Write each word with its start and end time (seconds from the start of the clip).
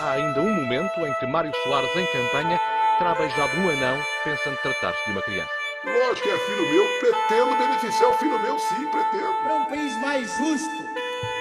Há 0.00 0.12
ainda 0.12 0.40
um 0.40 0.50
momento 0.50 0.98
em 1.00 1.12
que 1.18 1.26
Mário 1.26 1.52
Soares, 1.62 1.94
em 1.94 2.06
campanha, 2.06 2.58
terá 2.96 3.14
beijado 3.14 3.54
um 3.60 3.68
anão 3.68 4.02
pensando 4.24 4.56
tratar-se 4.62 5.04
de 5.04 5.12
uma 5.12 5.20
criança. 5.20 5.50
Lógico 5.84 6.26
que 6.26 6.30
é 6.30 6.38
filho 6.38 6.72
meu, 6.72 6.86
pretendo 7.00 7.58
beneficiar 7.58 8.10
o 8.10 8.14
filho 8.14 8.40
meu, 8.40 8.58
sim, 8.58 8.90
pretendo. 8.90 9.34
Para 9.42 9.54
um 9.56 9.64
país 9.66 9.94
mais 10.00 10.38
justo, 10.38 10.84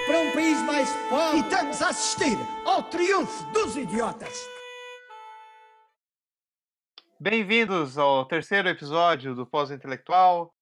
para 0.07 0.19
um 0.19 0.31
país 0.33 0.61
mais 0.63 0.93
pobre. 1.07 1.37
E 1.37 1.39
estamos 1.39 1.81
a 1.81 1.87
assistir 1.87 2.37
ao 2.65 2.83
triunfo 2.83 3.45
dos 3.53 3.77
idiotas. 3.77 4.45
Bem-vindos 7.17 7.97
ao 7.97 8.25
terceiro 8.25 8.67
episódio 8.67 9.33
do 9.33 9.47
Pós-Intelectual. 9.47 10.53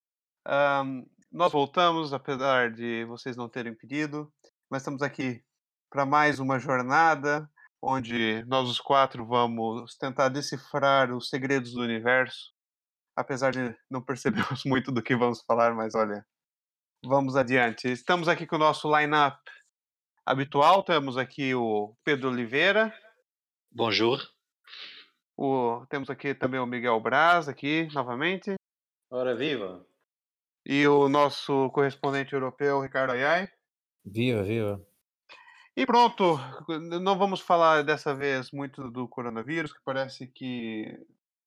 Um, 0.48 1.04
nós 1.32 1.52
voltamos, 1.52 2.14
apesar 2.14 2.71
de 2.71 3.05
vocês 3.05 3.36
não 3.36 3.50
terem 3.50 3.74
pedido, 3.74 4.32
mas 4.70 4.84
estamos 4.84 5.02
aqui 5.02 5.44
para 5.90 6.06
mais 6.06 6.40
uma 6.40 6.60
jornada 6.60 7.50
onde 7.82 8.44
nós 8.45 8.70
os 8.70 8.80
quatro 8.80 9.26
vamos 9.26 9.95
tentar 9.95 10.30
decifrar 10.30 11.14
os 11.14 11.30
segredos 11.30 11.73
do 11.73 11.82
universo, 11.82 12.52
apesar 13.16 13.52
de 13.52 13.76
não 13.90 14.02
percebermos 14.02 14.64
muito 14.66 14.92
do 14.92 15.02
que 15.02 15.16
vamos 15.16 15.42
falar, 15.44 15.73
mas 15.73 15.95
olha, 15.95 16.26
vamos 17.05 17.36
adiante. 17.36 17.88
Estamos 17.88 18.28
aqui 18.28 18.45
com 18.45 18.55
o 18.55 18.59
nosso 18.59 18.94
line-up 18.95 19.38
habitual, 20.26 20.84
temos 20.84 21.18
aqui 21.18 21.54
o 21.54 21.95
Pedro 22.04 22.30
Oliveira. 22.30 22.94
Bonjour. 23.72 24.20
O, 25.38 25.86
temos 25.88 26.09
aqui 26.09 26.34
também 26.34 26.59
o 26.59 26.66
Miguel 26.66 27.00
Braz, 27.00 27.48
aqui 27.48 27.88
novamente. 27.94 28.56
Ora 29.12 29.36
viva! 29.36 29.86
E 30.66 30.86
o 30.88 31.08
nosso 31.08 31.70
correspondente 31.70 32.34
europeu, 32.34 32.81
Ricardo 32.81 33.12
Ayai. 33.12 33.48
Viva, 34.04 34.44
viva! 34.44 34.86
E 35.77 35.86
pronto, 35.86 36.40
não 37.04 37.16
vamos 37.20 37.40
falar 37.40 37.84
dessa 37.84 38.12
vez 38.16 38.49
muito 38.49 38.89
do 38.89 39.08
coronavírus, 39.08 39.72
que 39.72 39.80
parece 39.86 40.25
que 40.25 41.06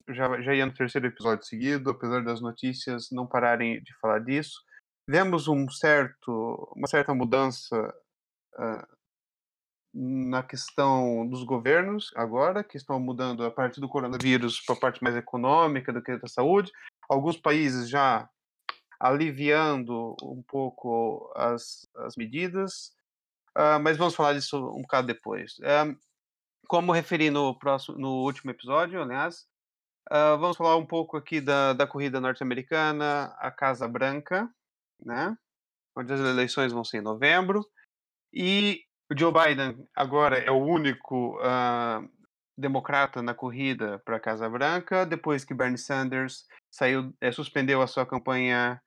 já, 0.08 0.40
já 0.40 0.54
ia 0.54 0.64
no 0.64 0.72
terceiro 0.72 1.08
episódio 1.08 1.44
seguido, 1.44 1.90
apesar 1.90 2.22
das 2.22 2.40
notícias 2.40 3.10
não 3.10 3.26
pararem 3.26 3.82
de 3.82 3.92
falar 3.98 4.20
disso. 4.20 4.62
Vemos 5.08 5.48
um 5.48 5.68
certo, 5.68 6.72
uma 6.76 6.86
certa 6.86 7.12
mudança 7.12 7.92
uh, 8.54 8.86
na 9.92 10.44
questão 10.44 11.26
dos 11.28 11.42
governos 11.42 12.12
agora, 12.14 12.62
que 12.62 12.76
estão 12.76 13.00
mudando 13.00 13.44
a 13.44 13.50
parte 13.50 13.80
do 13.80 13.88
coronavírus 13.88 14.60
para 14.60 14.76
a 14.76 14.80
parte 14.80 15.02
mais 15.02 15.16
econômica 15.16 15.92
do 15.92 16.00
que 16.00 16.16
da 16.16 16.28
saúde. 16.28 16.70
Alguns 17.08 17.36
países 17.36 17.90
já 17.90 18.30
aliviando 19.00 20.14
um 20.22 20.40
pouco 20.46 21.32
as, 21.34 21.88
as 21.96 22.14
medidas, 22.14 22.92
uh, 23.56 23.80
mas 23.80 23.96
vamos 23.96 24.14
falar 24.14 24.34
disso 24.34 24.56
um 24.70 24.82
bocado 24.82 25.06
depois. 25.06 25.54
Uh, 25.58 25.96
como 26.68 26.92
referi 26.92 27.30
no, 27.30 27.58
próximo, 27.58 27.98
no 27.98 28.22
último 28.22 28.50
episódio, 28.50 29.02
aliás, 29.02 29.46
uh, 30.10 30.38
vamos 30.38 30.56
falar 30.56 30.76
um 30.76 30.86
pouco 30.86 31.16
aqui 31.16 31.40
da, 31.40 31.72
da 31.72 31.86
corrida 31.86 32.20
norte-americana, 32.20 33.34
a 33.38 33.50
Casa 33.50 33.88
Branca, 33.88 34.48
né? 35.04 35.36
onde 35.96 36.12
as 36.12 36.20
eleições 36.20 36.72
vão 36.72 36.84
ser 36.84 36.98
em 36.98 37.02
novembro, 37.02 37.66
e 38.32 38.84
o 39.12 39.18
Joe 39.18 39.32
Biden 39.32 39.84
agora 39.94 40.38
é 40.38 40.50
o 40.50 40.62
único 40.62 41.36
uh, 41.40 42.08
democrata 42.56 43.20
na 43.20 43.34
corrida 43.34 43.98
para 44.04 44.16
a 44.16 44.20
Casa 44.20 44.48
Branca, 44.48 45.04
depois 45.04 45.44
que 45.44 45.52
Bernie 45.52 45.76
Sanders 45.76 46.46
saiu, 46.70 47.12
é, 47.20 47.32
suspendeu 47.32 47.82
a 47.82 47.88
sua 47.88 48.06
campanha 48.06 48.80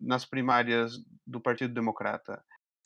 nas 0.00 0.24
primárias 0.24 0.92
do 1.26 1.40
Partido 1.40 1.74
Democrata. 1.74 2.40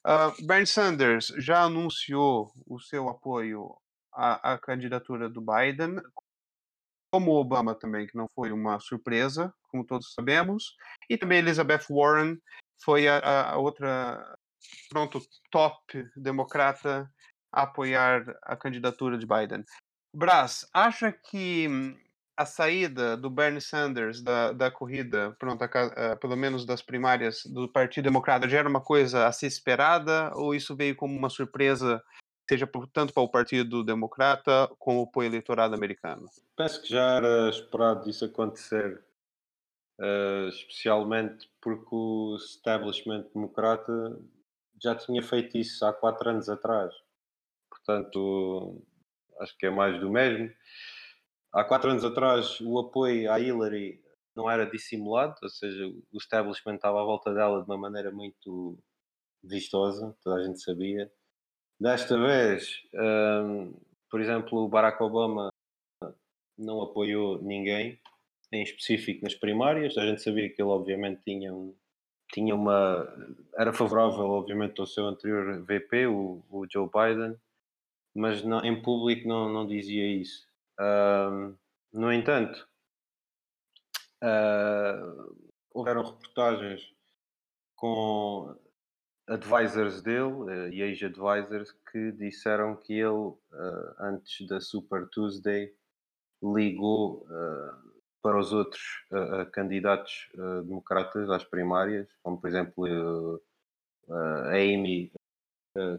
Uh, 0.07 0.47
Bernie 0.47 0.67
Sanders 0.67 1.29
já 1.39 1.63
anunciou 1.63 2.53
o 2.67 2.79
seu 2.79 3.09
apoio 3.09 3.75
à, 4.13 4.53
à 4.53 4.59
candidatura 4.59 5.29
do 5.29 5.41
Biden, 5.41 5.97
como 7.11 7.33
Obama 7.33 7.75
também, 7.75 8.07
que 8.07 8.17
não 8.17 8.27
foi 8.35 8.53
uma 8.53 8.79
surpresa, 8.81 9.55
como 9.69 9.87
todos 9.87 10.13
sabemos, 10.13 10.75
e 11.09 11.17
também 11.17 11.39
Elizabeth 11.39 11.87
Warren 11.89 12.37
foi 12.83 13.09
a, 13.09 13.51
a 13.53 13.57
outra 13.57 14.37
pronto, 14.91 15.21
top 15.51 16.09
democrata 16.17 17.11
a 17.53 17.63
apoiar 17.63 18.25
a 18.43 18.57
candidatura 18.57 19.17
de 19.17 19.27
Biden. 19.27 19.65
Brás, 20.15 20.67
acha 20.73 21.13
que 21.13 21.69
a 22.37 22.45
saída 22.45 23.17
do 23.17 23.31
Bernie 23.31 23.61
Sanders 23.61 24.21
da, 24.21 24.53
da 24.53 24.71
corrida, 24.71 25.35
pronto, 25.39 25.63
a, 25.63 25.67
a, 25.67 26.17
pelo 26.17 26.37
menos 26.37 26.67
das 26.67 26.83
primárias 26.83 27.45
do 27.47 27.69
Partido 27.69 28.05
Democrata, 28.05 28.49
já 28.49 28.59
era 28.59 28.69
uma 28.69 28.81
coisa 28.81 29.27
a 29.27 29.33
ser 29.33 29.47
esperada 29.47 30.33
ou 30.35 30.55
isso 30.55 30.75
veio 30.75 30.97
como 30.97 31.17
uma 31.17 31.31
surpresa, 31.31 32.03
seja 32.49 32.69
tanto 32.93 33.13
para 33.13 33.23
o 33.23 33.31
Partido 33.31 33.85
Democrata 33.85 34.69
como 34.79 35.11
para 35.11 35.21
o 35.21 35.23
eleitorado 35.23 35.75
americano? 35.75 36.27
Penso 36.57 36.83
que 36.83 36.89
já 36.89 37.17
era 37.17 37.49
esperado 37.49 38.09
isso 38.11 38.25
acontecer, 38.25 39.03
uh, 40.01 40.49
especialmente 40.49 41.49
porque 41.61 41.95
o 41.95 42.37
establishment 42.37 43.27
democrata 43.33 44.21
já 44.83 44.95
tinha 44.95 45.23
feito 45.23 45.57
isso 45.57 45.87
há 45.87 45.93
quatro 45.93 46.29
anos 46.29 46.49
atrás. 46.49 46.93
Portanto, 47.71 48.83
acho 49.41 49.57
que 49.57 49.67
é 49.67 49.71
mais 49.71 49.99
do 50.01 50.11
mesmo. 50.11 50.51
Há 51.55 51.63
quatro 51.63 51.89
anos 51.89 52.05
atrás, 52.05 52.61
o 52.61 52.81
apoio 52.81 53.31
à 53.31 53.39
Hillary 53.39 54.03
não 54.35 54.51
era 54.51 54.67
dissimulado, 54.67 55.37
ou 55.41 55.49
seja, 55.49 55.87
o 55.87 56.19
establishment 56.19 56.75
estava 56.75 57.01
à 57.01 57.05
volta 57.05 57.33
dela 57.33 57.63
de 57.63 57.71
uma 57.71 57.79
maneira 57.79 58.11
muito 58.11 58.77
vistosa, 59.41 60.17
toda 60.25 60.41
a 60.41 60.45
gente 60.45 60.61
sabia. 60.61 61.09
Desta 61.79 62.19
vez, 62.19 62.83
um, 62.93 63.73
por 64.11 64.21
exemplo, 64.21 64.65
o 64.65 64.69
Barack 64.69 65.01
Obama 65.01 65.49
não 66.59 66.83
apoiou 66.83 67.41
ninguém, 67.41 68.01
em 68.51 68.63
específico 68.65 69.23
nas 69.23 69.37
primárias. 69.37 69.97
A 69.97 70.05
gente 70.07 70.23
sabia 70.23 70.49
que 70.49 70.61
ele, 70.61 70.71
obviamente, 70.71 71.23
tinha 71.23 71.55
um, 71.55 71.73
tinha 72.33 72.53
uma 72.53 73.07
era 73.57 73.73
favorável 73.73 74.25
obviamente 74.25 74.81
ao 74.81 74.87
seu 74.87 75.07
anterior 75.07 75.63
VP 75.63 76.07
o, 76.09 76.43
o 76.51 76.67
Joe 76.69 76.89
Biden 76.89 77.39
mas 78.15 78.43
não, 78.43 78.65
em 78.65 78.83
público 78.83 79.29
não, 79.29 79.49
não 79.53 79.67
dizia 79.67 80.05
isso 80.07 80.49
no 81.93 82.13
entanto 82.13 82.67
uh, 84.23 85.37
houveram 85.73 86.03
reportagens 86.03 86.93
com 87.77 88.57
advisors 89.27 90.03
dele 90.03 90.33
uh, 90.33 90.69
e 90.69 90.83
ex-advisors 90.83 91.73
que 91.91 92.13
disseram 92.13 92.77
que 92.77 92.95
ele 92.95 93.09
uh, 93.09 93.39
antes 94.01 94.47
da 94.47 94.61
Super 94.61 95.09
Tuesday 95.09 95.75
ligou 96.43 97.27
uh, 97.27 97.95
para 98.23 98.39
os 98.39 98.55
outros 98.55 99.05
candidatos 99.53 100.31
democratas 100.65 101.29
às 101.29 101.45
primárias, 101.45 102.09
como 102.23 102.41
por 102.41 102.49
exemplo 102.49 103.43
a 104.09 104.49
Amy 104.53 105.13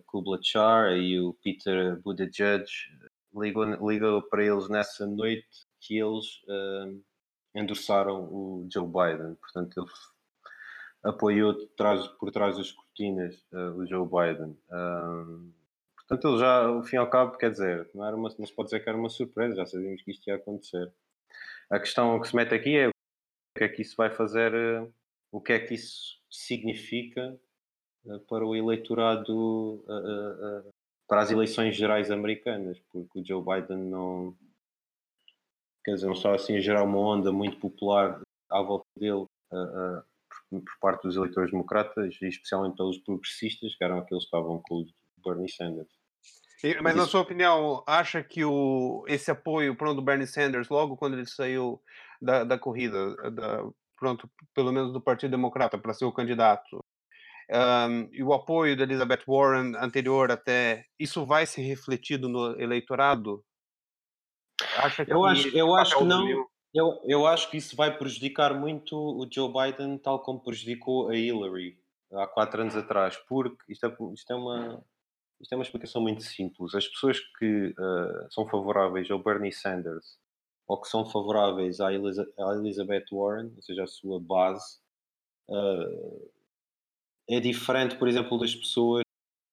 Kubler-Char 0.08 0.94
e 0.94 1.20
o 1.20 1.36
Peter 1.44 2.02
Buttigieg, 2.02 2.66
ligou, 3.36 3.66
ligou 3.88 4.22
para 4.24 4.44
eles 4.44 4.70
nessa 4.70 5.06
noite 5.06 5.48
que 5.80 5.98
eles 5.98 6.42
endossaram 7.54 8.24
o 8.24 8.68
Joe 8.72 8.88
Biden. 8.88 9.36
Portanto, 9.36 9.80
ele 9.80 9.90
apoiou 11.04 11.54
por 12.20 12.32
trás 12.32 12.58
das 12.58 12.72
cortinas 12.72 13.36
o 13.52 13.86
Joe 13.86 14.08
Biden. 14.08 14.58
portanto, 15.96 16.28
ele 16.28 16.40
já, 16.40 16.66
ao 16.66 16.84
fim 16.84 16.96
e 16.96 17.00
ao 17.00 17.10
cabo, 17.10 17.38
quer 17.38 17.52
dizer, 17.52 17.90
não, 17.94 18.06
era 18.06 18.16
uma, 18.16 18.30
não 18.38 18.46
se 18.46 18.54
pode 18.54 18.68
dizer 18.68 18.84
que 18.84 18.90
era 18.90 18.98
uma 18.98 19.10
surpresa, 19.10 19.56
já 19.56 19.66
sabíamos 19.66 20.02
que 20.02 20.12
isto 20.12 20.28
ia 20.28 20.36
acontecer. 20.36 20.92
A 21.70 21.80
questão 21.80 22.20
que 22.20 22.28
se 22.28 22.36
mete 22.36 22.54
aqui 22.54 22.78
é 22.78 22.88
o 22.88 22.92
que 23.58 23.64
é 23.64 23.70
que 23.70 23.82
isso 23.82 23.96
vai 23.96 24.10
fazer, 24.10 24.54
eh, 24.54 24.88
o 25.32 25.42
que 25.42 25.54
é 25.54 25.60
que 25.60 25.74
isso 25.74 26.20
significa 26.30 27.40
para 28.28 28.46
o 28.46 28.56
eleitorado, 28.56 29.84
para 31.08 31.22
as 31.22 31.32
eleições 31.32 31.76
gerais 31.76 32.10
americanas, 32.10 32.80
porque 32.92 33.20
o 33.20 33.26
Joe 33.26 33.44
Biden 33.44 33.78
não, 33.78 34.36
quer 35.84 35.96
dizer, 35.96 36.08
não 36.08 36.14
está 36.14 36.34
assim 36.34 36.56
a 36.56 36.62
gerar 36.62 36.84
uma 36.84 36.98
onda 36.98 37.32
muito 37.32 37.58
popular 37.60 38.22
à 38.50 38.62
volta 38.62 38.88
dele 38.98 39.26
por 40.52 40.80
parte 40.80 41.04
dos 41.04 41.16
eleitores 41.16 41.52
democratas 41.52 42.16
e 42.22 42.28
especialmente 42.28 42.76
pelos 42.76 42.98
progressistas, 43.00 43.76
que 43.76 43.84
eram 43.84 44.00
aqueles 44.00 44.24
que 44.24 44.28
estavam 44.28 44.62
com 44.62 44.82
o 44.82 44.86
Bernie 45.24 45.50
Sanders. 45.50 45.90
Mas, 46.82 46.96
na 46.96 47.06
sua 47.06 47.22
opinião, 47.22 47.84
acha 47.86 48.24
que 48.24 48.44
o, 48.44 49.04
esse 49.08 49.30
apoio 49.30 49.76
pronto, 49.76 49.98
do 49.98 50.02
Bernie 50.02 50.26
Sanders, 50.26 50.70
logo 50.70 50.98
quando 50.98 51.14
ele 51.16 51.28
saiu 51.28 51.82
da, 52.20 52.44
da 52.44 52.58
corrida, 52.58 53.16
da, 53.32 53.64
pronto, 54.00 54.30
pelo 54.54 54.72
menos 54.72 54.92
do 54.92 55.02
Partido 55.02 55.32
Democrata, 55.32 55.78
para 55.78 55.94
ser 55.94 56.06
o 56.06 56.12
candidato, 56.12 56.84
um, 57.52 58.10
e 58.12 58.24
o 58.24 58.34
apoio 58.34 58.76
da 58.76 58.84
Elizabeth 58.84 59.24
Warren 59.28 59.76
anterior 59.78 60.32
até, 60.32 60.86
isso 61.00 61.26
vai 61.26 61.46
ser 61.46 61.62
refletido 61.62 62.28
no 62.28 62.60
eleitorado? 62.60 63.44
Acha 64.78 65.06
que 65.06 65.14
eu 65.14 65.26
acho, 65.26 65.48
eu 65.50 65.76
acho 65.76 65.98
que 65.98 66.04
não. 66.04 66.48
Eu, 66.74 67.00
eu 67.06 67.26
acho 67.26 67.50
que 67.50 67.58
isso 67.58 67.76
vai 67.76 67.98
prejudicar 67.98 68.54
muito 68.54 68.98
o 68.98 69.26
Joe 69.32 69.52
Biden, 69.52 69.98
tal 69.98 70.20
como 70.20 70.44
prejudicou 70.44 71.10
a 71.10 71.16
Hillary 71.16 71.80
há 72.12 72.28
quatro 72.28 72.62
anos 72.62 72.76
atrás, 72.76 73.16
porque 73.30 73.72
isto 73.72 73.86
é, 73.86 73.98
isto 74.14 74.34
é 74.34 74.36
uma 74.36 74.84
Isto 75.40 75.54
é 75.54 75.58
uma 75.58 75.64
explicação 75.64 76.02
muito 76.02 76.24
simples. 76.24 76.74
As 76.74 76.88
pessoas 76.88 77.20
que 77.20 77.68
uh, 77.78 78.32
são 78.32 78.48
favoráveis 78.48 79.10
ao 79.12 79.20
Bernie 79.20 79.52
Sanders 79.52 80.18
ou 80.68 80.80
que 80.82 80.88
são 80.88 81.06
favoráveis 81.06 81.80
à, 81.80 81.90
à 81.90 82.56
Elizabeth 82.56 83.06
Warren, 83.12 83.52
ou 83.56 83.62
seja, 83.62 83.84
a 83.84 83.88
sua 83.88 84.20
base, 84.20 84.80
uh, 85.50 86.32
é 87.30 87.40
diferente, 87.40 87.98
por 87.98 88.08
exemplo, 88.08 88.38
das 88.38 88.56
pessoas 88.56 89.04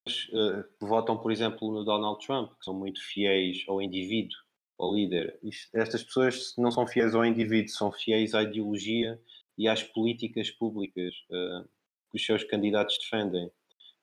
uh, 0.07 0.63
que 0.79 0.85
votam, 0.85 1.17
por 1.17 1.31
exemplo, 1.31 1.71
no 1.71 1.83
Donald 1.83 2.23
Trump, 2.25 2.51
que 2.57 2.65
são 2.65 2.73
muito 2.73 3.01
fiéis 3.01 3.63
ao 3.67 3.81
indivíduo, 3.81 4.37
ao 4.79 4.93
líder. 4.93 5.39
Isto, 5.43 5.75
estas 5.75 6.03
pessoas 6.03 6.53
não 6.57 6.71
são 6.71 6.85
fiéis 6.87 7.15
ao 7.15 7.25
indivíduo, 7.25 7.69
são 7.69 7.91
fiéis 7.91 8.33
à 8.33 8.43
ideologia 8.43 9.19
e 9.57 9.67
às 9.67 9.83
políticas 9.83 10.49
públicas 10.51 11.13
uh, 11.29 11.67
que 12.11 12.17
os 12.17 12.25
seus 12.25 12.43
candidatos 12.43 12.97
defendem. 12.97 13.51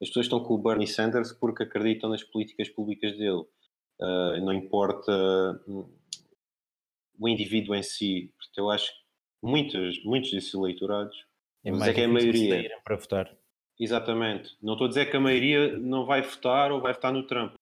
As 0.03 0.09
pessoas 0.09 0.27
estão 0.27 0.43
com 0.43 0.55
o 0.55 0.59
Bernie 0.59 0.87
Sanders 0.87 1.33
porque 1.33 1.63
acreditam 1.63 2.11
nas 2.11 2.25
políticas 2.25 2.69
públicas 2.69 3.13
dele. 3.13 3.45
Uh, 4.01 4.41
não 4.43 4.53
importa 4.53 5.13
hum, 5.69 5.87
o 7.19 7.29
indivíduo 7.29 7.75
em 7.75 7.83
si. 7.83 8.33
Porque 8.39 8.61
eu 8.61 8.71
acho 8.71 8.87
que 8.87 9.01
muitos, 9.43 10.03
muitos 10.05 10.31
desses 10.31 10.55
eleitorados, 10.55 11.15
é 11.63 11.71
mais 11.71 11.95
que 11.95 12.01
é 12.01 12.05
a 12.05 12.09
maioria 12.09 12.81
para 12.83 12.97
votar. 12.97 13.40
Exatamente. 13.81 14.59
Não 14.63 14.75
estou 14.75 14.85
a 14.85 14.89
dizer 14.89 15.11
que 15.11 15.17
a 15.17 15.21
maioria 15.21 15.79
não 15.79 16.05
vai 16.05 16.21
votar 16.21 16.71
ou 16.71 16.83
vai 16.83 16.93
votar 16.93 17.13
no 17.13 17.27
Trump. 17.27 17.55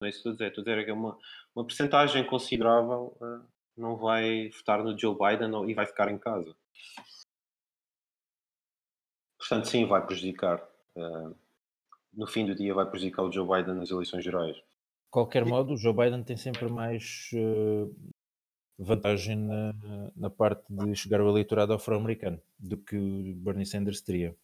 Não 0.00 0.06
é 0.06 0.10
isso 0.10 0.20
que 0.20 0.28
estou 0.28 0.32
a 0.32 0.34
dizer. 0.34 0.48
Estou 0.48 0.62
a 0.62 0.64
dizer 0.64 0.84
que 0.84 0.90
é 0.90 0.94
uma, 0.94 1.16
uma 1.54 1.64
percentagem 1.64 2.26
considerável 2.26 3.16
uh, 3.20 3.46
não 3.76 3.96
vai 3.96 4.50
votar 4.50 4.82
no 4.82 4.98
Joe 4.98 5.16
Biden 5.16 5.70
e 5.70 5.74
vai 5.74 5.86
ficar 5.86 6.10
em 6.10 6.18
casa. 6.18 6.54
Portanto, 9.38 9.68
sim, 9.68 9.86
vai 9.86 10.04
prejudicar. 10.04 10.60
Uh, 10.96 11.34
no 12.12 12.26
fim 12.26 12.44
do 12.44 12.54
dia, 12.54 12.74
vai 12.74 12.84
prejudicar 12.84 13.22
o 13.22 13.32
Joe 13.32 13.46
Biden 13.46 13.76
nas 13.76 13.90
eleições 13.90 14.24
gerais. 14.24 14.56
De 14.56 15.10
qualquer 15.10 15.44
modo, 15.44 15.74
o 15.74 15.76
Joe 15.76 15.94
Biden 15.94 16.22
tem 16.22 16.36
sempre 16.36 16.68
mais 16.68 17.30
uh, 17.32 17.94
vantagem 18.78 19.36
na, 19.36 19.72
na, 20.16 20.30
parte 20.30 20.64
de 20.68 20.94
chegar 20.94 21.20
ao 21.20 21.28
eleitorado 21.28 21.72
afro-americano 21.72 22.40
do 22.58 22.76
que 22.76 22.96
o 22.96 23.34
Bernie 23.36 23.66
Sanders 23.66 24.00
teria. 24.00 24.36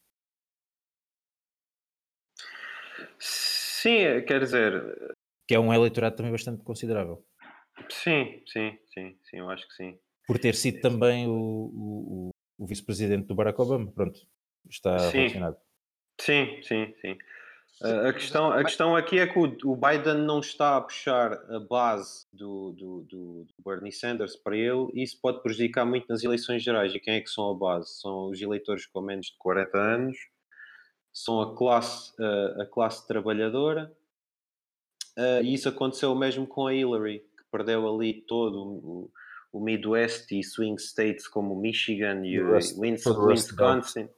Sim, 3.86 4.24
quer 4.26 4.40
dizer. 4.40 5.14
Que 5.46 5.54
é 5.54 5.60
um 5.60 5.72
eleitorado 5.72 6.16
também 6.16 6.32
bastante 6.32 6.64
considerável. 6.64 7.24
Sim, 7.88 8.42
sim, 8.46 8.76
sim, 8.92 9.16
sim, 9.22 9.38
eu 9.38 9.48
acho 9.48 9.68
que 9.68 9.74
sim. 9.74 9.96
Por 10.26 10.38
ter 10.38 10.56
sido 10.56 10.80
também 10.80 11.28
o, 11.28 11.32
o, 11.32 12.30
o 12.58 12.66
vice-presidente 12.66 13.28
do 13.28 13.34
Barack 13.34 13.60
Obama, 13.60 13.92
pronto, 13.92 14.18
está 14.68 14.98
sim. 14.98 15.18
relacionado. 15.18 15.56
Sim, 16.20 16.60
sim, 16.62 16.94
sim. 17.00 17.16
A 17.82 18.12
questão, 18.12 18.50
a 18.50 18.64
questão 18.64 18.96
aqui 18.96 19.18
é 19.18 19.26
que 19.26 19.38
o, 19.38 19.76
Biden 19.76 20.24
não 20.24 20.40
está 20.40 20.78
a 20.78 20.80
puxar 20.80 21.34
a 21.34 21.60
base 21.60 22.26
do, 22.32 22.72
do, 22.72 23.02
do, 23.02 23.46
Bernie 23.64 23.92
Sanders 23.92 24.34
para 24.34 24.56
ele 24.56 24.88
e 24.94 25.02
isso 25.02 25.20
pode 25.20 25.42
prejudicar 25.42 25.84
muito 25.84 26.06
nas 26.08 26.24
eleições 26.24 26.62
gerais. 26.62 26.94
E 26.94 26.98
quem 26.98 27.14
é 27.14 27.20
que 27.20 27.28
são 27.28 27.50
a 27.50 27.54
base? 27.54 28.00
São 28.00 28.30
os 28.30 28.40
eleitores 28.40 28.86
com 28.86 29.02
menos 29.02 29.26
de 29.26 29.36
40 29.36 29.78
anos, 29.78 30.16
são 31.18 31.40
a 31.40 31.56
classe, 31.56 32.12
a, 32.22 32.62
a 32.62 32.66
classe 32.66 33.06
trabalhadora 33.06 33.90
e 35.42 35.54
isso 35.54 35.68
aconteceu 35.68 36.14
mesmo 36.14 36.46
com 36.46 36.66
a 36.66 36.74
Hillary, 36.74 37.20
que 37.20 37.44
perdeu 37.50 37.88
ali 37.88 38.22
todo 38.26 38.62
o, 38.62 39.10
o 39.50 39.60
Midwest 39.60 40.30
e 40.32 40.42
swing 40.44 40.80
states 40.80 41.26
como 41.26 41.58
Michigan 41.58 42.22
e 42.24 42.38
Wisconsin. 42.42 44.10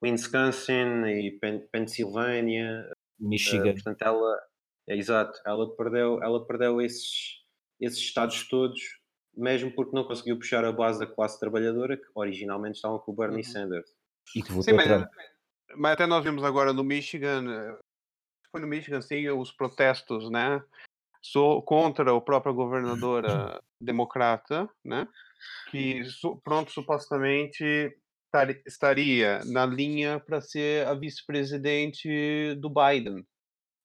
Wisconsin 0.00 1.04
e 1.06 1.32
Pen 1.40 1.66
Pensilvânia, 1.72 2.88
Michigan. 3.18 3.70
Uh, 3.70 3.74
portanto, 3.74 4.02
ela, 4.02 4.40
é 4.88 4.96
exato, 4.96 5.40
ela 5.44 5.74
perdeu, 5.74 6.22
ela 6.22 6.46
perdeu 6.46 6.80
esses, 6.80 7.42
esses 7.80 7.98
estados 7.98 8.48
todos, 8.48 8.80
mesmo 9.36 9.72
porque 9.72 9.94
não 9.94 10.04
conseguiu 10.04 10.38
puxar 10.38 10.64
a 10.64 10.70
base 10.70 11.00
da 11.00 11.06
classe 11.06 11.40
trabalhadora, 11.40 11.96
que 11.96 12.06
originalmente 12.14 12.76
estavam 12.76 13.00
com 13.00 13.10
o 13.10 13.16
Bernie 13.16 13.38
uhum. 13.38 13.42
Sanders. 13.42 13.90
E 14.36 14.42
que 14.42 14.62
sim, 14.62 14.72
mas, 14.72 14.88
mas, 15.76 15.92
até 15.92 16.06
nós 16.06 16.24
vimos 16.24 16.42
agora 16.44 16.72
no 16.72 16.84
Michigan, 16.84 17.44
eh, 17.50 17.78
foi 18.50 18.60
no 18.60 18.66
Michigan, 18.66 19.00
sim, 19.00 19.28
os 19.28 19.52
protestos, 19.52 20.30
né? 20.30 20.62
So, 21.20 21.62
contra 21.62 22.16
a 22.16 22.20
própria 22.20 22.52
governadora 22.52 23.60
democrata, 23.80 24.68
né? 24.84 25.06
Que 25.70 26.02
pronto, 26.44 26.70
supostamente 26.70 27.96
estaria 28.66 29.40
na 29.46 29.64
linha 29.66 30.20
para 30.20 30.40
ser 30.40 30.86
a 30.86 30.94
vice-presidente 30.94 32.54
do 32.56 32.70
Biden. 32.70 33.26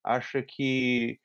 Acha 0.04 0.42
que 0.42 1.20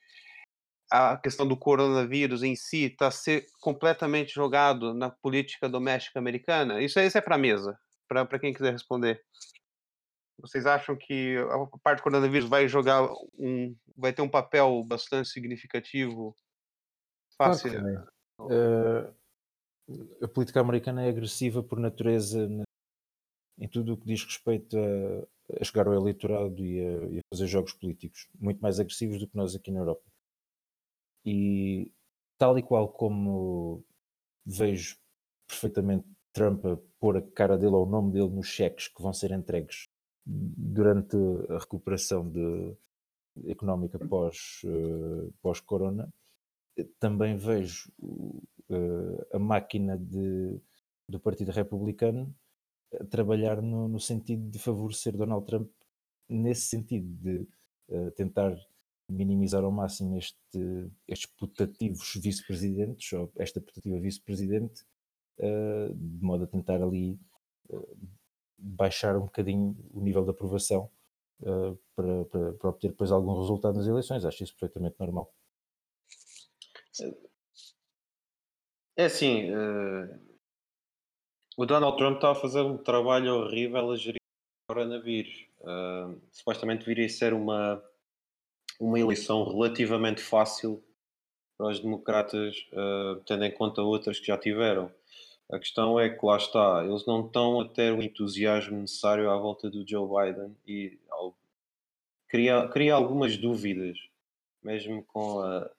a 0.90 1.16
questão 1.16 1.46
do 1.46 1.56
coronavírus 1.56 2.42
em 2.42 2.56
si 2.56 2.84
está 2.84 3.10
ser 3.10 3.46
completamente 3.60 4.32
jogado 4.32 4.94
na 4.94 5.10
política 5.10 5.68
doméstica 5.68 6.18
americana? 6.18 6.80
Isso, 6.80 6.98
isso 7.00 7.18
é 7.18 7.20
para 7.20 7.36
mesa, 7.36 7.78
para 8.08 8.38
quem 8.38 8.52
quiser 8.52 8.72
responder. 8.72 9.22
Vocês 10.40 10.66
acham 10.66 10.96
que 10.96 11.36
a 11.36 11.78
parte 11.78 11.98
do 11.98 12.04
coronavírus 12.04 12.48
vai 12.48 12.68
jogar 12.68 13.08
um, 13.38 13.76
vai 13.96 14.12
ter 14.12 14.22
um 14.22 14.28
papel 14.28 14.84
bastante 14.84 15.28
significativo? 15.28 16.36
Fácil. 17.36 17.72
uh, 18.40 19.14
a 20.22 20.28
política 20.28 20.60
americana 20.60 21.04
é 21.04 21.08
agressiva 21.08 21.62
por 21.62 21.80
natureza 21.80 22.48
em 23.58 23.68
tudo 23.68 23.94
o 23.94 23.96
que 23.96 24.06
diz 24.06 24.24
respeito 24.24 24.76
a, 24.78 25.60
a 25.60 25.64
chegar 25.64 25.88
ao 25.88 25.94
eleitorado 25.94 26.64
e 26.64 26.80
a, 26.80 26.90
e 27.06 27.18
a, 27.18 27.22
fazer 27.34 27.46
jogos 27.48 27.72
políticos, 27.72 28.28
muito 28.38 28.60
mais 28.60 28.78
agressivos 28.78 29.18
do 29.18 29.26
que 29.26 29.36
nós 29.36 29.56
aqui 29.56 29.72
na 29.72 29.80
Europa. 29.80 30.04
E 31.24 31.92
tal 32.38 32.56
e 32.56 32.62
qual 32.62 32.88
como 32.88 33.84
vejo 34.46 34.96
perfeitamente 35.48 36.06
Trump 36.32 36.64
a 36.64 36.78
pôr 37.00 37.16
a 37.16 37.22
cara 37.22 37.58
dele 37.58 37.74
ou 37.74 37.84
o 37.84 37.90
nome 37.90 38.12
dele 38.12 38.28
nos 38.28 38.46
cheques 38.46 38.86
que 38.86 39.02
vão 39.02 39.12
ser 39.12 39.32
entregues 39.32 39.88
durante 40.28 41.16
a 41.48 41.58
recuperação 41.58 42.28
de, 42.28 42.76
económica 43.46 43.98
pós, 43.98 44.60
uh, 44.64 45.32
pós-corona, 45.40 46.12
também 46.98 47.36
vejo 47.36 47.90
uh, 48.68 49.26
a 49.32 49.38
máquina 49.38 49.96
de, 49.96 50.60
do 51.08 51.18
Partido 51.18 51.50
Republicano 51.50 52.34
trabalhar 53.10 53.60
no, 53.60 53.88
no, 53.88 54.00
sentido 54.00 54.50
de 54.50 54.58
favorecer 54.58 55.16
Donald 55.16 55.46
Trump 55.46 55.70
nesse 56.28 56.62
sentido 56.62 57.08
de 57.22 57.48
uh, 57.88 58.10
tentar 58.12 58.54
minimizar 59.10 59.64
ao 59.64 59.72
máximo 59.72 60.18
este, 60.18 60.90
estes 61.06 61.30
putativos 61.38 62.14
vice-presidentes 62.16 63.12
ou 63.12 63.32
esta 63.36 63.60
putativa 63.60 63.98
vice-presidente 63.98 64.84
uh, 65.38 65.94
de 65.94 66.24
modo 66.24 66.44
a 66.44 66.46
tentar 66.46 66.82
ali 66.82 67.18
uh, 67.70 67.98
baixar 68.58 69.16
um 69.16 69.22
bocadinho 69.22 69.76
o 69.92 70.00
nível 70.00 70.24
de 70.24 70.30
aprovação 70.30 70.90
para, 71.94 72.24
para, 72.24 72.52
para, 72.54 72.70
obter 72.70 72.88
depois 72.88 73.12
algum 73.12 73.38
resultado 73.38 73.76
nas 73.76 73.86
eleições. 73.86 74.24
Acho 74.24 74.42
isso 74.42 74.56
perfeitamente 74.56 74.96
normal. 74.98 75.32
É 78.96 79.04
assim, 79.04 79.52
o 81.58 81.66
Donald 81.66 81.96
Trump 81.96 82.18
está 82.18 82.30
a 82.30 82.36
fazer 82.36 82.60
um 82.60 82.78
trabalho 82.78 83.34
horrível 83.34 83.90
a 83.90 83.96
gerir 83.96 84.20
o 84.20 84.72
coronavírus. 84.72 85.48
Uh, 85.58 86.16
supostamente 86.30 86.86
viria 86.86 87.08
ser 87.08 87.34
uma, 87.34 87.82
uma 88.78 89.00
eleição 89.00 89.42
relativamente 89.42 90.20
fácil 90.20 90.80
para 91.56 91.66
os 91.66 91.80
democratas, 91.80 92.64
uh, 92.72 93.20
tendo 93.26 93.44
em 93.44 93.50
conta 93.50 93.82
outras 93.82 94.20
que 94.20 94.28
já 94.28 94.38
tiveram. 94.38 94.88
A 95.50 95.58
questão 95.58 95.98
é 95.98 96.10
que 96.10 96.24
lá 96.24 96.36
está, 96.36 96.84
eles 96.84 97.06
não 97.06 97.26
estão 97.26 97.60
a 97.60 97.68
ter 97.68 97.92
o 97.92 98.02
entusiasmo 98.02 98.80
necessário 98.80 99.30
à 99.30 99.36
volta 99.36 99.70
do 99.70 99.86
Joe 99.88 100.06
Biden 100.06 100.56
e 100.66 100.98
cria, 102.28 102.68
cria 102.68 102.94
algumas 102.94 103.36
dúvidas, 103.36 103.98
mesmo 104.62 105.02
com, 105.04 105.40
a, 105.40 105.70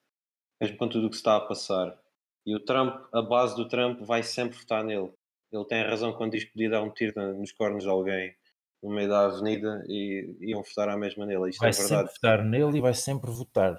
mesmo 0.59 0.77
com 0.77 0.87
tudo 0.87 1.07
o 1.07 1.09
que 1.09 1.15
está 1.15 1.35
a 1.35 1.41
passar. 1.41 1.99
E 2.45 2.55
o 2.55 2.59
Trump, 2.59 2.95
a 3.13 3.21
base 3.21 3.55
do 3.55 3.67
Trump 3.67 4.01
vai 4.01 4.23
sempre 4.23 4.57
votar 4.57 4.83
nele 4.83 5.13
ele 5.51 5.65
tem 5.65 5.83
razão 5.83 6.13
quando 6.13 6.31
diz 6.31 6.43
que 6.43 6.51
podia 6.51 6.69
dar 6.69 6.83
um 6.83 6.91
tiro 6.91 7.13
nos 7.33 7.51
cornos 7.51 7.83
de 7.83 7.89
alguém 7.89 8.35
no 8.81 8.89
meio 8.89 9.09
da 9.09 9.25
avenida 9.25 9.83
e 9.87 10.37
iam 10.41 10.63
votar 10.63 10.87
à 10.89 10.97
mesma 10.97 11.25
nele. 11.25 11.49
Isto 11.49 11.59
vai 11.59 11.69
é 11.69 11.73
verdade. 11.73 11.89
sempre 11.89 12.13
votar 12.13 12.45
nele 12.45 12.77
e 12.77 12.81
vai 12.81 12.93
sempre 12.93 13.31
votar. 13.31 13.77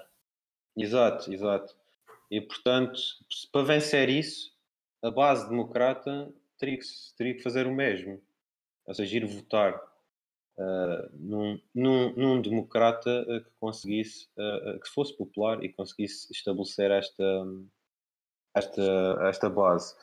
Exato, 0.77 1.33
exato. 1.33 1.73
E 2.29 2.39
portanto, 2.41 2.99
para 3.51 3.63
vencer 3.63 4.09
isso, 4.09 4.50
a 5.01 5.09
base 5.09 5.49
democrata 5.49 6.31
teria 6.57 6.77
que, 6.77 6.85
teria 7.17 7.35
que 7.35 7.43
fazer 7.43 7.67
o 7.67 7.73
mesmo. 7.73 8.21
Ou 8.85 8.93
seja, 8.93 9.17
ir 9.17 9.25
votar 9.25 9.75
uh, 10.57 11.09
num, 11.13 11.61
num, 11.73 12.13
num, 12.15 12.41
democrata 12.41 13.21
uh, 13.23 13.43
que 13.43 13.51
conseguisse, 13.59 14.27
uh, 14.37 14.79
que 14.79 14.89
fosse 14.89 15.15
popular 15.15 15.63
e 15.63 15.71
conseguisse 15.71 16.31
estabelecer 16.31 16.91
esta, 16.91 17.45
esta, 18.55 19.27
esta 19.27 19.49
base. 19.49 19.95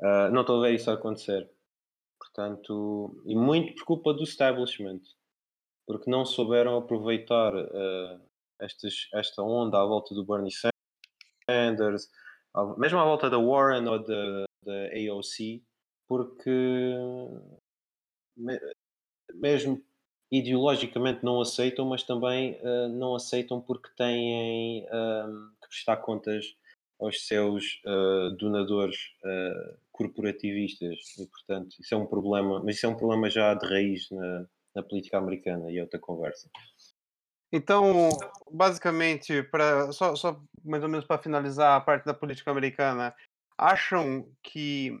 Uh, 0.00 0.30
não 0.32 0.42
estou 0.42 0.58
a 0.58 0.68
ver 0.68 0.74
isso 0.74 0.90
a 0.90 0.94
acontecer. 0.94 1.48
Portanto, 2.18 3.22
e 3.26 3.34
muito 3.34 3.74
por 3.74 3.84
culpa 3.84 4.14
do 4.14 4.22
establishment, 4.22 5.00
porque 5.86 6.10
não 6.10 6.24
souberam 6.24 6.76
aproveitar 6.76 7.54
uh, 7.54 8.20
estes, 8.60 9.08
esta 9.14 9.42
onda 9.42 9.80
à 9.80 9.84
volta 9.84 10.14
do 10.14 10.24
Bernie 10.24 10.52
Sanders, 11.50 12.08
mesmo 12.78 12.98
à 12.98 13.04
volta 13.04 13.30
da 13.30 13.38
Warren 13.38 13.86
ou 13.88 13.98
da, 13.98 14.44
da 14.64 14.88
AOC, 14.94 15.62
porque 16.08 16.50
mesmo 19.34 19.82
ideologicamente 20.30 21.22
não 21.22 21.40
aceitam, 21.40 21.84
mas 21.84 22.02
também 22.02 22.58
uh, 22.62 22.88
não 22.88 23.14
aceitam 23.14 23.60
porque 23.60 23.90
têm 23.96 24.84
uh, 24.84 25.50
que 25.60 25.68
prestar 25.68 25.98
contas 25.98 26.56
aos 26.98 27.26
seus 27.26 27.82
uh, 27.84 28.34
donadores 28.36 28.96
corporativistas 29.90 31.18
e 31.18 31.26
portanto 31.26 31.76
isso 31.78 31.94
é 31.94 31.98
um 31.98 32.06
problema, 32.06 32.62
mas 32.64 32.76
isso 32.76 32.86
é 32.86 32.88
um 32.88 32.96
problema 32.96 33.28
já 33.28 33.52
de 33.54 33.66
raiz 33.66 34.08
na, 34.10 34.46
na 34.74 34.82
política 34.82 35.18
americana 35.18 35.70
e 35.70 35.78
é 35.78 35.82
outra 35.82 35.98
conversa. 35.98 36.48
Então, 37.52 38.08
basicamente, 38.50 39.42
para 39.42 39.92
só, 39.92 40.16
só 40.16 40.40
mais 40.64 40.82
ou 40.82 40.88
menos 40.88 41.06
para 41.06 41.22
finalizar 41.22 41.76
a 41.76 41.80
parte 41.80 42.04
da 42.04 42.14
política 42.14 42.50
americana, 42.50 43.14
acham 43.58 44.26
que 44.42 44.98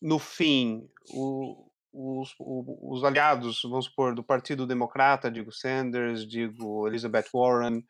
no 0.00 0.18
fim 0.18 0.88
o, 1.10 1.68
os, 1.92 2.34
os, 2.38 3.02
aliados, 3.02 3.62
vamos 3.62 3.86
supor, 3.86 4.14
do 4.14 4.22
Partido 4.22 4.66
Democrata, 4.66 5.30
digo 5.30 5.50
Sanders, 5.50 6.26
digo 6.26 6.86
Elizabeth 6.86 7.26
Warren, 7.34 7.84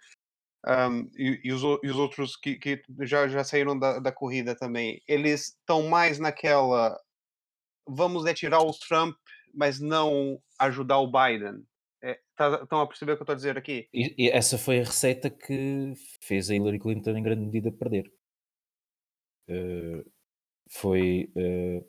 um, 0.66 1.10
e, 1.16 1.40
e, 1.44 1.52
os, 1.52 1.62
e, 1.82 1.88
os, 1.88 1.96
outros 1.96 2.34
que, 2.34 2.56
que 2.56 2.82
já, 3.02 3.28
já 3.28 3.44
saíram 3.44 3.78
da, 3.78 3.98
da 3.98 4.10
corrida 4.10 4.56
também, 4.56 5.02
eles 5.06 5.48
estão 5.48 5.88
mais 5.88 6.18
naquela 6.18 6.98
vamos 7.88 8.26
é 8.26 8.34
tirar 8.34 8.60
o 8.60 8.72
Trump, 8.72 9.16
mas 9.54 9.80
não 9.80 10.40
ajudar 10.58 10.98
o 10.98 11.10
Biden. 11.10 11.64
Estão 12.38 12.80
a 12.80 12.86
perceber 12.86 13.12
o 13.12 13.16
que 13.16 13.22
eu 13.22 13.24
estou 13.24 13.32
a 13.32 13.36
dizer 13.36 13.58
aqui? 13.58 13.88
E, 13.92 14.14
e, 14.16 14.30
essa 14.30 14.56
foi 14.56 14.80
a 14.80 14.84
receita 14.84 15.28
que 15.28 15.92
fez 16.20 16.48
a 16.48 16.54
Hillary 16.54 16.78
Clinton 16.78 17.16
em 17.16 17.22
grande 17.22 17.44
medida 17.44 17.72
perder. 17.72 18.12
Uh, 19.48 20.08
foi 20.70 21.32
uh, 21.34 21.84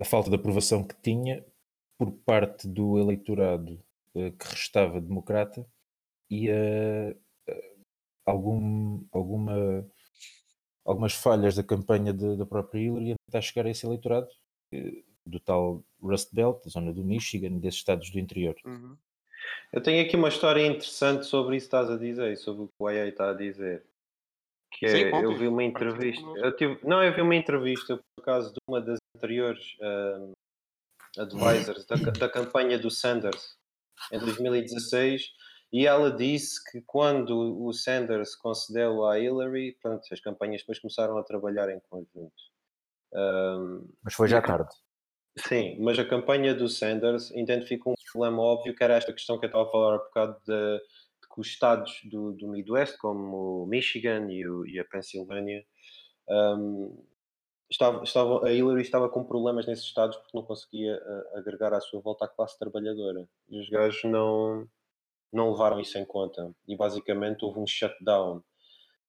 a 0.00 0.04
falta 0.04 0.30
de 0.30 0.36
aprovação 0.36 0.82
que 0.82 1.00
tinha 1.00 1.44
por 1.96 2.10
parte 2.10 2.66
do 2.66 2.98
eleitorado 2.98 3.74
uh, 4.14 4.32
que 4.32 4.48
restava 4.48 5.00
democrata 5.00 5.64
e 6.30 6.48
algum, 8.26 9.02
alguma, 9.10 9.86
algumas 10.84 11.14
falhas 11.14 11.54
da 11.54 11.62
campanha 11.62 12.12
de, 12.12 12.36
da 12.36 12.44
própria 12.44 12.80
Hillary 12.80 13.12
a 13.12 13.16
tentar 13.26 13.40
chegar 13.40 13.66
a 13.66 13.70
esse 13.70 13.86
eleitorado 13.86 14.28
do 15.24 15.40
tal 15.40 15.82
Rust 16.00 16.34
Belt, 16.34 16.62
da 16.64 16.70
zona 16.70 16.92
do 16.92 17.04
Michigan, 17.04 17.58
desses 17.58 17.80
estados 17.80 18.10
do 18.10 18.18
interior. 18.18 18.56
Uhum. 18.64 18.96
Eu 19.72 19.82
tenho 19.82 20.04
aqui 20.04 20.16
uma 20.16 20.28
história 20.28 20.66
interessante 20.66 21.26
sobre 21.26 21.56
isso 21.56 21.68
que 21.68 21.76
estás 21.76 21.90
a 21.90 21.96
dizer, 21.96 22.36
sobre 22.36 22.64
o 22.64 22.68
que 22.68 22.74
o 22.78 22.90
IA 22.90 23.06
está 23.08 23.30
a 23.30 23.34
dizer. 23.34 23.84
Que 24.72 24.86
é, 24.86 24.88
Sim, 24.88 25.22
eu 25.22 25.36
vi 25.36 25.48
uma 25.48 25.64
entrevista, 25.64 26.22
eu 26.36 26.54
tive, 26.54 26.78
não, 26.86 27.02
eu 27.02 27.12
vi 27.14 27.22
uma 27.22 27.34
entrevista 27.34 27.98
por 28.14 28.24
causa 28.24 28.50
de 28.50 28.58
uma 28.68 28.80
das 28.80 28.98
anteriores 29.16 29.76
um, 29.80 30.32
advisors 31.18 31.86
da, 31.86 31.96
da 31.96 32.28
campanha 32.28 32.78
do 32.78 32.90
Sanders 32.90 33.56
em 34.12 34.18
2016 34.18 35.32
e 35.72 35.86
ela 35.86 36.10
disse 36.10 36.62
que 36.70 36.80
quando 36.82 37.62
o 37.62 37.72
Sanders 37.72 38.34
concedeu 38.34 39.04
a 39.06 39.18
Hillary, 39.18 39.76
pronto, 39.82 40.02
as 40.10 40.20
campanhas 40.20 40.62
depois 40.62 40.78
começaram 40.78 41.18
a 41.18 41.22
trabalhar 41.22 41.68
em 41.70 41.80
conjunto. 41.88 42.32
Um, 43.12 43.88
Mas 44.02 44.14
foi 44.14 44.28
já 44.28 44.40
tarde. 44.40 44.70
Sim, 45.36 45.76
mas 45.80 45.98
a 45.98 46.04
campanha 46.04 46.54
do 46.54 46.68
Sanders 46.68 47.30
identifica 47.30 47.88
um 47.88 47.94
problema 48.12 48.42
óbvio, 48.42 48.74
que 48.74 48.82
era 48.82 48.94
esta 48.94 49.12
questão 49.12 49.38
que 49.38 49.46
eu 49.46 49.48
estava 49.48 49.68
a 49.68 49.70
falar 49.70 49.94
há 49.94 49.98
bocado 49.98 50.36
de, 50.46 50.78
de 50.78 51.28
que 51.32 51.40
os 51.40 51.46
estados 51.46 52.00
do, 52.04 52.32
do 52.32 52.48
Midwest, 52.48 52.96
como 52.98 53.62
o 53.62 53.66
Michigan 53.66 54.26
e, 54.30 54.46
o, 54.46 54.66
e 54.66 54.80
a 54.80 54.84
Pensilvânia, 54.84 55.64
um, 56.28 57.04
estava, 57.70 58.02
estava, 58.02 58.46
a 58.46 58.52
Hillary 58.52 58.82
estava 58.82 59.08
com 59.08 59.24
problemas 59.24 59.66
nesses 59.66 59.84
estados 59.84 60.16
porque 60.16 60.36
não 60.36 60.44
conseguia 60.44 60.96
uh, 60.96 61.38
agregar 61.38 61.72
à 61.72 61.80
sua 61.80 62.00
volta 62.00 62.24
a 62.24 62.28
classe 62.28 62.58
trabalhadora. 62.58 63.28
E 63.48 63.60
os 63.60 63.68
gajos 63.68 64.02
não, 64.04 64.66
não 65.32 65.52
levaram 65.52 65.80
isso 65.80 65.98
em 65.98 66.04
conta. 66.04 66.52
E 66.66 66.76
basicamente 66.76 67.44
houve 67.44 67.60
um 67.60 67.66
shutdown 67.66 68.42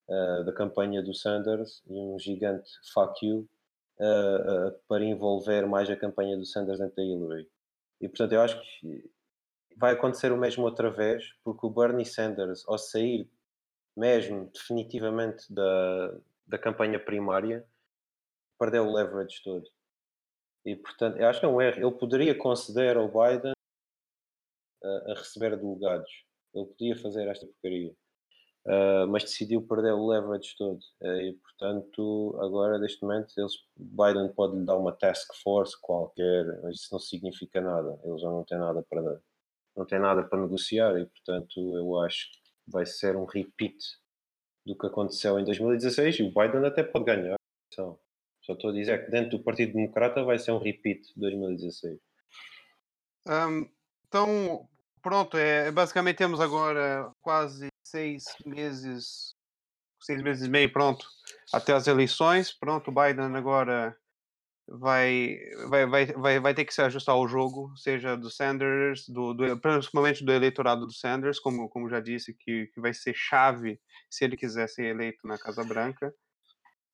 uh, 0.10 0.44
da 0.46 0.54
campanha 0.54 1.02
do 1.02 1.14
Sanders 1.14 1.82
e 1.88 1.94
um 1.94 2.20
gigante 2.20 2.70
fuck 2.94 3.26
you 3.26 3.48
uh, 4.00 4.68
uh, 4.70 4.80
para 4.88 5.04
envolver 5.04 5.66
mais 5.68 5.90
a 5.90 5.96
campanha 5.96 6.38
do 6.38 6.46
Sanders 6.46 6.80
dentro 6.80 6.96
da 6.96 7.04
Hillary. 7.04 7.50
E 8.02 8.08
portanto, 8.08 8.34
eu 8.34 8.42
acho 8.42 8.62
que 8.62 9.12
vai 9.78 9.94
acontecer 9.94 10.32
o 10.32 10.38
mesmo 10.38 10.64
outra 10.64 10.90
vez, 10.90 11.34
porque 11.44 11.66
o 11.66 11.70
Bernie 11.70 12.06
Sanders, 12.06 12.64
ao 12.68 12.78
sair 12.78 13.30
mesmo 13.96 14.50
definitivamente 14.54 15.52
da, 15.54 16.18
da 16.48 16.58
campanha 16.58 17.00
primária, 17.00 17.66
perdeu 18.58 18.86
o 18.86 18.94
leverage 18.94 19.42
todo. 19.44 19.70
E 20.66 20.76
portanto, 20.76 21.18
eu 21.18 21.28
acho 21.28 21.40
que 21.40 21.46
é 21.46 21.50
um 21.50 21.62
erro. 21.62 21.80
Ele 21.80 21.98
poderia 21.98 22.36
conceder 22.36 22.98
ao 22.98 23.08
Biden 23.08 23.54
a, 24.84 25.12
a 25.12 25.14
receber 25.16 25.58
delegados. 25.58 26.26
Ele 26.54 26.66
podia 26.66 26.96
fazer 26.98 27.28
esta 27.28 27.46
porcaria. 27.46 27.94
Uh, 28.66 29.08
mas 29.08 29.24
decidiu 29.24 29.62
perder 29.62 29.94
o 29.94 30.08
leverage 30.08 30.56
todo. 30.58 30.80
Uh, 31.02 31.22
e, 31.22 31.34
portanto, 31.34 32.38
agora, 32.42 32.78
neste 32.78 33.02
momento, 33.02 33.34
eles, 33.38 33.54
Biden 33.76 34.32
pode 34.34 34.58
lhe 34.58 34.66
dar 34.66 34.78
uma 34.78 34.92
task 34.92 35.34
force 35.42 35.80
qualquer, 35.82 36.46
mas 36.62 36.76
isso 36.76 36.90
não 36.92 37.00
significa 37.00 37.62
nada. 37.62 38.00
Ele 38.04 38.18
já 38.18 38.30
não 38.30 38.44
tem 38.44 38.58
nada 38.58 38.84
para 38.88 39.20
não 39.76 39.86
tem 39.86 40.00
nada 40.00 40.24
para 40.24 40.42
negociar 40.42 41.00
e, 41.00 41.06
portanto, 41.06 41.58
eu 41.78 41.98
acho 42.00 42.30
que 42.32 42.40
vai 42.68 42.86
ser 42.86 43.16
um 43.16 43.24
repeat 43.24 43.78
do 44.66 44.78
que 44.78 44.88
aconteceu 44.88 45.40
em 45.40 45.46
2016 45.46 46.20
e 46.20 46.24
o 46.24 46.34
Biden 46.34 46.66
até 46.66 46.84
pode 46.84 47.06
ganhar. 47.06 47.36
Então, 47.72 47.98
só 48.42 48.54
estou 48.54 48.72
a 48.72 48.74
dizer 48.74 49.06
que 49.06 49.12
dentro 49.12 49.38
do 49.38 49.44
Partido 49.44 49.74
Democrata 49.74 50.24
vai 50.24 50.38
ser 50.38 50.52
um 50.52 50.58
repeat 50.58 51.02
de 51.14 51.20
2016. 51.20 52.00
Um, 53.28 53.70
então, 54.08 54.68
pronto, 55.02 55.38
é, 55.38 55.72
basicamente 55.72 56.18
temos 56.18 56.42
agora 56.42 57.12
quase 57.22 57.70
seis 57.90 58.24
meses, 58.46 59.36
seis 60.02 60.22
meses 60.22 60.48
e 60.48 60.50
meio, 60.50 60.72
pronto, 60.72 61.06
até 61.54 61.74
as 61.74 61.88
eleições. 61.88 62.52
Pronto, 62.52 62.90
o 62.90 62.94
Biden 62.94 63.36
agora 63.36 63.96
vai, 64.68 65.38
vai, 65.68 65.86
vai, 65.86 66.06
vai, 66.06 66.40
vai 66.40 66.54
ter 66.54 66.66
que 66.66 66.74
se 66.74 66.82
ajustar 66.82 67.16
ao 67.16 67.28
jogo, 67.28 67.76
seja 67.76 68.16
do 68.16 68.30
Sanders, 68.30 69.08
do, 69.08 69.34
do, 69.34 69.60
principalmente 69.60 70.24
do 70.24 70.32
eleitorado 70.32 70.86
do 70.86 70.94
Sanders, 70.94 71.40
como, 71.40 71.70
como 71.70 71.90
já 71.90 72.00
disse, 72.00 72.34
que, 72.34 72.68
que 72.68 72.80
vai 72.80 72.94
ser 72.94 73.14
chave 73.16 73.80
se 74.10 74.24
ele 74.24 74.38
quiser 74.38 74.68
ser 74.68 74.86
eleito 74.86 75.28
na 75.28 75.38
Casa 75.38 75.64
Branca. 75.64 76.14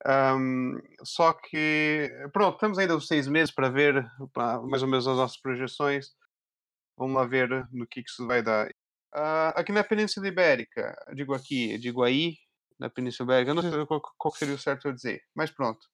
Um, 0.05 0.77
só 1.03 1.33
que, 1.33 2.11
pronto, 2.31 2.57
temos 2.59 2.77
ainda 2.77 2.95
os 2.95 3.07
seis 3.07 3.27
meses 3.27 3.53
para 3.53 3.69
ver 3.69 4.05
pra, 4.33 4.61
mais 4.61 4.83
ou 4.83 4.87
menos 4.87 5.07
as 5.07 5.17
nossas 5.17 5.37
projeções. 5.37 6.07
Vamos 6.97 7.15
lá 7.15 7.25
ver 7.25 7.49
no 7.71 7.87
que, 7.87 8.03
que 8.03 8.09
isso 8.09 8.25
vai 8.27 8.41
dar. 8.41 8.69
Uh, 9.15 9.55
aqui 9.55 9.71
na 9.71 9.83
Península 9.83 10.27
Ibérica, 10.27 10.93
digo 11.13 11.33
aqui, 11.33 11.77
digo 11.77 12.03
aí, 12.03 12.35
na 12.77 12.89
Península 12.89 13.27
Ibérica, 13.27 13.51
eu 13.51 13.55
não 13.55 13.61
sei 13.61 13.85
qual, 13.85 14.01
qual 14.17 14.35
seria 14.35 14.55
o 14.55 14.59
certo 14.59 14.89
eu 14.89 14.93
dizer, 14.93 15.23
mas 15.33 15.49
pronto. 15.49 15.87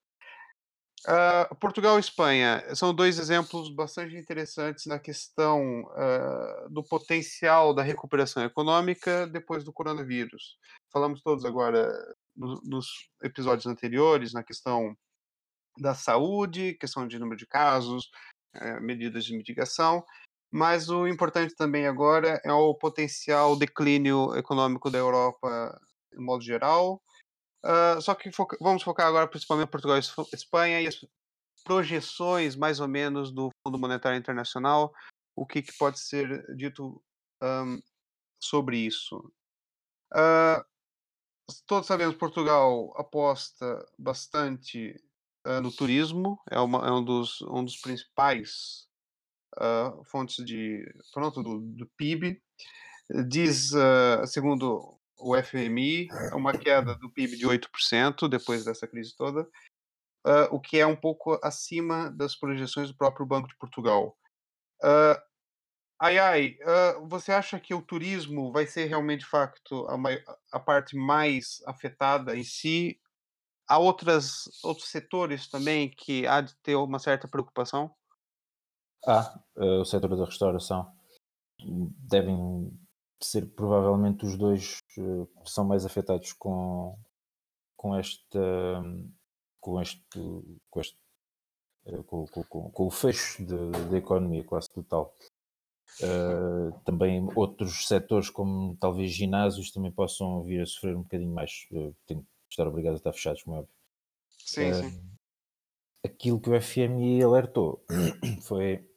Uh, 1.07 1.55
Portugal 1.55 1.97
e 1.97 1.99
Espanha 1.99 2.63
são 2.75 2.93
dois 2.93 3.17
exemplos 3.17 3.73
bastante 3.73 4.15
interessantes 4.15 4.85
na 4.85 4.99
questão 4.99 5.81
uh, 5.83 6.69
do 6.69 6.83
potencial 6.83 7.73
da 7.73 7.81
recuperação 7.81 8.43
econômica 8.43 9.25
depois 9.25 9.63
do 9.63 9.73
coronavírus. 9.73 10.57
Falamos 10.91 11.21
todos 11.23 11.43
agora 11.43 11.91
no, 12.35 12.61
nos 12.63 12.87
episódios 13.23 13.65
anteriores 13.65 14.31
na 14.31 14.43
questão 14.43 14.95
da 15.79 15.95
saúde, 15.95 16.75
questão 16.79 17.07
de 17.07 17.17
número 17.17 17.37
de 17.37 17.47
casos, 17.47 18.11
uh, 18.55 18.79
medidas 18.79 19.25
de 19.25 19.35
mitigação, 19.35 20.05
mas 20.51 20.89
o 20.89 21.07
importante 21.07 21.55
também 21.55 21.87
agora 21.87 22.41
é 22.43 22.51
o 22.51 22.75
potencial 22.75 23.55
declínio 23.55 24.35
econômico 24.35 24.91
da 24.91 24.97
Europa 24.97 25.79
de 26.11 26.19
modo 26.19 26.43
geral. 26.43 27.01
Uh, 27.63 28.01
só 28.01 28.13
que 28.15 28.29
vamos 28.59 28.83
focar 28.83 29.07
agora 29.07 29.27
principalmente 29.27 29.67
em 29.67 29.71
Portugal 29.71 29.97
e 29.97 30.35
Espanha 30.35 30.81
e 30.81 30.87
as 30.87 30.99
projeções 31.63 32.55
mais 32.55 32.79
ou 32.79 32.87
menos 32.87 33.31
do 33.31 33.49
Fundo 33.63 33.79
Monetário 33.79 34.17
Internacional, 34.17 34.91
o 35.35 35.45
que, 35.45 35.61
que 35.61 35.77
pode 35.77 35.99
ser 35.99 36.43
dito 36.55 37.01
um, 37.41 37.79
sobre 38.43 38.77
isso. 38.77 39.17
Uh, 40.13 40.65
todos 41.65 41.87
sabemos 41.87 42.15
Portugal 42.15 42.93
aposta 42.97 43.85
bastante 43.97 44.95
uh, 45.45 45.61
no 45.61 45.71
turismo, 45.71 46.41
é, 46.49 46.59
uma, 46.59 46.87
é 46.87 46.91
um, 46.91 47.03
dos, 47.03 47.41
um 47.43 47.63
dos 47.63 47.77
principais 47.77 48.89
uh, 49.57 50.03
fontes 50.05 50.43
de 50.45 50.83
pronto 51.13 51.41
do, 51.43 51.59
do 51.59 51.87
PIB. 51.97 52.41
Diz, 53.27 53.71
uh, 53.73 54.25
segundo 54.25 54.97
o 55.19 55.35
FMI, 55.35 56.07
uma 56.33 56.53
queda 56.53 56.95
do 56.95 57.11
PIB 57.11 57.37
de 57.37 57.45
8% 57.45 58.27
depois 58.29 58.65
dessa 58.65 58.87
crise 58.87 59.15
toda, 59.15 59.41
uh, 60.25 60.47
o 60.51 60.59
que 60.59 60.79
é 60.79 60.85
um 60.85 60.95
pouco 60.95 61.39
acima 61.43 62.09
das 62.11 62.35
projeções 62.35 62.89
do 62.89 62.97
próprio 62.97 63.25
Banco 63.25 63.47
de 63.47 63.57
Portugal. 63.57 64.17
Ai, 66.03 66.17
ai, 66.17 66.57
você 67.07 67.31
acha 67.31 67.59
que 67.59 67.75
o 67.75 67.81
turismo 67.81 68.51
vai 68.51 68.65
ser 68.65 68.85
realmente, 68.85 69.19
de 69.19 69.27
facto, 69.27 69.87
a, 69.87 69.95
mai- 69.95 70.23
a 70.51 70.59
parte 70.59 70.95
mais 70.95 71.61
afetada 71.67 72.35
em 72.35 72.43
si? 72.43 72.99
Há 73.67 73.77
outras, 73.77 74.49
outros 74.63 74.89
setores 74.89 75.47
também 75.47 75.89
que 75.89 76.25
há 76.25 76.41
de 76.41 76.55
ter 76.63 76.75
uma 76.75 76.97
certa 76.97 77.27
preocupação? 77.27 77.95
Há 79.05 79.39
eh, 79.57 79.77
o 79.79 79.85
setor 79.85 80.15
da 80.15 80.25
restauração. 80.25 80.91
Devem 81.59 82.71
ser 83.21 83.45
provavelmente 83.55 84.25
os 84.25 84.37
dois 84.37 84.79
eh, 84.97 85.25
que 85.43 85.49
são 85.49 85.65
mais 85.65 85.85
afetados 85.85 86.33
com, 86.33 86.97
com 87.77 87.95
esta 87.95 88.39
com 89.59 89.79
este 89.81 90.01
com 90.69 90.79
este 90.81 90.97
eh, 91.85 92.03
com, 92.03 92.25
com- 92.27 92.71
com- 92.71 92.85
o 92.87 92.91
fecho 92.91 93.43
da 93.89 93.97
economia 93.97 94.43
quase 94.43 94.69
total. 94.69 95.15
Eh, 96.01 96.71
também 96.85 97.27
outros 97.35 97.87
setores 97.87 98.29
como 98.29 98.75
talvez 98.77 99.11
ginásios 99.11 99.71
também 99.71 99.91
possam 99.91 100.41
vir 100.43 100.61
a 100.61 100.65
sofrer 100.65 100.95
um 100.95 101.03
bocadinho 101.03 101.33
mais. 101.33 101.67
Têm 102.07 102.21
que 102.21 102.27
estar 102.49 102.67
obrigados 102.67 102.97
a 102.97 103.01
estar 103.01 103.13
fechados, 103.13 103.43
como 103.43 103.57
é 103.57 103.59
óbvio. 103.59 103.73
Sim, 104.39 104.61
Eh, 104.63 104.73
sim. 104.73 105.03
aquilo 106.03 106.39
que 106.41 106.49
o 106.49 106.59
FMI 106.61 107.21
alertou 107.23 107.85
foi 108.41 108.89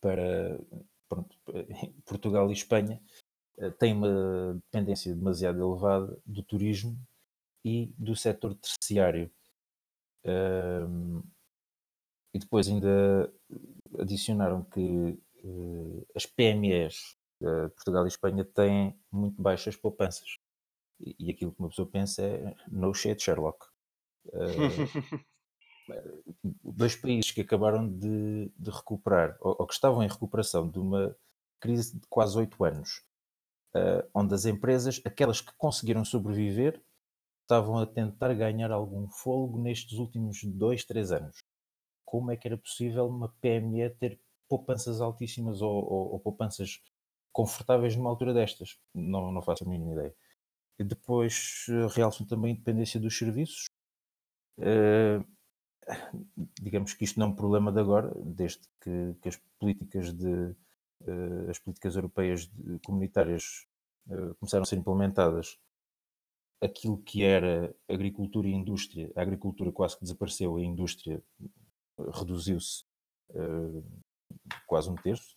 para 0.00 0.58
pronto, 1.08 1.36
Portugal 2.06 2.48
e 2.50 2.52
Espanha 2.52 3.00
eh, 3.58 3.70
têm 3.70 3.94
uma 3.94 4.54
dependência 4.54 5.14
demasiado 5.14 5.60
elevada 5.60 6.18
do 6.24 6.42
turismo 6.42 6.96
e 7.64 7.92
do 7.98 8.16
setor 8.16 8.54
terciário. 8.54 9.30
Ahm, 10.24 11.22
e 12.32 12.38
depois 12.38 12.68
ainda 12.68 13.32
adicionaram 13.98 14.64
que 14.64 15.18
eh, 15.44 16.06
as 16.14 16.26
PMEs 16.26 17.16
de 17.40 17.68
Portugal 17.70 18.04
e 18.04 18.08
Espanha 18.08 18.44
têm 18.44 18.98
muito 19.10 19.40
baixas 19.40 19.76
poupanças. 19.76 20.38
E, 21.00 21.16
e 21.18 21.30
aquilo 21.30 21.52
que 21.52 21.60
uma 21.60 21.68
pessoa 21.70 21.88
pensa 21.88 22.22
é 22.22 22.54
no 22.70 22.92
shit, 22.94 23.22
Sherlock. 23.22 23.66
Eh, 24.34 25.24
dois 26.64 26.96
países 26.96 27.30
que 27.32 27.40
acabaram 27.42 27.88
de, 27.88 28.50
de 28.58 28.70
recuperar, 28.70 29.36
ou, 29.40 29.56
ou 29.60 29.66
que 29.66 29.74
estavam 29.74 30.02
em 30.02 30.08
recuperação 30.08 30.68
de 30.68 30.78
uma 30.78 31.16
crise 31.60 31.98
de 31.98 32.06
quase 32.08 32.38
oito 32.38 32.64
anos, 32.64 33.02
eh, 33.74 34.06
onde 34.14 34.34
as 34.34 34.46
empresas, 34.46 35.00
aquelas 35.04 35.40
que 35.40 35.52
conseguiram 35.58 36.04
sobreviver, 36.04 36.82
estavam 37.42 37.78
a 37.78 37.86
tentar 37.86 38.34
ganhar 38.34 38.70
algum 38.72 39.08
fôlego 39.08 39.60
nestes 39.62 39.98
últimos 39.98 40.42
dois, 40.44 40.84
três 40.84 41.12
anos. 41.12 41.38
Como 42.04 42.30
é 42.32 42.36
que 42.36 42.48
era 42.48 42.58
possível 42.58 43.06
uma 43.08 43.28
PME 43.40 43.90
ter 43.90 44.20
poupanças 44.48 45.00
altíssimas 45.00 45.62
ou, 45.62 45.72
ou- 45.72 46.12
ou 46.14 46.20
poupanças 46.20 46.80
confortáveis 47.32 47.96
numa 47.96 48.10
altura 48.10 48.34
destas? 48.34 48.78
Não, 48.94 49.32
não 49.32 49.42
faço 49.42 49.64
a 49.64 49.68
mínima 49.68 49.92
ideia. 49.94 50.14
E 50.78 50.84
depois 50.84 51.66
eh, 51.70 51.88
realçam 51.94 52.26
também 52.26 52.52
a 52.52 52.54
independência 52.56 53.00
dos 53.00 53.16
serviços. 53.18 53.66
Eh, 54.58 55.20
digamos 56.60 56.94
que 56.94 57.04
isto 57.04 57.18
não 57.18 57.26
é 57.28 57.30
um 57.30 57.34
problema 57.34 57.72
de 57.72 57.80
agora, 57.80 58.12
desde 58.24 58.60
que, 58.80 59.14
que 59.20 59.28
as 59.28 59.36
políticas 59.58 60.12
de 60.12 60.54
eh, 61.06 61.50
as 61.50 61.58
políticas 61.58 61.96
europeias 61.96 62.46
de- 62.46 62.78
comunitárias 62.80 63.66
eh, 64.10 64.34
começaram 64.38 64.62
a 64.62 64.66
ser 64.66 64.76
implementadas, 64.76 65.58
aquilo 66.60 66.98
que 66.98 67.22
era 67.22 67.74
agricultura 67.88 68.48
e 68.48 68.52
indústria, 68.52 69.10
a 69.16 69.22
agricultura 69.22 69.72
quase 69.72 69.96
que 69.96 70.02
desapareceu, 70.02 70.56
a 70.56 70.62
indústria 70.62 71.22
eh, 71.98 72.02
reduziu-se 72.12 72.84
quase 74.66 74.90
um 74.90 74.94
terço. 74.96 75.36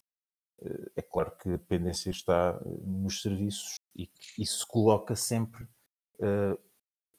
É 0.96 1.02
claro 1.02 1.36
que 1.38 1.50
a 1.50 1.58
dependência 1.58 2.10
está 2.10 2.60
nos 2.86 3.22
serviços 3.22 3.76
e 3.96 4.10
isso 4.38 4.66
coloca 4.68 5.16
sempre 5.16 5.68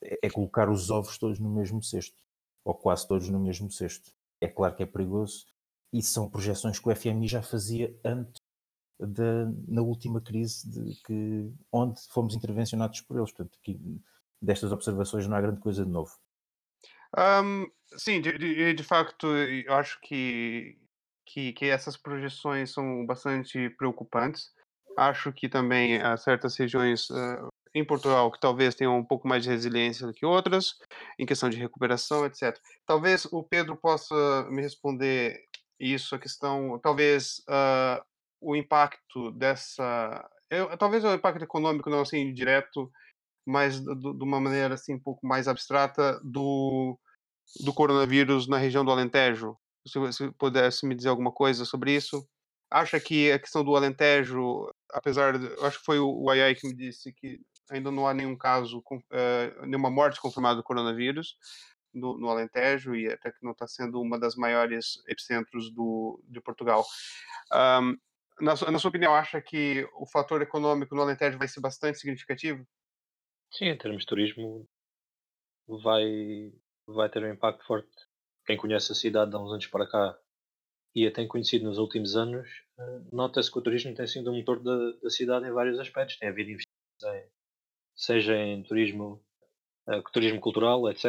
é 0.02 0.18
é 0.22 0.30
colocar 0.30 0.68
os 0.70 0.90
ovos 0.90 1.18
todos 1.18 1.38
no 1.38 1.50
mesmo 1.50 1.82
cesto, 1.82 2.23
ou 2.64 2.74
quase 2.74 3.06
todos 3.06 3.28
no 3.28 3.38
mesmo 3.40 3.70
cesto. 3.70 4.10
É 4.40 4.48
claro 4.48 4.74
que 4.74 4.82
é 4.82 4.86
perigoso 4.86 5.46
e 5.92 6.02
são 6.02 6.28
projeções 6.28 6.78
que 6.78 6.88
o 6.88 6.92
FMI 6.92 7.28
já 7.28 7.42
fazia 7.42 7.94
antes 8.04 8.40
da, 8.98 9.46
na 9.68 9.82
última 9.82 10.20
crise 10.20 10.68
de 10.70 10.94
que, 11.02 11.52
onde 11.72 12.00
fomos 12.10 12.34
intervencionados 12.34 13.00
por 13.02 13.16
eles. 13.18 13.32
Portanto, 13.32 13.58
destas 14.40 14.72
observações 14.72 15.26
não 15.26 15.36
há 15.36 15.40
grande 15.40 15.60
coisa 15.60 15.84
de 15.84 15.90
novo. 15.90 16.12
Ahm, 17.16 17.66
sim, 17.96 18.20
de, 18.20 18.36
de- 18.38 18.74
de 18.74 18.82
facto, 18.82 19.26
eu 19.26 19.72
acho 19.74 20.00
que, 20.00 20.78
que, 21.26 21.52
que 21.52 21.66
essas 21.66 21.96
projeções 21.96 22.72
são 22.72 23.06
bastante 23.06 23.70
preocupantes. 23.70 24.52
Acho 24.96 25.32
que 25.32 25.48
também 25.48 26.00
há 26.00 26.16
certas 26.16 26.56
regiões 26.56 27.10
ah, 27.10 27.48
em 27.74 27.84
Portugal 27.84 28.30
que 28.30 28.40
talvez 28.40 28.74
tenham 28.74 28.96
um 28.98 29.04
pouco 29.04 29.26
mais 29.28 29.42
de 29.42 29.50
resiliência 29.50 30.06
do 30.06 30.12
que 30.12 30.24
outras, 30.26 30.74
em 31.18 31.26
questão 31.26 31.50
de 31.50 31.56
recuperação, 31.58 32.24
etc. 32.26 32.60
Talvez 32.86 33.24
o 33.26 33.42
Pedro 33.42 33.76
possa 33.76 34.14
me 34.50 34.62
responder 34.62 35.40
isso, 35.80 36.14
a 36.14 36.18
questão, 36.18 36.78
talvez 36.80 37.42
ah, 37.48 38.02
o 38.40 38.54
impacto 38.56 39.32
dessa. 39.32 40.28
eu- 40.50 40.76
talvez 40.78 41.04
o 41.04 41.12
impacto 41.14 41.42
econômico 41.42 41.90
não 41.90 42.00
assim 42.02 42.32
direto, 42.32 42.90
mas 43.46 43.80
de 43.80 44.24
uma 44.24 44.40
maneira 44.40 44.74
assim 44.74 44.94
um 44.94 45.00
pouco 45.00 45.26
mais 45.26 45.48
abstrata 45.48 46.20
do 46.24 46.98
do 47.64 47.72
coronavírus 47.72 48.48
na 48.48 48.58
região 48.58 48.84
do 48.84 48.90
Alentejo. 48.90 49.56
Se 49.86 49.98
você 49.98 50.30
pudesse 50.32 50.86
me 50.86 50.94
dizer 50.94 51.08
alguma 51.10 51.32
coisa 51.32 51.64
sobre 51.64 51.94
isso. 51.94 52.26
Acha 52.70 52.98
que 52.98 53.30
a 53.30 53.38
questão 53.38 53.62
do 53.62 53.76
Alentejo, 53.76 54.66
apesar 54.92 55.38
de. 55.38 55.46
Acho 55.64 55.78
que 55.78 55.84
foi 55.84 55.98
o 55.98 56.08
o 56.24 56.30
Ayai 56.30 56.54
que 56.54 56.66
me 56.66 56.74
disse 56.74 57.12
que 57.12 57.40
ainda 57.70 57.90
não 57.90 58.06
há 58.06 58.14
nenhum 58.14 58.36
caso, 58.36 58.82
eh, 59.12 59.54
nenhuma 59.66 59.90
morte 59.90 60.20
confirmada 60.20 60.56
do 60.56 60.62
coronavírus 60.62 61.36
no, 61.94 62.18
no 62.18 62.28
Alentejo 62.28 62.94
e 62.94 63.08
até 63.08 63.30
que 63.30 63.42
não 63.42 63.52
está 63.52 63.66
sendo 63.66 64.00
uma 64.00 64.18
das 64.18 64.34
maiores 64.34 65.02
epicentros 65.08 65.70
do, 65.72 66.22
de 66.28 66.40
Portugal. 66.40 66.84
Ahm, 67.52 67.96
na, 68.40 68.54
na 68.70 68.78
sua 68.78 68.88
opinião, 68.88 69.14
acha 69.14 69.40
que 69.40 69.88
o 69.94 70.06
fator 70.06 70.42
econômico 70.42 70.94
no 70.94 71.02
Alentejo 71.02 71.38
vai 71.38 71.46
ser 71.46 71.60
bastante 71.60 71.98
significativo? 71.98 72.66
Sim, 73.52 73.66
em 73.66 73.78
termos 73.78 74.02
de 74.02 74.08
turismo, 74.08 74.68
vai, 75.68 76.52
vai 76.86 77.08
ter 77.08 77.22
um 77.22 77.32
impacto 77.32 77.64
forte. 77.64 77.88
Quem 78.44 78.56
conhece 78.56 78.90
a 78.90 78.94
cidade 78.94 79.30
de 79.30 79.36
há 79.36 79.40
uns 79.40 79.52
anos 79.52 79.66
para 79.68 79.88
cá 79.88 80.18
e 80.94 81.06
a 81.06 81.12
tem 81.12 81.26
conhecido 81.26 81.64
nos 81.64 81.78
últimos 81.78 82.16
anos, 82.16 82.48
eh, 82.78 83.00
nota-se 83.12 83.50
que 83.50 83.58
o 83.58 83.62
turismo 83.62 83.94
tem 83.94 84.06
sido 84.06 84.30
o 84.30 84.34
motor 84.34 84.60
da, 84.62 84.92
da 85.02 85.10
cidade 85.10 85.46
em 85.46 85.52
vários 85.52 85.78
aspectos. 85.78 86.18
Tem 86.18 86.28
havido 86.28 86.50
investimentos, 86.50 87.33
seja 87.96 88.36
em 88.36 88.62
turismo, 88.62 89.22
eh, 89.88 90.02
turismo 90.12 90.40
cultural, 90.40 90.88
etc. 90.90 91.06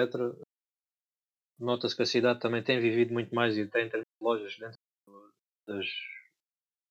Nota-se 1.59 1.95
que 1.95 2.01
a 2.03 2.05
cidade 2.05 2.39
também 2.39 2.63
tem 2.63 2.79
vivido 2.79 3.13
muito 3.13 3.33
mais 3.33 3.57
e 3.57 3.65
tem 3.67 3.89
lojas 4.21 4.57
dentro 4.57 4.77
das. 5.67 5.85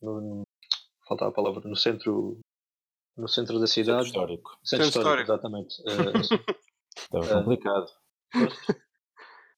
No, 0.01 0.21
no- 0.21 0.43
faltava 1.07 1.31
a 1.31 1.35
palavra, 1.35 1.69
no 1.69 1.77
centro, 1.77 2.39
no 3.17 3.29
centro 3.29 3.59
da 3.61 3.67
Centro 3.67 3.93
cidade. 3.93 4.07
histórico. 4.09 4.59
Centro 4.65 4.87
Centro 4.87 5.01
histórico, 5.01 5.23
exatamente. 5.33 5.83
Eh, 5.87 5.87
Estava 6.97 7.25
Ah. 7.27 7.39
complicado. 7.43 7.93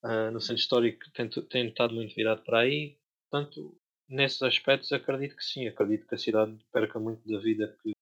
Ah, 0.03 0.31
no 0.31 0.41
centro 0.41 0.61
histórico 0.61 1.11
tem, 1.13 1.29
tem 1.29 1.69
estado 1.69 1.95
muito 1.95 2.15
virado 2.15 2.43
para 2.43 2.61
aí. 2.61 2.99
Portanto, 3.31 3.77
nesses 4.09 4.43
aspectos, 4.43 4.93
acredito 4.93 5.37
que 5.37 5.45
sim. 5.45 5.67
Acredito 5.69 6.07
que 6.07 6.15
a 6.15 6.19
cidade 6.19 6.57
perca 6.73 6.99
muito 6.99 7.27
da 7.29 7.39
vida 7.39 7.77
que 7.83 7.93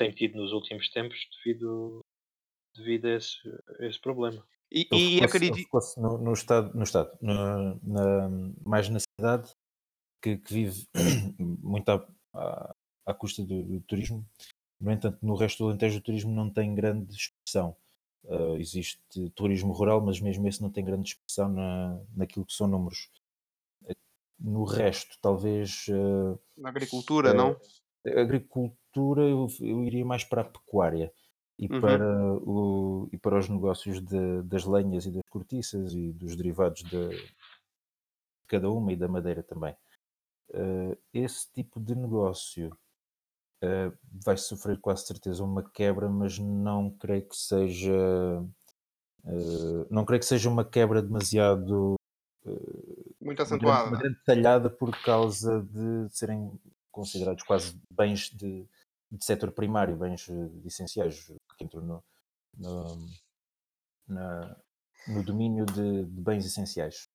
tem 0.00 0.10
tido 0.10 0.38
nos 0.38 0.52
últimos 0.52 0.88
tempos 0.88 1.18
devido, 1.36 2.00
devido 2.74 3.04
a, 3.04 3.10
esse, 3.16 3.36
a 3.78 3.84
esse 3.86 4.00
problema. 4.00 4.42
E, 4.72 4.88
e 4.90 5.22
acredito. 5.22 5.54
ele 5.56 5.64
focou-se 5.64 6.00
no, 6.00 6.16
no 6.16 6.32
estado, 6.32 6.74
no 6.74 6.82
estado 6.84 7.10
na, 7.20 7.74
na- 7.82 8.30
mais 8.64 8.88
na 8.88 8.98
cidade 8.98 9.54
que, 10.22 10.38
que 10.38 10.54
vive 10.54 10.86
muito 11.38 11.86
à, 11.90 12.08
à, 12.32 12.74
à 13.04 13.12
custa 13.14 13.44
do, 13.44 13.62
do 13.62 13.80
turismo. 13.82 14.26
No 14.80 14.90
entanto, 14.90 15.18
no 15.20 15.34
resto 15.34 15.58
do 15.64 15.68
Alentejo 15.68 15.98
o 15.98 16.02
turismo 16.02 16.32
não 16.34 16.48
tem 16.48 16.74
grande 16.74 17.14
expressão. 17.14 17.76
Ah, 18.26 18.56
existe 18.58 18.98
turismo 19.34 19.72
rural, 19.74 20.00
mas 20.00 20.18
mesmo 20.18 20.48
esse 20.48 20.62
não 20.62 20.70
tem 20.70 20.82
grande 20.84 21.10
expressão 21.10 21.50
na, 21.50 22.00
naquilo 22.16 22.46
que 22.46 22.54
são 22.54 22.66
números. 22.66 23.10
No 24.38 24.64
resto, 24.64 25.18
talvez 25.20 25.86
ah, 25.90 26.38
Na 26.56 26.70
agricultura, 26.70 27.30
Eh, 27.30 27.34
não? 27.34 27.60
Agricultura 28.06 29.22
eu, 29.22 29.46
eu 29.60 29.84
iria 29.84 30.04
mais 30.04 30.24
para 30.24 30.42
a 30.42 30.44
pecuária 30.44 31.12
e, 31.58 31.68
Uhum. 31.70 31.80
para, 31.80 32.34
o, 32.42 33.08
e 33.12 33.18
para 33.18 33.38
os 33.38 33.48
negócios 33.48 34.02
de- 34.04 34.42
das 34.44 34.64
lenhas 34.64 35.06
e 35.06 35.10
das 35.12 35.22
cortiças 35.30 35.94
e 35.94 36.12
dos 36.12 36.36
derivados 36.36 36.82
de, 36.84 36.98
de 36.98 38.46
cada 38.48 38.70
uma 38.70 38.92
e 38.92 38.96
da 38.96 39.08
madeira 39.08 39.42
também. 39.42 39.74
Eh, 40.54 40.98
esse 41.14 41.52
tipo 41.52 41.80
de 41.80 41.94
negócio 41.96 42.70
eh, 43.62 43.92
vai 44.04 44.36
sofrer 44.38 44.80
quase 44.80 45.06
certeza 45.06 45.44
uma 45.44 45.62
quebra, 45.70 46.08
mas 46.10 46.38
não 46.38 46.90
creio 46.90 47.28
que 47.28 47.36
seja 47.36 47.92
eh, 49.24 49.86
não 49.90 50.04
creio 50.04 50.20
que 50.20 50.26
seja 50.26 50.48
uma 50.48 50.64
quebra 50.64 51.02
demasiado 51.02 51.94
Muito 53.20 53.42
uma 53.44 53.58
grande, 53.58 53.82
acentuada. 53.82 53.86
uma 53.86 53.96
grande 53.96 54.18
talhada 54.24 54.70
por 54.70 54.90
causa 55.02 55.62
de 55.62 56.08
serem 56.10 56.52
considerados 56.90 57.42
quase 57.44 57.80
bens 57.90 58.30
de, 58.30 58.66
de 59.10 59.24
setor 59.24 59.52
primário, 59.52 59.96
bens 59.96 60.28
eh, 60.28 60.34
essenciais, 60.64 61.26
que 61.56 61.64
entram 61.64 61.82
no, 61.82 62.04
no, 62.56 63.06
na, 64.08 64.56
no 65.08 65.22
domínio 65.24 65.64
de, 65.66 66.04
de 66.04 66.20
bens 66.20 66.44
essenciais. 66.44 67.08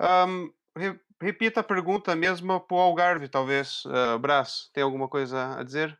Um, 0.00 0.52
re- 0.76 1.00
repita 1.20 1.60
a 1.60 1.64
pergunta 1.64 2.14
mesmo 2.16 2.60
para 2.60 2.76
o 2.76 2.80
Algarve, 2.80 3.28
talvez. 3.28 3.84
Uh, 3.84 4.18
Brás, 4.18 4.70
tem 4.72 4.82
alguma 4.82 5.08
coisa 5.08 5.58
a 5.58 5.62
dizer? 5.62 5.98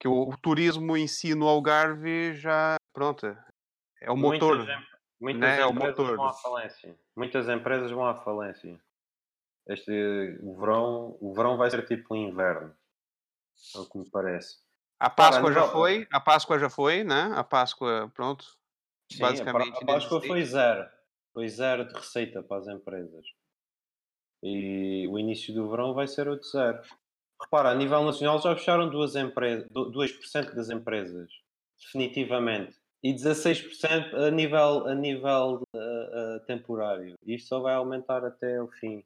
Que 0.00 0.06
o, 0.06 0.28
o 0.28 0.36
turismo 0.36 0.96
em 0.96 1.08
si 1.08 1.34
no 1.34 1.48
Algarve 1.48 2.34
já, 2.34 2.76
pronto, 2.92 3.26
é 4.00 4.10
o 4.10 4.16
motor. 4.16 4.58
Muitas, 4.58 4.76
em- 4.76 4.86
muitas 5.20 5.40
né, 5.40 5.60
é 5.60 5.66
o 5.66 5.70
empresas 5.70 5.98
motor. 5.98 6.16
vão 6.16 6.26
à 6.26 6.32
falência. 6.34 6.98
Muitas 7.16 7.48
empresas 7.48 7.90
vão 7.90 8.06
à 8.06 8.14
falência. 8.14 8.80
Este, 9.68 10.38
o, 10.42 10.58
verão, 10.58 11.16
o 11.20 11.34
verão 11.34 11.56
vai 11.56 11.70
ser 11.70 11.86
tipo 11.86 12.14
o 12.14 12.16
inverno. 12.16 12.74
É 13.76 13.78
o 13.78 13.86
que 13.86 13.98
me 13.98 14.10
parece. 14.10 14.56
A 14.98 15.10
Páscoa 15.10 15.52
já 15.52 15.68
foi, 15.68 16.06
a 16.10 16.20
Páscoa 16.20 16.58
já 16.58 16.70
foi, 16.70 17.04
né? 17.04 17.30
A 17.34 17.44
Páscoa, 17.44 18.10
pronto. 18.14 18.44
Sim, 19.12 19.20
basicamente. 19.20 19.68
A 19.68 19.86
Páscoa 19.86 20.18
inexistente. 20.18 20.26
foi 20.26 20.44
zero. 20.44 20.88
Foi 21.32 21.48
zero 21.48 21.86
de 21.86 21.94
receita 21.94 22.42
para 22.42 22.56
as 22.58 22.66
empresas. 22.66 23.26
E 24.42 25.06
o 25.08 25.18
início 25.18 25.54
do 25.54 25.70
verão 25.70 25.94
vai 25.94 26.06
ser 26.06 26.28
outro 26.28 26.48
zero. 26.48 26.80
Repara, 27.40 27.70
a 27.70 27.74
nível 27.74 28.02
nacional 28.02 28.40
já 28.40 28.56
fecharam 28.56 28.88
duas 28.88 29.14
empresas, 29.14 29.68
2% 29.70 30.54
das 30.54 30.70
empresas, 30.70 31.30
definitivamente. 31.80 32.76
E 33.02 33.14
16% 33.14 34.14
a 34.14 34.30
nível, 34.30 34.88
a 34.88 34.94
nível 34.94 35.62
uh, 35.72 35.78
uh, 35.78 36.40
temporário. 36.46 37.14
Isto 37.24 37.48
só 37.48 37.60
vai 37.60 37.74
aumentar 37.74 38.24
até 38.24 38.60
o 38.60 38.66
fim. 38.68 39.04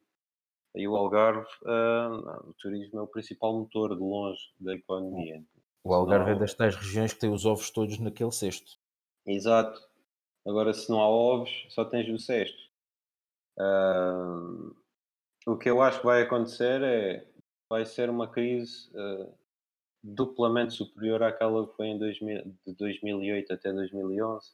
E 0.75 0.87
o 0.87 0.95
Algarve, 0.95 1.47
uh, 1.63 2.49
o 2.49 2.53
turismo 2.53 2.99
é 2.99 3.01
o 3.03 3.07
principal 3.07 3.53
motor 3.53 3.95
de 3.95 4.01
longe 4.01 4.41
da 4.59 4.73
economia. 4.73 5.43
O 5.83 5.93
Algarve 5.93 6.31
é 6.31 6.33
Não. 6.33 6.39
das 6.39 6.53
tais 6.53 6.75
regiões 6.75 7.13
que 7.13 7.19
tem 7.19 7.31
os 7.31 7.45
ovos 7.45 7.69
todos 7.69 7.99
naquele 7.99 8.31
cesto. 8.31 8.79
Exato. 9.25 9.79
Agora, 10.45 10.73
se 10.73 10.89
não 10.89 10.99
há 10.99 11.07
ovos, 11.07 11.67
só 11.69 11.85
tens 11.85 12.09
o 12.09 12.17
cesto. 12.17 12.63
Ah, 13.57 14.71
o 15.45 15.57
que 15.57 15.69
eu 15.69 15.81
acho 15.81 15.99
que 15.99 16.05
vai 16.05 16.23
acontecer 16.23 16.81
é 16.81 17.27
vai 17.69 17.85
ser 17.85 18.09
uma 18.09 18.27
crise 18.27 18.89
ah, 18.95 19.29
duplamente 20.03 20.73
superior 20.73 21.23
àquela 21.23 21.67
que 21.67 21.75
foi 21.75 21.87
em 21.87 21.99
2000, 21.99 22.43
de 22.65 22.73
2008 22.73 23.53
até 23.53 23.71
2011. 23.71 24.51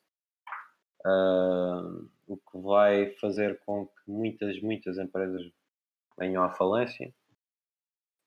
Ah, 1.05 1.81
o 2.27 2.37
que 2.37 2.57
vai 2.59 3.11
fazer 3.15 3.59
com 3.65 3.87
que 3.87 4.11
muitas, 4.11 4.61
muitas 4.61 4.97
empresas 4.97 5.49
venham 6.19 6.43
à 6.43 6.51
falência 6.51 7.13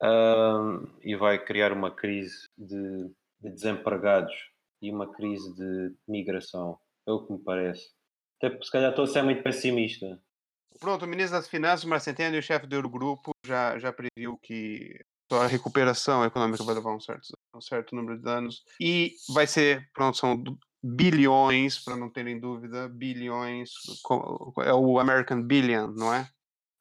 Ah, 0.03 0.81
e 1.03 1.15
vai 1.15 1.39
criar 1.45 1.73
uma 1.73 1.91
crise 1.95 2.49
de, 2.59 3.09
de 3.41 3.51
desempregados 3.51 4.35
e 4.81 4.91
uma 4.91 5.13
crise 5.13 5.55
de 5.55 5.95
migração. 6.09 6.79
É 7.07 7.13
o 7.13 7.25
que 7.25 7.33
me 7.33 7.39
parece. 7.39 7.91
Até 8.39 8.51
porque, 8.51 8.65
se 8.65 8.73
calhar, 8.73 8.91
estou 8.91 9.05
a 9.05 9.09
ser 9.09 9.23
muito 9.23 9.43
pessimista. 9.43 10.21
Pronto, 10.81 11.05
o 11.05 11.09
ministro 11.09 11.39
das 11.39 11.49
Finanças, 11.49 11.85
Marcelo 11.85 12.17
Centeno, 12.17 12.37
e 12.37 12.39
o 12.41 12.43
chefe 12.43 12.67
do 12.67 12.75
Eurogrupo 12.75 13.31
já, 13.47 13.79
já 13.79 13.93
previu 13.93 14.37
que 14.43 14.99
a 15.31 15.47
recuperação 15.47 16.25
econômica 16.25 16.65
vai 16.65 16.75
levar 16.75 16.95
um 16.95 17.01
certo, 17.01 17.29
um 17.55 17.61
certo 17.61 17.95
número 17.95 18.19
de 18.21 18.29
anos. 18.29 18.65
E 18.81 19.15
vai 19.33 19.47
ser, 19.47 19.89
pronto, 19.95 20.17
são 20.17 20.43
bilhões, 20.83 21.79
para 21.79 21.97
não 21.97 22.11
terem 22.11 22.41
dúvida, 22.41 22.89
bilhões, 22.89 23.71
é 24.65 24.75
o 24.75 24.99
American 24.99 25.43
Billion, 25.43 25.93
não 25.93 26.13
é? 26.13 26.29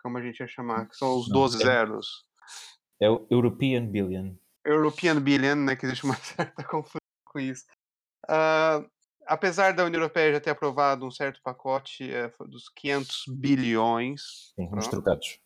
Como 0.01 0.17
a 0.17 0.21
gente 0.21 0.39
ia 0.39 0.47
chamar, 0.47 0.87
que 0.89 0.97
são 0.97 1.17
os 1.17 1.27
Não, 1.29 1.41
12 1.41 1.61
é- 1.61 1.65
zeros. 1.65 2.25
É 2.99 3.09
o 3.09 3.25
European 3.29 3.85
Billion. 3.87 4.35
European 4.65 5.19
Billion, 5.21 5.55
né, 5.55 5.75
que 5.75 5.85
existe 5.85 6.03
uma 6.05 6.15
certa 6.55 6.63
confusão 6.63 6.99
com 7.25 7.39
isso. 7.39 7.65
Ah, 8.27 8.83
apesar 9.25 9.73
da 9.73 9.83
União 9.85 9.99
Europeia 10.01 10.33
já 10.33 10.39
ter 10.39 10.51
aprovado 10.51 11.05
um 11.05 11.11
certo 11.11 11.41
pacote 11.43 12.11
eh, 12.11 12.31
dos 12.47 12.69
500 12.69 13.23
bilhões, 13.27 14.53
Sim, 14.55 14.69
uns 14.73 14.87
trocados. 14.87 15.39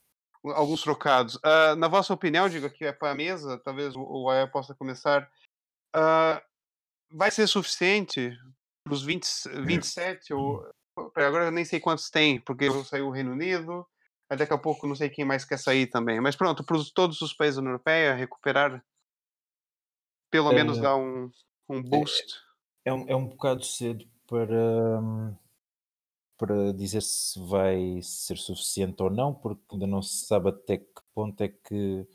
alguns 0.43 0.81
trocados. 0.81 1.39
Ah, 1.43 1.75
na 1.75 1.87
vossa 1.87 2.13
opinião, 2.13 2.49
digo 2.49 2.65
aqui 2.65 2.85
é 2.85 2.91
para 2.91 3.11
a 3.11 3.15
mesa, 3.15 3.57
talvez 3.63 3.95
o, 3.95 4.01
o 4.01 4.29
Aya 4.29 4.47
possa 4.47 4.75
começar. 4.75 5.29
ah, 5.95 6.43
vai 7.11 7.31
ser 7.31 7.47
suficiente 7.47 8.37
para 8.83 8.93
os 8.93 9.03
20, 9.03 9.25
27 9.63 10.33
ou 10.33 10.65
pera, 11.13 11.27
agora 11.27 11.45
eu 11.45 11.51
nem 11.51 11.63
sei 11.63 11.79
quantos 11.79 12.09
tem, 12.09 12.39
porque 12.41 12.69
saiu 12.83 13.07
o 13.07 13.11
Reino 13.11 13.31
Unido, 13.31 13.87
mas 14.29 14.39
daqui 14.39 14.53
a 14.53 14.57
pouco 14.57 14.87
não 14.87 14.95
sei 14.95 15.09
quem 15.09 15.25
mais 15.25 15.45
quer 15.45 15.57
sair 15.59 15.87
também. 15.87 16.19
Mas 16.21 16.35
pronto, 16.35 16.63
para 16.63 16.77
os- 16.77 16.91
todos 16.91 17.21
os 17.21 17.33
países 17.33 17.55
da 17.57 17.61
União 17.61 17.73
Europeia 17.73 18.15
recuperar, 18.15 18.83
pelo 20.29 20.51
É, 20.51 20.53
menos 20.53 20.79
dar 20.79 20.95
um, 20.97 21.31
um 21.69 21.81
boost. 21.81 22.35
É 22.83 22.91
um, 22.93 23.07
é 23.09 23.15
um 23.15 23.27
bocado 23.27 23.63
cedo 23.63 24.07
para, 24.27 24.99
hum, 25.01 25.35
para 26.37 26.73
dizer 26.73 27.01
se 27.01 27.39
vai 27.47 28.01
ser 28.01 28.37
suficiente 28.37 29.01
ou 29.01 29.09
não, 29.09 29.33
porque 29.33 29.63
ainda 29.73 29.87
não 29.87 30.01
se 30.01 30.25
sabe 30.25 30.49
até 30.49 30.77
que 30.77 31.01
ponto 31.13 31.39
é 31.41 31.47
que 31.47 32.05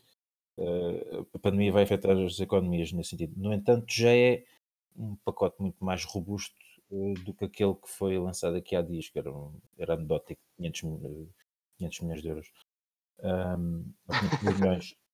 eh, 0.59 1.21
a 1.35 1.39
pandemia 1.39 1.73
vai 1.73 1.85
afetar 1.85 2.17
as 2.19 2.41
economias 2.41 2.93
nesse 2.93 3.11
sentido. 3.11 3.35
No 3.39 3.53
entanto, 3.55 3.87
já 3.93 4.11
é 4.15 4.45
um 4.97 5.17
pacote 5.17 5.61
muito 5.63 5.85
mais 5.85 6.05
robusto 6.05 6.57
eh, 6.93 7.15
do 7.25 7.35
que 7.35 7.45
aquele 7.47 7.75
que 7.77 7.89
foi 7.91 8.19
lançado 8.19 8.57
aqui 8.57 8.77
há 8.77 8.83
dias, 8.83 9.09
que 9.11 9.19
era, 9.19 9.33
um, 9.33 9.55
era 9.79 9.95
anedótico, 9.95 10.41
500, 10.57 10.83
mi- 10.85 11.01
eh, 11.07 11.29
500 11.81 12.01
milhões 12.01 12.23
de 12.23 12.29
euros. 12.29 12.53
Ou 14.09 14.15
500 14.15 14.61
milhões. 14.61 14.95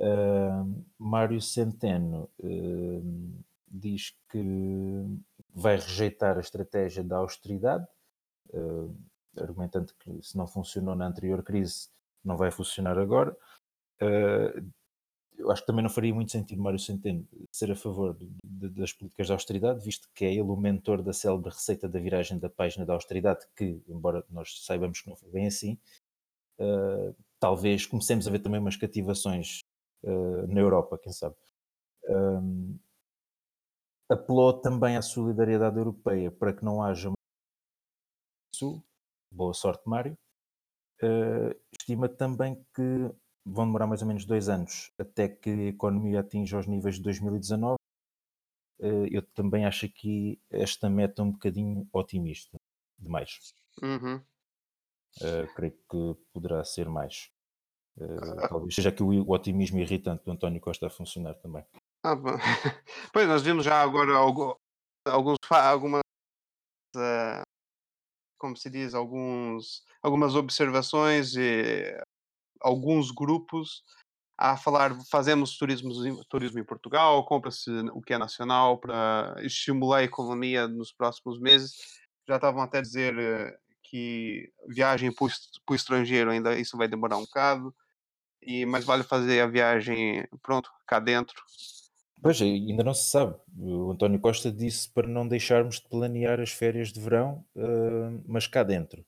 Ahm, 0.00 0.84
Mário 0.98 1.40
Centeno 1.40 2.30
ahm, 2.42 3.42
diz 3.68 4.14
que 4.30 4.42
vai 5.54 5.76
rejeitar 5.76 6.36
a 6.36 6.40
estratégia 6.40 7.02
da 7.02 7.16
austeridade, 7.18 7.86
ahm, 8.54 8.94
argumentando 9.38 9.92
que 10.00 10.22
se 10.22 10.36
não 10.36 10.46
funcionou 10.46 10.94
na 10.96 11.06
anterior 11.08 11.42
crise, 11.42 11.88
não 12.24 12.36
vai 12.36 12.50
funcionar 12.50 12.98
agora. 12.98 13.36
Ah, 14.00 14.52
eu 15.38 15.50
acho 15.52 15.62
que 15.62 15.66
também 15.68 15.82
não 15.82 15.90
faria 15.90 16.14
muito 16.14 16.32
sentido 16.32 16.62
Mário 16.62 16.78
Centeno 16.78 17.26
ser 17.52 17.70
a 17.70 17.76
favor 17.76 18.14
de- 18.14 18.28
de- 18.44 18.68
das 18.70 18.92
políticas 18.92 19.26
de 19.28 19.32
austeridade, 19.32 19.84
visto 19.84 20.08
que 20.14 20.24
é 20.24 20.32
ele 20.32 20.42
o 20.42 20.56
mentor 20.56 21.02
da 21.02 21.12
célebre 21.12 21.50
receita 21.50 21.88
da 21.88 22.00
viragem 22.00 22.38
da 22.38 22.50
página 22.50 22.84
da 22.86 22.94
austeridade, 22.94 23.46
que, 23.56 23.80
embora 23.88 24.24
nós 24.30 24.64
saibamos 24.64 25.00
que 25.00 25.08
não 25.08 25.16
foi 25.16 25.30
bem 25.30 25.46
assim, 25.46 25.78
ah, 26.60 27.12
talvez 27.40 27.86
comecemos 27.86 28.26
a 28.26 28.30
ver 28.30 28.40
também 28.40 28.60
umas 28.60 28.76
cativações 28.76 29.60
ah, 30.06 30.46
na 30.48 30.60
Europa, 30.60 30.98
quem 30.98 31.12
sabe. 31.12 31.36
Ahm, 32.08 32.78
apelou 34.08 34.52
também 34.60 34.96
à 34.96 35.02
solidariedade 35.02 35.76
europeia 35.76 36.30
para 36.30 36.52
que 36.52 36.64
não 36.64 36.82
haja 36.82 37.12
Sul. 38.58 38.82
Boa 39.30 39.54
sorte, 39.54 39.88
Mário. 39.88 40.18
Uh, 41.00 41.54
estima 41.78 42.08
também 42.08 42.56
que 42.74 42.82
vão 43.46 43.66
demorar 43.66 43.86
mais 43.86 44.02
ou 44.02 44.08
menos 44.08 44.24
dois 44.24 44.48
anos 44.48 44.90
até 44.98 45.28
que 45.28 45.48
a 45.48 45.68
economia 45.68 46.20
atinja 46.20 46.58
os 46.58 46.66
níveis 46.66 46.96
de 46.96 47.02
2019. 47.02 47.76
Uh, 48.80 49.06
eu 49.12 49.22
também 49.22 49.64
acho 49.64 49.86
aqui 49.86 50.40
esta 50.50 50.90
meta 50.90 51.22
um 51.22 51.30
bocadinho 51.30 51.88
otimista 51.92 52.56
demais. 52.98 53.54
Uhum. 53.80 54.20
Uh, 55.20 55.52
creio 55.54 55.72
que 55.72 56.14
poderá 56.32 56.62
ser 56.64 56.88
mais. 56.88 57.30
Uh, 57.96 58.48
talvez 58.48 58.74
seja 58.74 58.90
aqui 58.90 59.02
o, 59.02 59.08
o 59.08 59.32
otimismo 59.32 59.80
irritante 59.80 60.24
do 60.24 60.30
António 60.30 60.60
Costa 60.60 60.86
a 60.86 60.90
funcionar 60.90 61.34
também. 61.34 61.64
Ah, 62.04 62.14
pois 63.12 63.26
nós 63.26 63.42
vimos 63.42 63.64
já 63.64 63.82
agora 63.82 64.14
algu- 64.14 64.56
alguns 65.04 65.36
algumas 65.50 66.02
eh, 66.96 67.42
como 68.38 68.56
se 68.56 68.70
diz 68.70 68.94
alguns 68.94 69.82
algumas 70.02 70.34
observações 70.34 71.34
e 71.36 72.00
alguns 72.60 73.10
grupos 73.10 73.82
a 74.38 74.56
falar 74.56 74.92
fazemos 75.10 75.58
turismo 75.58 75.92
turismo 76.28 76.60
em 76.60 76.64
Portugal 76.64 77.24
compra-se 77.26 77.70
o 77.92 78.00
que 78.00 78.14
é 78.14 78.18
nacional 78.18 78.78
para 78.78 79.36
estimular 79.40 79.98
a 79.98 80.04
economia 80.04 80.68
nos 80.68 80.92
próximos 80.92 81.40
meses 81.40 81.76
já 82.28 82.36
estavam 82.36 82.62
até 82.62 82.78
a 82.78 82.82
dizer 82.82 83.14
que 83.90 84.52
viagem 84.68 85.12
para 85.12 85.26
o 85.70 85.74
estrangeiro 85.74 86.30
ainda 86.30 86.58
isso 86.58 86.76
vai 86.76 86.88
demorar 86.88 87.16
um 87.16 87.22
bocado 87.24 87.74
e 88.42 88.66
mais 88.66 88.84
vale 88.84 89.02
fazer 89.02 89.40
a 89.40 89.46
viagem 89.46 90.26
pronto 90.42 90.70
cá 90.86 90.98
dentro 90.98 91.42
Pois, 92.20 92.42
ainda 92.42 92.82
não 92.82 92.94
se 92.94 93.10
sabe. 93.10 93.36
O 93.56 93.92
António 93.92 94.20
Costa 94.20 94.50
disse 94.50 94.92
para 94.92 95.06
não 95.06 95.26
deixarmos 95.26 95.76
de 95.76 95.88
planear 95.88 96.40
as 96.40 96.50
férias 96.50 96.92
de 96.92 97.00
verão, 97.00 97.44
uh, 97.54 98.22
mas 98.26 98.46
cá 98.46 98.62
dentro. 98.62 99.04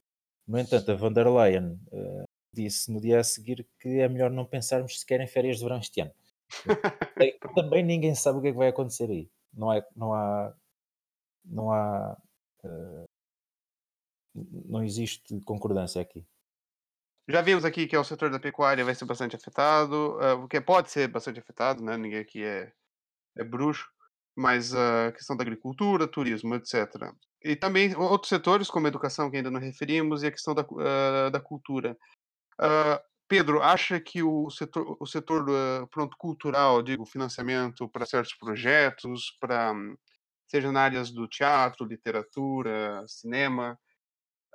No 0.46 0.58
entanto, 0.58 0.92
a 0.92 0.94
von 0.94 1.12
der 1.12 1.28
Leyen 1.28 1.72
uh, 1.92 2.24
disse 2.52 2.92
no 2.92 3.00
dia 3.00 3.20
a 3.20 3.24
seguir 3.24 3.66
que 3.80 4.00
é 4.00 4.08
melhor 4.08 4.30
não 4.30 4.44
pensarmos 4.44 5.00
sequer 5.00 5.20
em 5.20 5.26
férias 5.26 5.58
de 5.58 5.64
verão 5.64 5.78
este 5.78 6.00
ano. 6.00 6.12
Também 7.54 7.84
ninguém 7.84 8.14
sabe 8.14 8.38
o 8.38 8.42
que 8.42 8.48
é 8.48 8.52
que 8.52 8.58
vai 8.58 8.68
acontecer 8.68 9.10
aí. 9.10 9.28
Não 9.52 9.70
há. 9.70 9.84
Não 9.96 10.14
há, 10.14 10.54
não, 11.44 11.72
há 11.72 12.16
uh, 12.64 13.04
não 14.34 14.82
existe 14.82 15.40
concordância 15.44 16.00
aqui. 16.00 16.24
Já 17.28 17.42
vimos 17.42 17.64
aqui 17.64 17.86
que 17.86 17.94
é 17.94 17.98
o 17.98 18.04
setor 18.04 18.30
da 18.30 18.40
pecuária 18.40 18.84
vai 18.84 18.94
ser 18.94 19.04
bastante 19.04 19.36
afetado, 19.36 20.16
uh, 20.16 20.40
porque 20.40 20.60
pode 20.60 20.90
ser 20.90 21.08
bastante 21.08 21.38
afetado, 21.38 21.82
né? 21.82 21.96
Ninguém 21.96 22.18
aqui 22.18 22.42
é, 22.42 22.72
é 23.36 23.44
bruxo, 23.44 23.88
mas 24.36 24.74
a 24.74 25.12
questão 25.12 25.36
da 25.36 25.42
agricultura, 25.42 26.08
turismo, 26.08 26.54
etc. 26.54 26.88
E 27.42 27.54
também 27.54 27.94
outros 27.96 28.28
setores, 28.28 28.68
como 28.68 28.86
a 28.86 28.88
educação, 28.88 29.30
que 29.30 29.36
ainda 29.36 29.50
não 29.50 29.60
referimos, 29.60 30.22
e 30.22 30.26
a 30.26 30.32
questão 30.32 30.54
da, 30.54 30.62
uh, 30.62 31.30
da 31.30 31.40
cultura. 31.40 31.96
Uh, 32.60 32.98
Pedro, 33.28 33.62
acha 33.62 34.00
que 34.00 34.22
o 34.22 34.50
setor, 34.50 34.96
o 34.98 35.06
setor 35.06 35.48
uh, 35.48 35.86
pronto, 35.88 36.16
cultural, 36.18 36.82
digo, 36.82 37.06
financiamento 37.06 37.88
para 37.88 38.04
certos 38.04 38.34
projetos, 38.34 39.36
para 39.40 39.72
seja 40.48 40.72
na 40.72 40.82
áreas 40.82 41.12
do 41.12 41.28
teatro, 41.28 41.86
literatura, 41.86 43.04
cinema, 43.06 43.78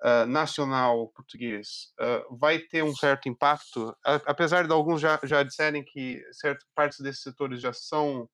uh, 0.04 0.26
nacional 0.26 1.08
português, 1.10 1.94
uh, 2.00 2.38
vai 2.38 2.60
ter 2.60 2.84
um 2.84 2.96
certo 2.96 3.30
impacto, 3.30 3.96
a, 4.04 4.16
apesar 4.26 4.68
de 4.68 4.74
alguns 4.74 5.02
já, 5.02 5.20
já 5.24 5.44
disserem 5.44 5.84
que 5.84 6.22
certas 6.32 6.68
partes 6.76 7.00
desses 7.00 7.22
setores 7.22 7.62
já 7.62 7.74
são 7.74 8.30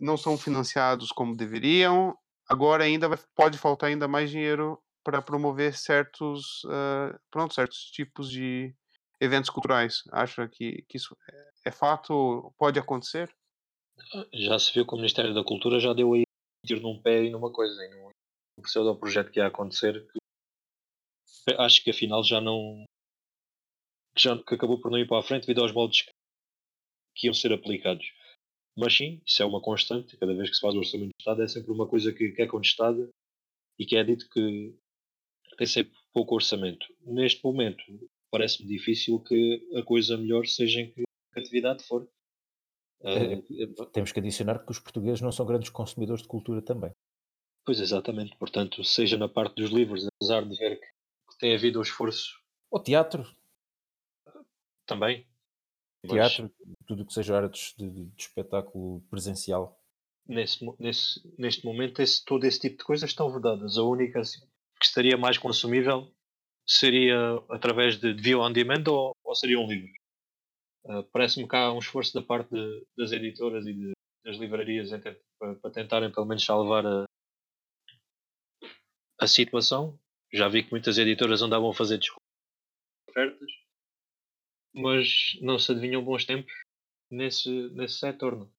não 0.00 0.16
são 0.16 0.38
financiados 0.38 1.10
como 1.12 1.36
deveriam, 1.36 2.16
agora 2.48 2.84
ainda 2.84 3.10
vai, 3.10 3.18
pode 3.36 3.58
faltar 3.58 3.90
ainda 3.90 4.08
mais 4.08 4.30
dinheiro 4.30 4.82
para 5.04 5.20
promover 5.20 5.76
certos, 5.76 6.62
pronto, 7.30 7.52
certos 7.52 7.90
tipos 7.90 8.30
de 8.30 8.74
eventos 9.20 9.50
culturais. 9.50 10.02
Acha 10.10 10.48
que, 10.48 10.82
que 10.88 10.96
isso 10.96 11.14
é, 11.30 11.68
é 11.68 11.70
fato? 11.70 12.52
Pode 12.58 12.78
acontecer? 12.78 13.30
Já 14.32 14.58
se 14.58 14.72
viu 14.72 14.86
que 14.86 14.94
o 14.94 14.96
Ministério 14.96 15.34
da 15.34 15.44
Cultura 15.44 15.78
já 15.78 15.92
deu 15.92 16.14
aí 16.14 16.22
um 16.22 16.66
tiro 16.66 16.80
num 16.80 17.00
pé 17.00 17.24
e 17.24 17.30
numa 17.30 17.52
coisa, 17.52 17.84
e 17.84 17.88
num, 17.88 18.08
num 18.62 18.68
pseudo 18.68 18.96
projeto 18.96 19.30
que 19.32 19.40
ia 19.40 19.46
acontecer, 19.48 20.06
que 20.12 21.54
acho 21.58 21.82
que 21.82 21.90
afinal 21.90 22.22
já 22.22 22.40
não. 22.40 22.84
Que, 24.14 24.22
já, 24.22 24.42
que 24.42 24.54
acabou 24.54 24.80
por 24.80 24.90
não 24.90 24.98
ir 24.98 25.08
para 25.08 25.18
a 25.18 25.22
frente 25.22 25.46
devido 25.46 25.62
aos 25.62 25.72
moldes 25.72 26.02
que, 27.14 27.26
iam 27.26 27.34
ser 27.34 27.52
aplicados. 27.52 28.06
Mas 28.76 28.96
sim, 28.96 29.20
isso 29.26 29.42
é 29.42 29.46
uma 29.46 29.60
constante, 29.60 30.16
cada 30.16 30.34
vez 30.34 30.48
que 30.48 30.54
se 30.54 30.60
faz 30.60 30.74
o 30.74 30.78
orçamento 30.78 31.08
de 31.08 31.20
Estado 31.20 31.42
é 31.42 31.48
sempre 31.48 31.72
uma 31.72 31.86
coisa 31.86 32.12
que, 32.12 32.30
que 32.30 32.42
é 32.42 32.46
contestada 32.46 33.10
e 33.78 33.84
que 33.84 33.96
é 33.96 34.04
dito 34.04 34.28
que 34.30 34.74
tem 35.58 35.66
sempre 35.66 35.92
pouco 36.12 36.34
orçamento. 36.34 36.86
Neste 37.00 37.44
momento, 37.44 37.82
parece-me 38.30 38.68
difícil 38.68 39.20
que 39.20 39.68
a 39.76 39.82
coisa 39.82 40.16
melhor 40.16 40.46
seja 40.46 40.80
em 40.80 40.90
que 40.90 41.02
atividade 41.36 41.82
for. 41.84 42.08
Uh, 43.00 43.86
Temos 43.92 44.12
que 44.12 44.20
adicionar 44.20 44.64
que 44.64 44.70
os 44.70 44.78
portugueses 44.78 45.20
não 45.20 45.32
são 45.32 45.44
grandes 45.44 45.70
consumidores 45.70 46.22
de 46.22 46.28
cultura 46.28 46.62
também. 46.62 46.92
Pois, 47.64 47.80
exatamente. 47.80 48.36
Portanto, 48.36 48.82
seja 48.82 49.16
na 49.16 49.28
parte 49.28 49.54
dos 49.56 49.70
livros, 49.70 50.06
apesar 50.06 50.44
de 50.44 50.56
ver 50.56 50.80
que, 50.80 50.86
que 50.86 51.38
tem 51.38 51.54
havido 51.54 51.78
um 51.78 51.82
esforço. 51.82 52.40
O 52.70 52.80
teatro. 52.80 53.24
Também. 54.86 55.26
Teatro, 56.08 56.50
Mas, 56.66 56.76
tudo 56.86 57.06
que 57.06 57.12
seja 57.12 57.36
artes 57.36 57.74
de, 57.76 57.88
de, 57.88 58.22
espetáculo 58.22 59.00
presencial. 59.08 59.80
Nesse, 60.26 60.64
nesse, 60.78 61.34
neste 61.38 61.64
momento, 61.64 62.02
esse, 62.02 62.24
todo 62.24 62.44
esse 62.44 62.58
tipo 62.58 62.78
de 62.78 62.84
coisas 62.84 63.10
estão 63.10 63.32
vedadas. 63.32 63.78
A 63.78 63.82
única 63.82 64.20
assim, 64.20 64.40
que 64.80 64.86
estaria 64.86 65.16
mais 65.16 65.38
consumível 65.38 66.12
seria 66.66 67.16
através 67.48 67.98
de, 67.98 68.14
de 68.14 68.22
view 68.22 68.40
on 68.40 68.52
demand 68.52 68.84
ou, 68.88 69.16
ou 69.22 69.34
seria 69.34 69.60
um 69.60 69.68
livro. 69.68 69.90
Uh, 70.84 71.04
Parece-me 71.12 71.48
que 71.48 71.54
há 71.54 71.72
um 71.72 71.78
esforço 71.78 72.12
da 72.14 72.22
parte 72.22 72.50
de, 72.50 72.86
das 72.96 73.12
editoras 73.12 73.64
e 73.66 73.72
de, 73.72 73.92
das 74.24 74.36
livrarias 74.36 74.90
para, 75.38 75.54
para, 75.54 75.70
tentarem 75.70 76.10
pelo 76.10 76.26
menos 76.26 76.44
salvar 76.44 76.84
a, 76.84 77.04
a 79.22 79.26
situação. 79.26 79.98
Já 80.32 80.48
vi 80.48 80.64
que 80.64 80.70
muitas 80.70 80.98
editoras 80.98 81.42
andavam 81.42 81.70
a 81.70 81.74
fazer 81.74 82.00
ofertas, 83.08 83.50
mas 84.74 85.38
não 85.40 85.58
se 85.58 85.70
adivinham 85.70 86.02
bons 86.02 86.24
tempos 86.24 86.52
nesse, 87.10 87.50
nesse 87.74 87.98
setor. 87.98 88.36
Não? 88.36 88.50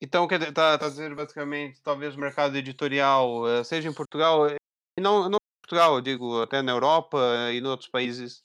Então, 0.00 0.26
quer 0.26 0.38
dizer, 0.38 0.50
está, 0.50 0.74
está 0.74 0.86
a 0.86 0.90
dizer 0.90 1.14
basicamente, 1.14 1.82
talvez 1.82 2.14
o 2.14 2.20
mercado 2.20 2.56
editorial, 2.56 3.46
eh, 3.48 3.64
seja 3.64 3.88
em 3.88 3.94
Portugal, 3.94 4.48
e 4.48 5.00
não, 5.00 5.28
não 5.28 5.38
Portugal, 5.60 5.96
eu 5.96 6.00
digo 6.00 6.40
até 6.40 6.62
na 6.62 6.72
Europa 6.72 7.18
e 7.52 7.58
em 7.58 7.66
outros 7.66 7.90
países, 7.90 8.42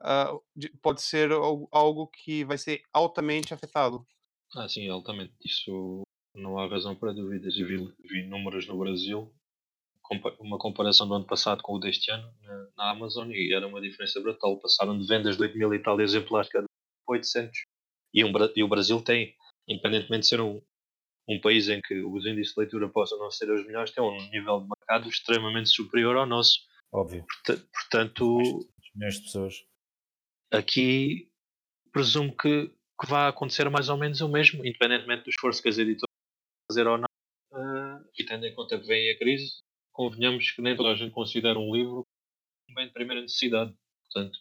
uh, 0.00 0.40
pode 0.80 1.02
ser 1.02 1.30
algo 1.72 2.06
que 2.06 2.44
vai 2.44 2.56
ser 2.56 2.82
altamente 2.92 3.52
afetado. 3.52 4.06
Ah, 4.54 4.68
sim, 4.68 4.88
altamente. 4.88 5.34
Isso 5.44 6.02
não 6.34 6.58
há 6.58 6.68
razão 6.68 6.94
para 6.94 7.12
dúvidas. 7.12 7.56
Eu 7.58 7.66
vi, 7.66 7.94
vi 8.08 8.26
números 8.26 8.68
no 8.68 8.78
Brasil, 8.78 9.32
uma 10.40 10.58
comparação 10.58 11.06
do 11.06 11.14
ano 11.14 11.26
passado 11.26 11.62
com 11.62 11.74
o 11.74 11.78
deste 11.78 12.10
ano 12.10 12.32
na, 12.42 12.68
na 12.76 12.90
Amazon 12.90 13.30
e 13.30 13.54
era 13.54 13.66
uma 13.66 13.80
diferença 13.80 14.20
brutal. 14.20 14.58
Passaram 14.58 14.98
de 14.98 15.06
vendas 15.06 15.36
de 15.36 15.42
8 15.42 15.56
mil 15.56 15.72
e 15.72 15.78
tal 15.78 16.00
exemplares 16.00 16.50
cada 16.50 16.66
800. 17.08 17.64
E, 18.12 18.24
um, 18.24 18.32
e 18.56 18.62
o 18.62 18.68
Brasil 18.68 19.00
tem, 19.02 19.34
independentemente 19.68 20.22
de 20.22 20.28
ser 20.28 20.40
um, 20.40 20.60
um 21.28 21.40
país 21.40 21.68
em 21.68 21.80
que 21.80 22.02
os 22.02 22.26
índices 22.26 22.54
de 22.54 22.60
leitura 22.60 22.88
possam 22.88 23.18
não 23.18 23.30
ser 23.30 23.50
os 23.50 23.64
melhores, 23.64 23.92
tem 23.92 24.02
um 24.02 24.30
nível 24.30 24.60
de 24.60 24.68
mercado 24.76 25.08
extremamente 25.08 25.68
superior 25.68 26.16
ao 26.16 26.26
nosso. 26.26 26.58
Óbvio. 26.92 27.24
Portanto, 27.72 28.38
milhões 28.94 29.16
de 29.16 29.22
pessoas. 29.22 29.64
Aqui 30.52 31.30
presumo 31.92 32.36
que, 32.36 32.68
que 33.00 33.06
vai 33.08 33.28
acontecer 33.28 33.68
mais 33.70 33.88
ou 33.88 33.96
menos 33.96 34.20
o 34.20 34.28
mesmo, 34.28 34.64
independentemente 34.66 35.24
do 35.24 35.30
esforço 35.30 35.62
que 35.62 35.68
as 35.68 35.78
editoras 35.78 36.10
fazer 36.70 36.86
ou 36.86 36.98
não. 36.98 37.06
Uh, 37.52 38.04
e 38.18 38.24
tendo 38.24 38.46
em 38.46 38.54
conta 38.54 38.78
que 38.78 38.86
vem 38.86 39.10
a 39.10 39.18
crise, 39.18 39.60
convenhamos 40.00 40.50
que 40.50 40.62
nem 40.62 40.74
toda 40.74 40.92
a 40.92 40.94
gente 40.94 41.12
considera 41.12 41.58
um 41.58 41.74
livro 41.74 42.06
um 42.70 42.74
bem 42.74 42.86
de 42.86 42.92
primeira 42.92 43.20
necessidade. 43.20 43.76
Portanto, 44.04 44.38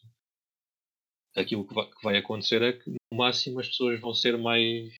aquilo 1.36 1.67
que 1.67 1.74
vai, 1.74 1.86
que 1.86 2.02
vai 2.02 2.17
acontecer 2.17 2.62
é 2.62 2.72
que, 2.72 2.89
no 2.89 3.17
máximo, 3.17 3.60
as 3.60 3.67
pessoas 3.67 4.00
vão 4.00 4.13
ser 4.13 4.38
mais 4.38 4.95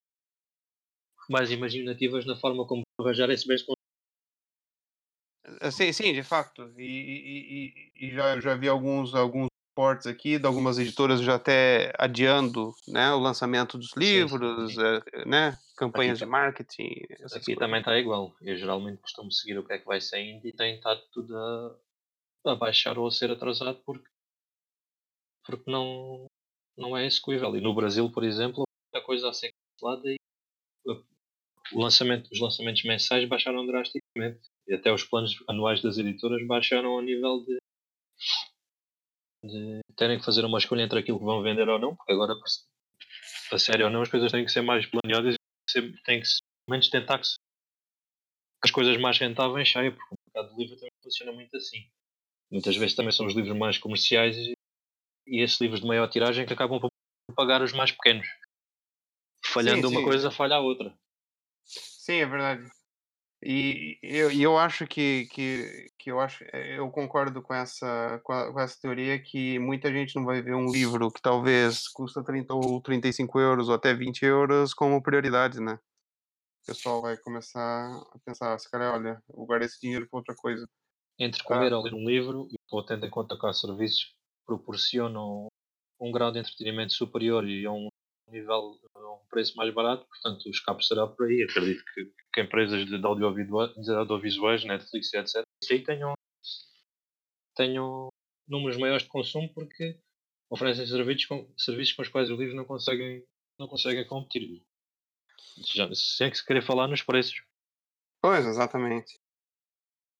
mais 1.30 1.52
imaginativas 1.52 2.26
na 2.26 2.36
forma 2.36 2.67
como 2.67 2.82
arranjar 3.00 3.30
esse 3.30 3.48
bens 3.48 3.63
ah, 5.62 5.72
Sim, 5.72 5.93
sim, 5.93 6.12
de 6.12 6.24
facto. 6.24 6.74
E, 6.78 7.93
e, 7.95 8.08
e 8.08 8.12
já, 8.12 8.39
já 8.41 8.56
vi 8.56 8.67
alguns, 8.67 9.13
alguns 9.13 9.49
reportes 9.80 10.08
aqui 10.08 10.38
de 10.38 10.46
algumas 10.46 10.78
editoras 10.78 11.22
já 11.22 11.36
até 11.36 11.94
adiando 11.98 12.74
né, 12.88 13.12
o 13.13 13.20
lançamento 13.20 13.78
dos 13.78 13.96
livros, 13.96 14.74
sim, 14.74 14.80
sim. 14.80 14.86
Eh, 15.13 15.26
né, 15.26 15.58
campanhas 15.78 16.18
aqui, 16.18 16.26
de 16.26 16.32
marketing. 16.32 16.84
Aqui 16.84 17.46
coisas. 17.46 17.56
também 17.56 17.80
está 17.80 17.98
igual. 17.98 18.36
Eu 18.42 18.58
geralmente 18.58 19.02
costumo 19.02 19.32
seguir 19.32 19.58
o 19.58 19.65
que 19.65 19.74
é 19.74 19.80
que 19.80 19.86
vai 19.86 20.02
saindo 20.02 20.46
e 20.46 20.52
tem 20.52 20.76
estado 20.76 21.02
tudo 21.13 21.36
a, 21.38 21.76
a 22.48 22.56
baixar 22.56 22.98
ou 22.98 23.08
a 23.08 23.12
ser 23.12 23.32
atrasado 23.32 23.82
porque, 23.86 24.08
porque 25.46 25.72
não, 25.72 26.26
não 26.78 26.98
é 26.98 27.06
execuível. 27.06 27.56
E 27.56 27.62
no 27.62 27.74
Brasil, 27.74 28.12
por 28.12 28.26
exemplo, 28.26 28.63
a 28.94 29.02
coisa 29.02 29.30
a 29.30 29.34
ser 29.34 29.52
cancelada 29.80 30.10
e 30.10 30.18
lançamento, 31.72 32.30
os 32.34 32.39
lançamentos 32.42 32.84
mensais 32.84 33.30
baixaram 33.30 33.65
drasticamente 33.65 34.42
e 34.68 34.74
até 34.74 34.92
os 34.92 35.04
planos 35.04 35.36
anuais 35.48 35.82
das 35.82 36.00
editoras 36.00 36.46
baixaram 36.48 36.89
ao 36.89 37.02
nível 37.02 37.46
de, 37.46 37.60
de 39.43 39.80
terem 39.95 40.19
que 40.19 40.25
fazer 40.25 40.45
uma 40.45 40.58
escolha 40.58 40.84
entre 40.84 40.99
aquilo 40.99 41.19
que 41.19 41.25
vão 41.25 41.41
vender 41.41 41.67
ou 41.67 41.80
não, 41.80 41.95
porque 41.95 42.12
agora, 42.12 42.34
a 43.52 43.60
sério 43.60 43.86
ou 43.86 43.91
não, 43.91 44.02
as 44.02 44.10
coisas 44.10 44.32
têm 44.32 44.45
que 44.45 44.52
ser 44.52 44.62
mais 44.62 44.86
planeadas 44.86 45.36
e 45.75 45.82
têm 46.04 46.21
que, 46.21 46.28
pelo 46.28 46.71
menos, 46.71 46.89
tentar 46.89 47.19
que 47.19 47.28
as 48.63 48.71
coisas 48.71 48.97
mais 48.97 49.17
rentáveis 49.17 49.71
saiam, 49.71 49.93
porque 49.93 50.15
o 50.15 50.17
mercado 50.28 50.56
de 50.56 50.62
livro 50.62 50.75
também 50.75 50.91
funciona 51.02 51.32
muito 51.32 51.56
assim. 51.56 51.89
Muitas 52.52 52.75
vezes 52.75 52.95
também 52.95 53.12
são 53.12 53.25
os 53.25 53.34
livros 53.34 53.56
mais 53.58 53.78
comerciais 53.78 54.36
e, 54.36 54.54
e 55.28 55.41
esses 55.41 55.60
livros 55.62 55.82
de 55.82 55.88
maior 55.88 56.10
tiragem 56.10 56.45
que 56.45 56.54
acabam 56.54 56.80
por 56.80 56.89
pagar 57.36 57.62
os 57.62 57.71
mais 57.71 57.91
pequenos. 57.91 58.28
Falhando 59.45 59.88
sim, 59.88 59.93
sim. 59.93 59.97
uma 59.97 60.04
coisa, 60.04 60.32
falha 60.32 60.56
a 60.56 60.60
outra. 60.60 60.93
Sim, 61.63 62.15
é 62.15 62.25
verdade. 62.25 62.69
E 63.41 63.97
eu, 64.04 64.30
e 64.32 64.43
eu 64.43 64.58
acho 64.58 64.86
que, 64.86 65.25
que, 65.28 65.89
que 65.97 66.12
eu 66.12 66.19
acho 66.19 66.43
eh, 66.52 66.78
eu 66.78 66.91
concordo 66.91 67.41
com 67.41 67.54
essa, 67.54 68.19
com, 68.21 68.34
a, 68.34 68.52
com 68.52 68.60
essa 68.60 68.78
teoria 68.82 69.17
que 69.17 69.58
muita 69.60 69.89
gente 69.91 70.15
não 70.15 70.25
vai 70.25 70.41
ver 70.41 70.56
um 70.56 70.69
livro 70.69 71.10
que 71.10 71.21
talvez 71.21 71.88
custa 71.88 72.21
30 72.21 72.54
ou 72.54 72.82
35 72.82 73.39
euros 73.39 73.69
ou 73.69 73.75
até 73.75 73.93
20 73.93 74.23
euros 74.25 74.73
como 74.73 75.02
prioridade, 75.02 75.62
né? 75.62 75.80
O 76.63 76.65
pessoal 76.67 77.02
vai 77.02 77.15
começar 77.15 77.62
a 78.13 78.19
pensar, 78.25 78.60
se 78.60 78.69
cara, 78.69 78.93
olha, 78.93 79.23
eu 79.30 79.45
guardo 79.45 79.63
esse 79.63 79.80
dinheiro 79.80 80.08
para 80.10 80.19
outra 80.19 80.36
coisa. 80.36 80.67
Entre 81.17 81.41
comer 81.43 81.71
ah. 81.71 81.78
ou 81.78 81.84
ler 81.84 81.93
um 81.93 82.06
livro, 82.06 82.47
e 82.52 82.86
tendo 82.86 83.06
em 83.06 83.10
conta 83.10 83.38
que 83.39 83.45
há 83.45 83.54
serviços 83.54 84.04
que 84.04 84.45
proporcionam 84.45 85.47
um 85.99 86.12
grau 86.12 86.32
de 86.32 86.39
entretenimento 86.39 86.91
superior 86.93 87.47
e 87.47 87.65
um 87.67 87.88
nível 88.30 88.78
preço 89.30 89.56
mais 89.56 89.74
barato, 89.74 90.06
portanto 90.08 90.46
o 90.46 90.50
escape 90.50 90.86
será 90.86 91.08
por 91.08 91.28
aí. 91.28 91.44
Acredito 91.44 91.84
que, 91.94 92.12
que 92.34 92.42
empresas 92.42 92.86
de, 92.86 92.96
audiovisuais, 93.06 94.63
Netflix 94.65 95.13
etc., 95.13 95.44
aí 95.72 95.84
tenham, 95.84 96.13
tenham 97.56 98.10
números 98.48 98.78
maiores 98.78 99.04
de 99.04 99.10
consumo 99.10 99.52
porque 99.54 100.00
oferecem 100.50 100.88
serviços 100.88 101.26
com, 101.26 101.54
serviços 101.58 101.96
com 101.96 102.02
os 102.02 102.10
quais 102.10 102.30
os 102.30 102.38
livros 102.38 102.56
não 102.56 102.65
conseguem, 102.65 103.24
não 103.58 103.68
conseguem 103.68 104.06
competir. 104.08 104.63
Já, 105.74 105.88
sem 105.94 106.30
que 106.30 106.38
se 106.38 106.46
querer 106.46 106.62
falar 106.62 106.88
nos 106.88 107.04
preços. 107.04 107.44
Pois, 108.22 108.46
exatamente. 108.46 109.20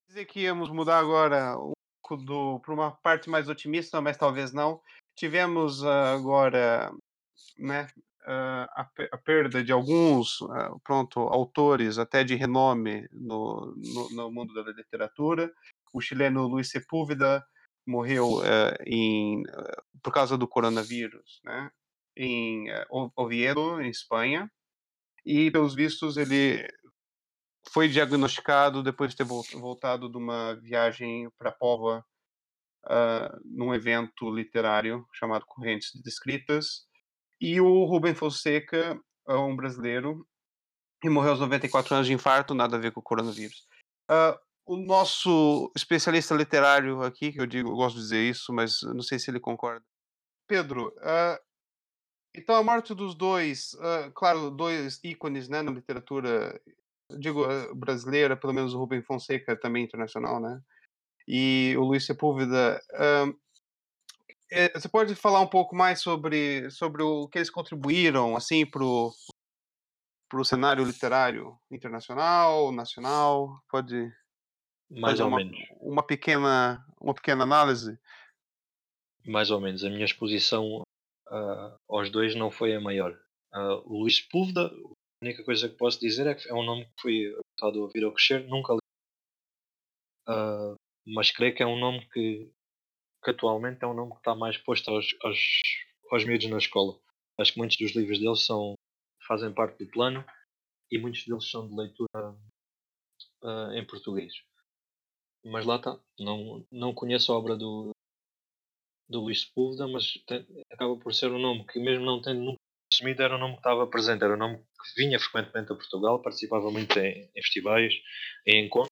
Dizer 0.08 0.26
que 0.26 0.41
íamos 0.41 0.69
mudar 0.69 1.00
agora 1.00 1.58
um 1.58 1.74
pouco 2.02 2.60
para 2.62 2.74
uma 2.74 2.91
parte 2.91 3.30
mais 3.30 3.48
otimista, 3.48 4.02
mas 4.02 4.17
talvez 4.17 4.54
não. 4.54 4.82
Tivemos 5.15 5.84
ah, 5.84 6.13
agora, 6.13 6.91
né, 7.58 7.88
a, 8.25 8.86
pe- 8.95 9.10
a 9.12 9.17
perda 9.17 9.63
de 9.63 9.71
alguns, 9.71 10.41
ah, 10.51 10.71
pronto, 10.84 11.19
autores 11.19 11.97
até 11.97 12.23
de 12.23 12.36
renome 12.36 13.08
no, 13.12 13.73
no, 13.77 14.10
no 14.12 14.32
mundo 14.32 14.53
da 14.53 14.71
literatura. 14.71 15.51
O 15.93 15.99
chileno 16.01 16.47
Luiz 16.47 16.69
Sepúlveda 16.69 17.43
morreu 17.88 18.43
eh, 18.43 18.77
em, 18.86 19.41
eh, 19.47 19.82
por 20.03 20.13
causa 20.13 20.38
do 20.38 20.47
coronavírus, 20.47 21.41
né, 21.43 21.71
em 22.15 22.67
O- 22.91 23.12
Oviedo, 23.15 23.82
em 23.82 23.89
Espanha. 23.89 24.51
E, 25.25 25.49
pelos 25.51 25.73
vistos, 25.75 26.15
ele 26.17 26.67
foi 27.71 27.88
diagnosticado 27.88 28.84
depois 28.84 29.12
de 29.12 29.17
ter 29.17 29.23
vol- 29.23 29.43
voltado 29.53 30.10
de 30.10 30.17
uma 30.17 30.55
viagem 30.55 31.29
para 31.38 31.51
Póvoa, 31.51 32.05
ah, 32.86 33.36
num 33.43 33.73
evento 33.73 34.29
literário 34.29 35.05
chamado 35.13 35.45
Correntes 35.47 35.91
de 35.93 36.08
Escritas. 36.10 36.88
E 37.41 37.62
o 37.62 37.86
Rubem 37.86 38.13
Fonseca, 38.13 38.99
é 39.28 39.34
um 39.36 39.56
brasileiro, 39.56 40.28
que 41.02 41.10
morreu 41.10 41.32
aos 41.32 41.39
94 41.39 41.95
anos 41.95 42.08
de 42.08 42.13
infarto, 42.13 42.54
nada 42.54 42.75
a 42.75 42.80
ver 42.80 42.91
com 42.91 42.99
o 42.99 43.04
coronavírus. 43.04 43.65
Ah, 44.10 44.38
o 44.65 44.75
nosso 44.75 45.71
especialista 45.75 46.36
literário 46.36 47.02
aqui, 47.02 47.32
que 47.32 47.39
eu 47.39 47.45
digo, 47.45 47.69
eu 47.69 47.75
gosto 47.75 47.95
de 47.95 48.02
dizer 48.02 48.30
isso, 48.30 48.52
mas 48.52 48.82
não 48.82 49.02
sei 49.02 49.17
se 49.17 49.32
ele 49.32 49.39
concorda. 49.39 49.86
Pedro, 50.47 50.93
ah, 51.02 51.39
então 52.36 52.56
a 52.56 52.63
morte 52.63 52.93
dos 52.93 53.15
dois, 53.15 53.75
ah, 53.80 54.12
claro, 54.13 54.52
dois 54.52 54.99
ícones 55.04 55.47
né, 55.47 55.62
na 55.62 55.71
literatura, 55.71 56.60
digo 57.17 57.45
brasileira, 57.75 58.36
pelo 58.36 58.54
menos 58.54 58.73
o 58.73 58.80
Rubem 58.80 59.02
Fonseca 59.02 59.56
também 59.56 59.84
internacional, 59.84 60.39
né? 60.39 60.62
E 61.28 61.75
o 61.78 61.84
Luiz 61.84 62.06
Sepúlveda. 62.06 62.82
eh, 62.91 63.34
você 64.73 64.89
pode 64.89 65.15
falar 65.15 65.41
um 65.41 65.47
pouco 65.47 65.75
mais 65.75 66.01
sobre, 66.01 66.69
sobre 66.71 67.03
o 67.03 67.27
que 67.27 67.38
eles 67.38 67.49
contribuíram 67.49 68.35
assim 68.35 68.65
para 68.65 68.83
o 68.83 69.13
cenário 70.43 70.83
literário 70.83 71.57
internacional, 71.71 72.71
nacional? 72.71 73.62
Pode 73.69 74.12
Mais 74.89 75.19
ou 75.19 75.27
uma, 75.27 75.38
menos. 75.38 75.59
uma 75.79 76.03
pequena 76.03 76.85
uma 76.99 77.13
pequena 77.13 77.43
análise? 77.43 77.97
Mais 79.25 79.51
ou 79.51 79.62
menos. 79.62 79.83
A 79.83 79.89
minha 79.89 80.05
exposição 80.05 80.81
ah, 81.27 81.77
aos 81.88 82.09
dois 82.09 82.35
não 82.35 82.49
foi 82.51 82.75
a 82.75 82.81
maior. 82.81 83.17
Ah, 83.53 83.75
o 83.85 83.99
Luís 84.01 84.17
Sepúlveda, 84.17 84.65
a 84.65 85.25
única 85.25 85.43
coisa 85.43 85.69
que 85.69 85.75
posso 85.75 85.99
dizer 85.99 86.27
é 86.27 86.35
que 86.35 86.49
é 86.49 86.53
um 86.53 86.63
nome 86.63 86.85
que 86.85 87.01
fui 87.01 87.25
habituado 87.27 87.79
a 87.79 87.83
ouvir 87.83 88.03
ao 88.03 88.13
crescer, 88.13 88.47
nunca 88.47 88.73
li. 88.73 88.79
Ah, 90.27 90.75
mas 91.05 91.31
creio 91.31 91.55
que 91.55 91.63
é 91.63 91.67
um 91.67 91.79
nome 91.79 92.07
que, 92.09 92.51
que 93.23 93.32
atualmente 93.32 93.84
é 93.84 93.88
um 93.88 93.93
nome 93.93 94.12
que 94.12 94.17
está 94.19 94.36
mais 94.36 94.58
posto 94.58 94.89
aos, 94.91 95.08
aos, 95.23 95.39
aos 96.12 96.25
miúdos 96.25 96.49
na 96.49 96.58
escola. 96.58 96.99
Acho 97.39 97.53
que 97.53 97.60
muitos 97.60 97.77
dos 97.77 97.95
livros 97.95 98.19
deles 98.19 98.45
são, 98.45 98.73
fazem 99.27 99.53
parte 99.53 99.84
do 99.84 99.91
plano 99.91 100.23
e 100.91 100.99
muitos 100.99 101.25
deles 101.25 101.49
são 101.49 101.67
de 101.67 101.75
leitura 101.75 102.36
ah, 103.43 103.71
em 103.75 103.86
português. 103.86 104.34
Mas 105.43 105.65
lá 105.65 105.75
está. 105.75 105.99
Não, 106.17 106.65
não 106.71 106.93
conheço 106.93 107.32
a 107.34 107.38
obra 107.38 107.55
do, 107.58 107.91
do 109.10 109.21
Luís 109.21 109.41
Sepúlveda, 109.41 109.88
mas 109.88 110.13
tem- 110.27 110.45
acaba 110.71 110.95
por 110.97 111.13
ser 111.13 111.32
um 111.32 111.39
nome 111.39 111.65
que, 111.65 111.79
mesmo 111.79 112.05
não 112.05 112.21
tendo 112.21 112.41
nunca 112.41 112.58
assumido, 112.93 113.21
era 113.23 113.36
um 113.36 113.39
nome 113.39 113.53
que 113.53 113.60
estava 113.60 113.88
presente, 113.88 114.23
era 114.23 114.34
um 114.36 114.38
nome 114.38 114.58
que 114.58 115.01
vinha 115.01 115.19
frequentemente 115.19 115.71
a 115.71 115.75
Portugal, 115.75 116.21
participava 116.21 116.71
muito 116.71 116.97
em, 116.99 117.29
em 117.36 117.41
festivais, 117.41 117.93
em 118.45 118.65
encontros, 118.65 118.89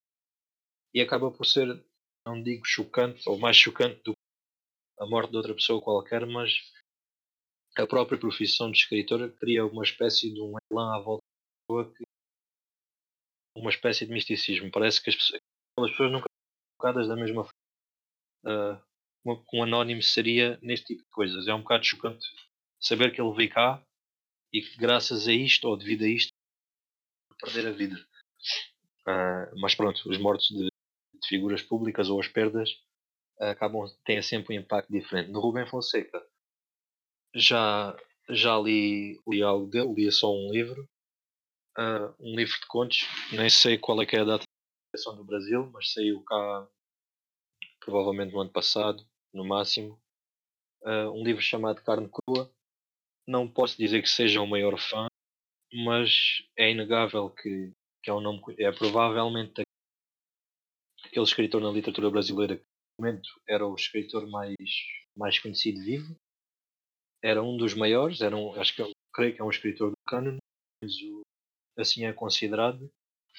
e 0.93 1.01
acaba 1.01 1.31
por 1.31 1.45
ser, 1.45 1.67
não 2.25 2.41
digo 2.41 2.63
chocante, 2.65 3.21
ou 3.27 3.37
mais 3.37 3.57
chocante 3.57 4.01
do 4.03 4.13
a 4.99 5.05
morte 5.05 5.31
de 5.31 5.37
outra 5.37 5.53
pessoa 5.53 5.81
qualquer, 5.81 6.25
mas 6.25 6.51
a 7.77 7.85
própria 7.85 8.19
profissão 8.19 8.71
de 8.71 8.77
escritor 8.77 9.31
cria 9.37 9.65
uma 9.65 9.83
espécie 9.83 10.33
de 10.33 10.41
um 10.41 10.55
elan 10.71 10.95
à 10.95 10.99
volta 10.99 11.23
da 11.23 11.75
pessoa, 11.75 11.93
que, 11.93 12.03
uma 13.55 13.69
espécie 13.69 14.05
de 14.05 14.11
misticismo. 14.11 14.71
Parece 14.71 15.01
que 15.01 15.09
as 15.09 15.15
pessoas, 15.15 15.41
aquelas 15.71 15.91
pessoas 15.91 16.11
nunca 16.11 16.25
são 16.29 16.77
tocadas 16.77 17.07
da 17.07 17.15
mesma 17.15 17.43
forma. 17.43 17.57
Ah, 18.45 18.83
como 19.23 19.43
um 19.53 19.63
anónimo 19.63 20.01
seria 20.01 20.57
neste 20.61 20.87
tipo 20.87 21.03
de 21.03 21.09
coisas. 21.09 21.47
É 21.47 21.53
um 21.53 21.61
bocado 21.61 21.83
chocante 21.83 22.25
saber 22.79 23.13
que 23.13 23.21
ele 23.21 23.33
veio 23.35 23.49
cá 23.49 23.83
e 24.53 24.61
que 24.61 24.77
graças 24.77 25.27
a 25.27 25.33
isto, 25.33 25.67
ou 25.67 25.77
devido 25.77 26.03
a 26.03 26.07
isto, 26.07 26.31
perder 27.39 27.67
a 27.67 27.71
vida. 27.71 27.95
Ah, 29.05 29.51
mas 29.57 29.75
pronto, 29.75 30.09
os 30.09 30.17
mortos 30.17 30.47
de, 30.47 30.65
de 30.65 31.27
figuras 31.27 31.61
públicas 31.61 32.09
ou 32.09 32.19
as 32.19 32.27
perdas 32.27 32.69
ah, 32.69 32.86
acabam 33.39 33.85
têm 34.05 34.21
sempre 34.21 34.55
um 34.55 34.61
impacto 34.61 34.91
diferente. 34.91 35.31
No 35.31 35.39
Rubem 35.39 35.67
Fonseca 35.67 36.25
já, 37.35 37.95
já 38.29 38.57
li, 38.57 39.19
li 39.27 39.41
algo 39.41 39.67
dele, 39.67 39.93
li 39.93 40.11
só 40.11 40.31
um 40.33 40.51
livro, 40.51 40.87
ah, 41.77 42.13
um 42.19 42.35
livro 42.35 42.59
de 42.59 42.67
contos, 42.67 42.99
nem 43.31 43.49
sei 43.49 43.77
qual 43.77 44.01
é 44.01 44.05
que 44.05 44.15
é 44.15 44.21
a 44.21 44.25
data 44.25 44.43
de 44.43 44.47
publicação 44.91 45.15
do 45.15 45.23
Brasil, 45.23 45.69
mas 45.71 45.91
saiu 45.93 46.23
cá 46.23 46.67
provavelmente 47.79 48.33
no 48.33 48.41
ano 48.41 48.51
passado, 48.51 49.05
no 49.33 49.45
máximo. 49.45 49.99
Ah, 50.83 51.09
um 51.11 51.23
livro 51.23 51.41
chamado 51.41 51.83
Carne 51.83 52.09
Crua. 52.09 52.51
Não 53.27 53.47
posso 53.47 53.77
dizer 53.77 54.01
que 54.01 54.09
seja 54.09 54.41
o 54.41 54.47
maior 54.47 54.79
fã, 54.79 55.07
mas 55.73 56.41
é 56.57 56.71
inegável 56.71 57.29
que, 57.29 57.73
que 58.01 58.09
é 58.09 58.13
um 58.13 58.21
nome. 58.21 58.41
É 58.57 58.71
provavelmente 58.71 59.63
aquele 61.03 61.25
escritor 61.25 61.61
na 61.61 61.69
literatura 61.69 62.09
brasileira 62.09 62.57
que 62.57 62.65
momento 62.99 63.29
era 63.47 63.65
o 63.65 63.75
escritor 63.75 64.27
mais, 64.27 64.55
mais 65.15 65.39
conhecido 65.39 65.79
vivo. 65.83 66.15
Era 67.23 67.41
um 67.43 67.57
dos 67.57 67.73
maiores, 67.73 68.21
era 68.21 68.35
um, 68.35 68.53
acho 68.59 68.75
que 68.75 68.81
eu 68.81 68.91
creio 69.13 69.35
que 69.35 69.41
é 69.41 69.43
um 69.43 69.49
escritor 69.49 69.89
do 69.91 69.97
cânone, 70.07 70.37
mas 70.81 70.95
o- 71.01 71.21
assim 71.77 72.05
é 72.05 72.13
considerado. 72.13 72.89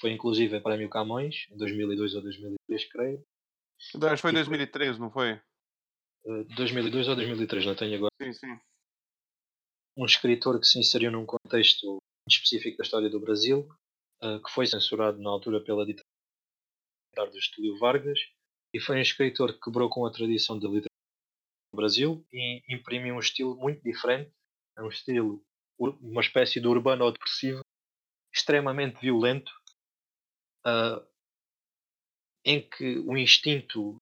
Foi 0.00 0.10
inclusive 0.12 0.60
prémio 0.60 0.88
Camões, 0.88 1.46
em 1.50 1.56
2002 1.56 2.14
ou 2.14 2.22
2003, 2.22 2.84
creio. 2.90 3.22
Acho 3.78 3.92
que 3.92 3.98
foi 3.98 4.10
E 4.12 4.18
foi- 4.18 4.32
2003, 4.32 4.98
não 4.98 5.10
foi? 5.10 5.30
Eh, 6.26 6.44
2002 6.56 7.08
ou 7.08 7.16
2003, 7.16 7.64
não 7.66 7.74
tenho 7.74 7.96
agora. 7.96 8.12
Sim, 8.20 8.32
sim. 8.32 8.60
Um 9.96 10.04
escritor 10.04 10.58
que 10.60 10.66
se 10.66 10.78
inseriu 10.78 11.10
num 11.10 11.26
contexto 11.26 11.98
específico 12.28 12.76
da 12.78 12.84
história 12.84 13.08
do 13.10 13.18
Brasil, 13.20 13.68
eh, 14.22 14.38
que 14.44 14.50
foi 14.52 14.66
censurado 14.66 15.18
na 15.20 15.30
altura 15.30 15.62
pela 15.64 15.84
ditadura 15.84 16.04
do 17.32 17.38
Estúdio 17.38 17.76
Vargas, 17.78 18.18
e 18.74 18.80
foi 18.80 18.96
um 18.98 19.02
escritor 19.02 19.52
que 19.54 19.60
quebrou 19.60 19.88
com 19.88 20.06
a 20.06 20.12
tradição 20.12 20.58
da 20.58 20.68
literatura 20.68 20.88
do 21.72 21.76
Brasil 21.76 22.26
e 22.32 22.62
imprimiu 22.68 23.16
um 23.16 23.20
estilo 23.20 23.56
muito 23.56 23.82
diferente, 23.82 24.32
é 24.76 24.82
um 24.82 24.88
estilo, 24.88 25.42
uma 25.78 26.20
espécie 26.22 26.60
de 26.60 26.68
urbano 26.68 27.10
depressivo, 27.12 27.62
extremamente 28.34 29.00
violento, 29.00 29.52
ah, 30.64 31.00
em 32.44 32.68
que 32.68 32.98
o 32.98 33.16
instinto 33.16 33.96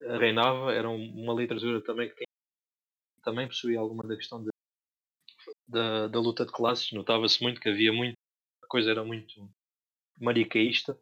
reinava, 0.00 0.72
era 0.72 0.88
um- 0.88 1.12
uma 1.22 1.34
literatura 1.34 1.82
também 1.82 2.08
que 2.14 2.24
também 3.24 3.48
possuía 3.48 3.80
alguma 3.80 4.04
da 4.04 4.16
questão 4.16 4.42
de- 4.42 4.50
da, 5.66 6.08
da 6.08 6.20
luta 6.20 6.44
de 6.44 6.52
classes, 6.52 6.92
notava-se 6.92 7.42
muito 7.42 7.60
que 7.60 7.68
havia 7.68 7.92
muito, 7.92 8.14
a 8.62 8.66
coisa 8.66 8.90
era 8.90 9.04
muito 9.04 9.50
manicaísta, 10.20 10.98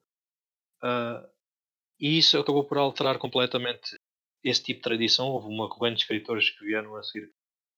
ah, 0.83 1.29
e 2.03 2.19
isso 2.19 2.37
acabou 2.37 2.65
por 2.65 2.79
alterar 2.79 3.17
completamente 3.17 3.95
esse 4.43 4.61
tipo 4.61 4.79
de 4.79 4.83
tradição. 4.83 5.29
Houve 5.29 5.47
uma 5.47 5.69
corrente 5.69 5.99
de 5.99 6.03
escritores 6.03 6.51
que 6.51 6.65
vieram 6.65 6.97
a 6.97 7.03
seguir 7.05 7.31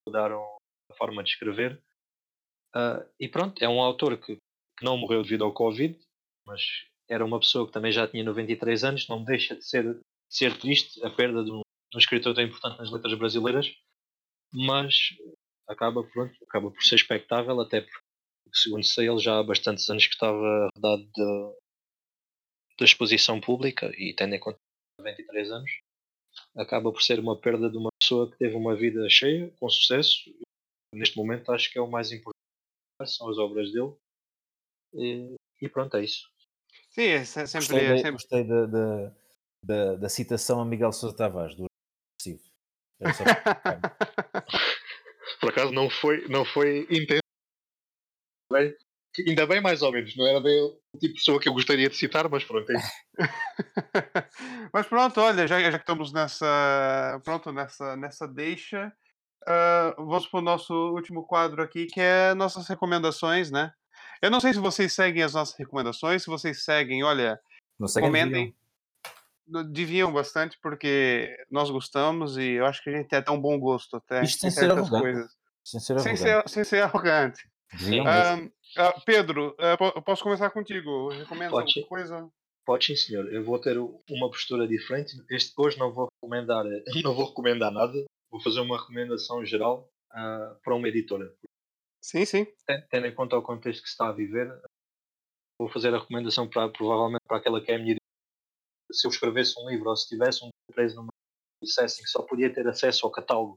mudaram 0.08 0.42
a 0.90 0.94
forma 0.94 1.22
de 1.22 1.30
escrever. 1.30 1.82
Ah, 2.74 3.04
e 3.20 3.28
pronto, 3.28 3.62
é 3.62 3.68
um 3.68 3.80
autor 3.80 4.16
que, 4.18 4.36
que 4.36 4.84
não 4.84 4.96
morreu 4.96 5.22
devido 5.22 5.44
ao 5.44 5.52
Covid, 5.52 5.98
mas 6.46 6.62
era 7.08 7.24
uma 7.24 7.38
pessoa 7.38 7.66
que 7.66 7.72
também 7.72 7.92
já 7.92 8.08
tinha 8.08 8.24
93 8.24 8.84
anos, 8.84 9.08
não 9.08 9.22
deixa 9.22 9.56
de 9.56 9.64
ser, 9.64 9.94
de 9.94 10.00
ser 10.28 10.58
triste 10.58 11.04
a 11.04 11.10
perda 11.10 11.44
de 11.44 11.50
um, 11.50 11.60
de 11.60 11.96
um 11.96 11.98
escritor 11.98 12.34
tão 12.34 12.44
importante 12.44 12.78
nas 12.78 12.90
letras 12.90 13.14
brasileiras, 13.18 13.74
mas 14.52 14.94
acaba, 15.68 16.02
pronto, 16.02 16.34
acaba 16.48 16.70
por 16.70 16.82
ser 16.82 16.96
expectável, 16.96 17.60
até 17.60 17.82
porque, 17.82 18.00
segundo 18.54 18.84
sei, 18.84 19.08
ele 19.08 19.18
já 19.18 19.38
há 19.38 19.42
bastantes 19.42 19.88
anos 19.90 20.06
que 20.06 20.14
estava 20.14 20.68
rodado 20.74 21.08
da, 21.14 21.54
da 22.78 22.84
exposição 22.84 23.40
pública 23.40 23.92
e 23.96 24.14
tendo 24.14 24.34
em 24.34 24.40
conta 24.40 24.58
93 24.98 25.50
anos, 25.50 25.70
acaba 26.56 26.92
por 26.92 27.02
ser 27.02 27.18
uma 27.20 27.38
perda 27.40 27.70
de 27.70 27.76
uma 27.76 27.90
pessoa 28.00 28.30
que 28.30 28.36
teve 28.38 28.54
uma 28.56 28.74
vida 28.76 29.08
cheia, 29.08 29.50
com 29.58 29.68
sucesso. 29.68 30.32
Neste 30.94 31.16
momento 31.16 31.52
acho 31.52 31.70
que 31.72 31.78
é 31.78 31.82
o 31.82 31.90
mais 31.90 32.10
importante, 32.12 32.34
são 33.06 33.28
as 33.28 33.38
obras 33.38 33.72
dele. 33.72 33.94
E, 34.94 35.34
e 35.60 35.68
pronto, 35.68 35.96
é 35.96 36.04
isso. 36.04 36.28
Sim, 36.90 37.02
é 37.02 37.24
se- 37.24 37.46
sempre. 37.46 37.66
Gostei, 37.68 37.84
é 37.86 37.88
da, 37.88 37.96
sempre... 37.96 38.12
gostei 38.12 38.44
da, 38.44 38.66
da, 38.66 39.16
da, 39.64 39.94
da 39.96 40.08
citação 40.08 40.60
a 40.60 40.64
Miguel 40.64 40.92
Sousa 40.92 41.16
Tavares, 41.16 41.56
do 41.56 41.66
só 42.22 43.24
para- 43.24 43.80
Por 45.40 45.50
acaso 45.50 45.72
não 45.72 45.90
foi, 45.90 46.26
não 46.28 46.44
foi 46.44 46.86
intenso. 46.90 47.20
Ainda 49.26 49.46
bem, 49.46 49.60
mais 49.60 49.80
ou 49.82 49.92
menos. 49.92 50.16
Não 50.16 50.26
era 50.26 50.40
bem 50.40 50.60
o 50.62 50.98
tipo 50.98 51.14
de 51.14 51.20
pessoa 51.20 51.40
que 51.40 51.48
eu 51.48 51.52
gostaria 51.52 51.88
de 51.88 51.96
citar, 51.96 52.28
mas 52.28 52.44
pronto, 52.44 52.70
é 52.70 52.74
isso. 52.76 52.92
Mas 54.72 54.86
pronto, 54.86 55.20
olha, 55.20 55.46
já, 55.46 55.60
já 55.60 55.78
que 55.78 55.84
estamos 55.84 56.12
nessa, 56.12 57.20
pronto, 57.24 57.52
nessa, 57.52 57.96
nessa 57.96 58.26
deixa, 58.26 58.92
ah, 59.46 59.94
vamos 59.96 60.26
para 60.26 60.38
o 60.40 60.42
nosso 60.42 60.74
último 60.92 61.24
quadro 61.24 61.62
aqui, 61.62 61.86
que 61.86 62.00
é 62.00 62.34
nossas 62.34 62.66
recomendações, 62.66 63.50
né? 63.52 63.72
Eu 64.20 64.30
não 64.30 64.40
sei 64.40 64.52
se 64.52 64.58
vocês 64.58 64.92
seguem 64.92 65.22
as 65.22 65.34
nossas 65.34 65.56
recomendações, 65.56 66.22
se 66.22 66.30
vocês 66.30 66.64
seguem, 66.64 67.04
olha, 67.04 67.38
comentem. 68.00 68.54
Deviam 69.70 70.10
bastante, 70.10 70.58
porque 70.62 71.36
nós 71.50 71.68
gostamos 71.70 72.38
e 72.38 72.52
eu 72.52 72.64
acho 72.64 72.82
que 72.82 72.88
a 72.88 72.96
gente 72.96 73.08
tem 73.08 73.18
até 73.18 73.30
um 73.30 73.38
bom 73.40 73.58
gosto 73.60 73.96
até 73.98 74.22
Isto 74.24 74.40
sem 74.40 74.48
em 74.48 74.50
ser 74.50 74.60
certas 74.60 74.78
arrogante. 74.78 75.02
coisas. 75.02 75.32
Sem 75.62 75.80
ser 75.80 76.00
Sem 76.00 76.12
arrogante. 76.12 76.18
ser, 76.18 76.48
sem 76.48 76.64
ser 76.64 76.82
arrogante. 76.82 77.42
Deviam 77.78 78.06
Ah, 78.08 78.38
ah, 78.76 79.00
Pedro, 79.04 79.56
eu 79.58 80.02
posso 80.02 80.22
começar 80.22 80.50
contigo? 80.50 81.08
Recomenda 81.10 81.50
Pode. 81.50 81.72
alguma 81.78 81.88
coisa? 81.88 82.30
Pode 82.66 82.86
sim, 82.86 82.96
senhor. 82.96 83.32
Eu 83.32 83.44
vou 83.44 83.60
ter 83.60 83.76
uma 83.78 84.30
postura 84.30 84.66
diferente. 84.66 85.12
Este 85.30 85.52
hoje 85.56 85.78
não 85.78 85.92
vou 85.92 86.08
recomendar, 86.22 86.64
não 87.04 87.14
vou 87.14 87.26
recomendar 87.26 87.70
nada. 87.70 87.92
Vou 88.30 88.40
fazer 88.40 88.60
uma 88.60 88.78
recomendação 88.80 89.44
geral 89.44 89.88
ah, 90.10 90.56
para 90.62 90.74
uma 90.74 90.88
editora. 90.88 91.34
Sim, 92.02 92.24
sim. 92.24 92.44
Ten- 92.66 92.86
Tendo 92.90 93.06
em 93.06 93.14
conta 93.14 93.36
o 93.36 93.42
contexto 93.42 93.82
que 93.82 93.88
se 93.88 93.94
está 93.94 94.08
a 94.08 94.12
viver, 94.12 94.48
vou 95.60 95.68
fazer 95.68 95.94
a 95.94 95.98
recomendação 95.98 96.48
para 96.48 96.68
provavelmente 96.70 97.22
para 97.26 97.36
aquela 97.38 97.60
que 97.62 97.70
é 97.70 97.76
a 97.76 97.78
minha 97.78 97.92
editora. 97.92 98.04
Se 98.92 99.06
eu 99.06 99.10
escrevesse 99.10 99.58
um 99.60 99.68
livro 99.68 99.88
ou 99.88 99.96
se 99.96 100.08
tivesse 100.08 100.44
um 100.44 100.48
preso 100.72 100.96
numa 100.96 101.08
dissessem 101.62 102.04
que 102.04 102.10
só 102.10 102.22
podia 102.22 102.52
ter 102.52 102.66
acesso 102.68 103.06
ao 103.06 103.12
catálogo 103.12 103.56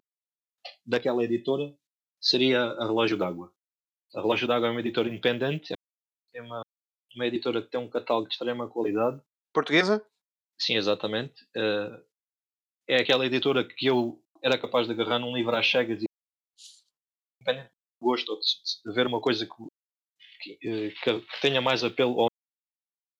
daquela 0.86 1.24
editora, 1.24 1.74
seria 2.22 2.62
a 2.62 2.86
Relógio 2.86 3.18
d'Água. 3.18 3.52
A 4.16 4.22
Relógio 4.22 4.48
d'Água 4.48 4.68
é 4.68 4.72
uma 4.72 4.80
editora 4.80 5.10
independente, 5.10 5.74
é 6.34 6.42
uma, 6.42 6.62
uma 7.16 7.26
editora 7.26 7.62
que 7.62 7.70
tem 7.70 7.80
um 7.80 7.90
catálogo 7.90 8.28
de 8.28 8.34
extrema 8.34 8.68
qualidade. 8.70 9.22
Portuguesa? 9.54 10.06
Sim, 10.60 10.76
exatamente. 10.76 11.48
Eh, 11.56 12.04
é 12.90 13.02
aquela 13.02 13.26
editora 13.26 13.68
que 13.68 13.86
eu 13.88 14.24
era 14.42 14.58
capaz 14.60 14.88
de 14.88 14.94
agarrar 14.94 15.20
num 15.20 15.36
livro 15.36 15.56
às 15.56 15.70
cegas 15.70 16.02
e 16.02 16.06
independente 17.42 17.70
do 18.00 18.06
gosto 18.06 18.40
de, 18.40 18.90
de 18.90 18.96
ver 18.96 19.08
uma 19.08 19.20
coisa 19.22 19.46
que, 19.46 19.54
que, 20.42 20.68
eh, 20.68 20.92
que- 21.04 21.42
tenha 21.42 21.62
mais 21.62 21.84
apelo 21.84 22.28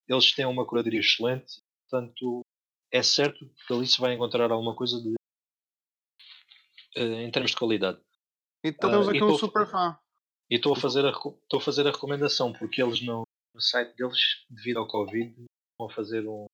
eles 0.08 0.34
têm 0.34 0.46
uma 0.46 0.66
curadoria 0.66 1.02
excelente, 1.02 1.62
portanto 1.90 2.42
é 2.94 3.04
certo 3.04 3.40
que 3.68 3.74
ali 3.74 3.86
se 3.86 4.00
vai 4.00 4.14
encontrar 4.14 4.50
alguma 4.52 4.74
coisa 4.74 5.02
de, 5.02 5.14
eh, 6.96 7.24
em 7.24 7.30
termos 7.32 7.52
de 7.52 7.58
qualidade. 7.58 8.00
Então 8.64 8.90
temos 8.90 9.10
aqui 9.10 9.18
e 9.18 9.24
um 9.24 9.38
super 9.38 9.68
fã. 9.68 10.00
E 10.50 10.56
estou 10.56 10.74
a 10.74 10.80
fazer 10.80 11.06
a 11.06 11.10
estou 11.10 11.60
a 11.60 11.62
fazer 11.62 11.88
a 11.88 11.92
recomendação 11.92 12.54
porque 12.54 12.82
eles 12.82 13.02
no, 13.02 13.24
no 13.54 13.62
site 13.62 13.96
deles, 13.96 14.46
devido 14.50 14.78
ao 14.78 14.88
Covid, 14.88 15.30
estão 15.30 15.90
a 15.90 15.94
fazer 15.94 16.28
um- 16.28 16.46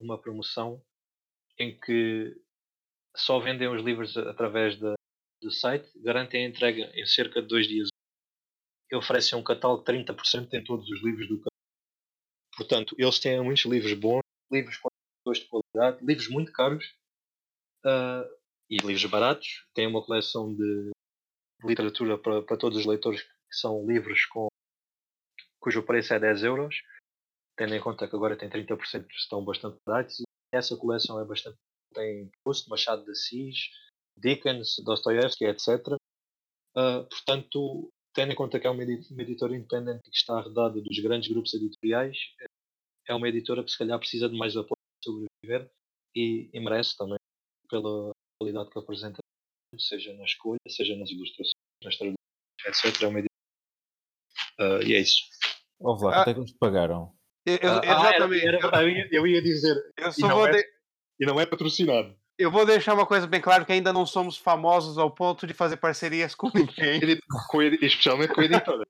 uma 0.00 0.20
promoção 0.20 0.82
em 1.58 1.78
que 1.78 2.36
só 3.16 3.38
vendem 3.38 3.68
os 3.68 3.82
livros 3.82 4.16
através 4.16 4.78
da, 4.78 4.94
do 5.42 5.50
site, 5.50 5.88
garantem 6.00 6.44
a 6.44 6.48
entrega 6.48 6.90
em 6.94 7.06
cerca 7.06 7.40
de 7.40 7.48
dois 7.48 7.66
dias 7.66 7.88
e 8.90 8.96
oferecem 8.96 9.38
um 9.38 9.42
catálogo 9.44 9.80
de 9.80 9.86
30% 9.86 10.52
em 10.54 10.62
todos 10.64 10.88
os 10.90 11.02
livros 11.02 11.26
do 11.28 11.38
catálogo. 11.38 11.50
Portanto, 12.56 12.94
eles 12.98 13.18
têm 13.18 13.42
muitos 13.42 13.64
livros 13.64 13.92
bons, 13.94 14.20
livros 14.50 14.76
com 14.78 14.88
autores 15.20 15.42
de 15.44 15.48
qualidade, 15.48 16.04
livros 16.04 16.28
muito 16.28 16.52
caros 16.52 16.94
ah, 17.84 18.24
e 18.70 18.76
livros 18.78 19.04
baratos. 19.06 19.66
Têm 19.74 19.86
uma 19.86 20.04
coleção 20.04 20.54
de 20.54 20.90
literatura 21.64 22.18
para, 22.18 22.42
para 22.42 22.56
todos 22.56 22.78
os 22.78 22.86
leitores 22.86 23.22
que 23.22 23.35
são 23.58 23.86
livros 23.86 24.24
com, 24.26 24.48
cujo 25.60 25.82
preço 25.82 26.14
é 26.14 26.20
10 26.20 26.44
euros, 26.44 26.82
tendo 27.56 27.74
em 27.74 27.80
conta 27.80 28.08
que 28.08 28.14
agora 28.14 28.36
tem 28.36 28.48
30% 28.48 29.06
que 29.06 29.14
estão 29.14 29.44
bastante 29.44 29.78
baratos. 29.86 30.22
Essa 30.52 30.76
coleção 30.76 31.20
é 31.20 31.24
bastante. 31.24 31.56
tem 31.94 32.30
Proust, 32.42 32.68
Machado 32.68 33.04
de 33.04 33.10
Assis, 33.10 33.70
Dickens, 34.16 34.76
Dostoevsky, 34.84 35.44
etc. 35.46 35.96
Ah, 36.76 37.06
portanto, 37.08 37.90
tendo 38.14 38.32
em 38.32 38.36
conta 38.36 38.60
que 38.60 38.66
é 38.66 38.70
uma 38.70 38.82
editora 38.82 39.56
independente 39.56 40.02
que 40.10 40.16
está 40.16 40.38
arredada 40.38 40.80
dos 40.80 40.98
grandes 41.00 41.30
grupos 41.30 41.54
editoriais, 41.54 42.18
é 43.08 43.14
uma 43.14 43.28
editora 43.28 43.64
que 43.64 43.70
se 43.70 43.78
calhar 43.78 43.98
precisa 43.98 44.28
de 44.28 44.36
mais 44.36 44.56
apoio 44.56 44.76
para 44.76 45.04
sobreviver 45.04 45.70
e, 46.14 46.50
e 46.52 46.60
merece 46.60 46.96
também 46.96 47.18
pela 47.68 48.10
qualidade 48.38 48.70
que 48.70 48.78
apresenta, 48.78 49.18
seja 49.78 50.12
na 50.14 50.24
escolha, 50.24 50.58
seja 50.68 50.96
nas 50.96 51.10
ilustrações, 51.10 51.52
nas 51.82 51.96
traduções, 51.96 52.84
etc. 52.84 53.02
É 53.02 53.06
uma 53.06 53.20
Ah, 54.58 54.78
e 54.82 54.94
é 54.94 55.00
isso. 55.00 55.22
Ouve 55.80 56.04
lá, 56.04 56.20
Ah. 56.20 56.24
quanto 56.24 56.40
é 56.40 56.44
que 56.44 56.52
te 56.52 56.58
pagaram? 56.58 57.12
Eu- 57.44 57.58
eu- 57.62 57.72
Ah, 57.72 57.80
era- 57.84 58.08
exatamente. 58.16 58.46
era- 58.46 58.82
eu, 58.82 58.88
ia, 58.88 59.08
eu 59.12 59.26
ia 59.26 59.42
dizer, 59.42 59.76
Eu 59.96 60.10
e 60.18 60.20
não 60.22 60.30
vou 60.30 60.48
é- 60.48 60.52
de- 60.52 60.66
e 61.20 61.26
não 61.26 61.40
é 61.40 61.46
patrocinado. 61.46 62.14
Eu 62.38 62.50
vou 62.50 62.66
deixar 62.66 62.92
uma 62.94 63.06
coisa 63.06 63.26
bem 63.26 63.40
clara 63.40 63.64
que 63.64 63.72
ainda 63.72 63.92
não 63.92 64.04
somos 64.04 64.36
famosos 64.36 64.98
ao 64.98 65.10
ponto 65.10 65.46
de 65.46 65.54
fazer 65.54 65.76
parcerias 65.78 66.34
com 66.34 66.50
ninguém. 66.54 67.00
Com 67.50 67.62
especialmente 67.62 68.34
com 68.34 68.40
a 68.40 68.44
editora. 68.44 68.84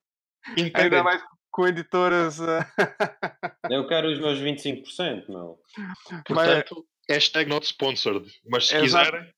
Ainda 0.98 1.02
mais 1.02 1.22
com 1.50 1.66
editoras. 1.66 2.40
ah, 2.40 2.66
Eu 3.70 3.86
quero 3.86 4.08
os 4.12 4.18
meus 4.18 4.38
25%, 4.38 5.28
meu. 5.28 5.58
Portanto, 6.26 6.86
hashtag 7.08 7.48
not 7.50 7.66
sponsored. 7.66 8.28
Mas 8.48 8.68
se 8.68 8.76
Exato. 8.76 9.10
quiserem, 9.10 9.32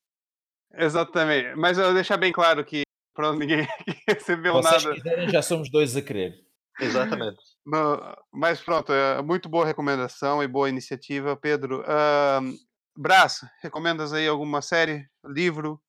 Exatamente. 0.73 1.55
Mas 1.55 1.77
eu 1.77 1.85
vou 1.85 1.93
deixar 1.93 2.17
bem 2.17 2.31
claro 2.31 2.63
que 2.63 2.83
pronto, 3.19 3.37
ninguém 3.37 3.61
aqui 3.61 4.01
recebeu 4.07 4.53
Vocês 4.53 4.83
nada. 4.85 4.95
quiserem, 4.95 5.29
já 5.29 5.41
somos 5.41 5.69
dois 5.69 5.93
a 5.97 6.01
querer. 6.01 6.41
exatamente. 6.79 7.37
No- 7.65 7.99
mas 8.31 8.61
pronto, 8.61 8.93
é 8.93 9.21
muito 9.21 9.49
boa 9.49 9.65
recomendação 9.65 10.41
e 10.41 10.47
boa 10.47 10.69
iniciativa, 10.69 11.35
Pedro. 11.35 11.83
Ahn, 11.85 12.53
Brás, 12.97 13.41
recomendas 13.61 14.13
aí 14.13 14.25
alguma 14.27 14.61
série, 14.61 15.05
livro? 15.25 15.81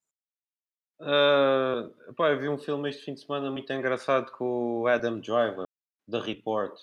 Ah, 1.01 1.89
pá, 2.17 2.31
eu 2.31 2.41
vi 2.41 2.49
um 2.49 2.59
filme 2.59 2.89
este 2.91 3.05
fim 3.05 3.15
de 3.15 3.21
semana 3.21 3.49
muito 3.51 3.73
engraçado 3.73 4.31
com 4.33 4.81
o 4.83 4.87
Adam 4.89 5.21
Driver, 5.21 5.65
The 6.11 6.19
Report, 6.19 6.77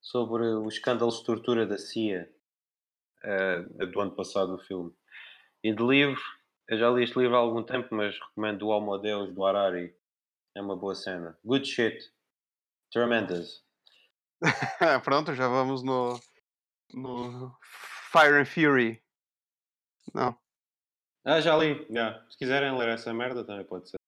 sobre 0.00 0.44
os 0.44 0.74
escândalos 0.74 1.18
de 1.18 1.24
tortura 1.24 1.66
da 1.66 1.76
CIA. 1.78 2.30
Ah, 3.24 3.86
do 3.86 4.00
ano 4.00 4.12
passado 4.12 4.54
o 4.54 4.58
filme. 4.58 4.92
E 5.64 5.72
de 5.74 5.82
livro, 5.82 6.20
eu 6.68 6.78
já 6.78 6.90
li 6.90 7.02
este 7.04 7.18
livro 7.18 7.36
há 7.36 7.38
algum 7.38 7.62
tempo, 7.62 7.94
mas 7.94 8.18
recomendo 8.18 8.62
o 8.62 8.68
Homo 8.68 8.98
Deus 8.98 9.34
do 9.34 9.44
Harari. 9.44 9.94
É 10.54 10.60
uma 10.60 10.76
boa 10.76 10.94
cena. 10.94 11.38
Good 11.44 11.66
shit. 11.66 12.12
Tremendous. 12.92 13.64
pronto, 15.04 15.34
já 15.34 15.48
vamos 15.48 15.82
no, 15.82 16.20
no 16.92 17.56
Fire 18.12 18.40
and 18.40 18.44
Fury. 18.44 19.02
Não. 20.14 20.36
Ah, 21.24 21.40
já 21.40 21.56
li. 21.56 21.86
Já. 21.90 22.24
Se 22.30 22.38
quiserem 22.38 22.76
ler 22.76 22.88
essa 22.88 23.12
merda, 23.12 23.44
também 23.44 23.64
pode 23.64 23.88
ser. 23.90 23.98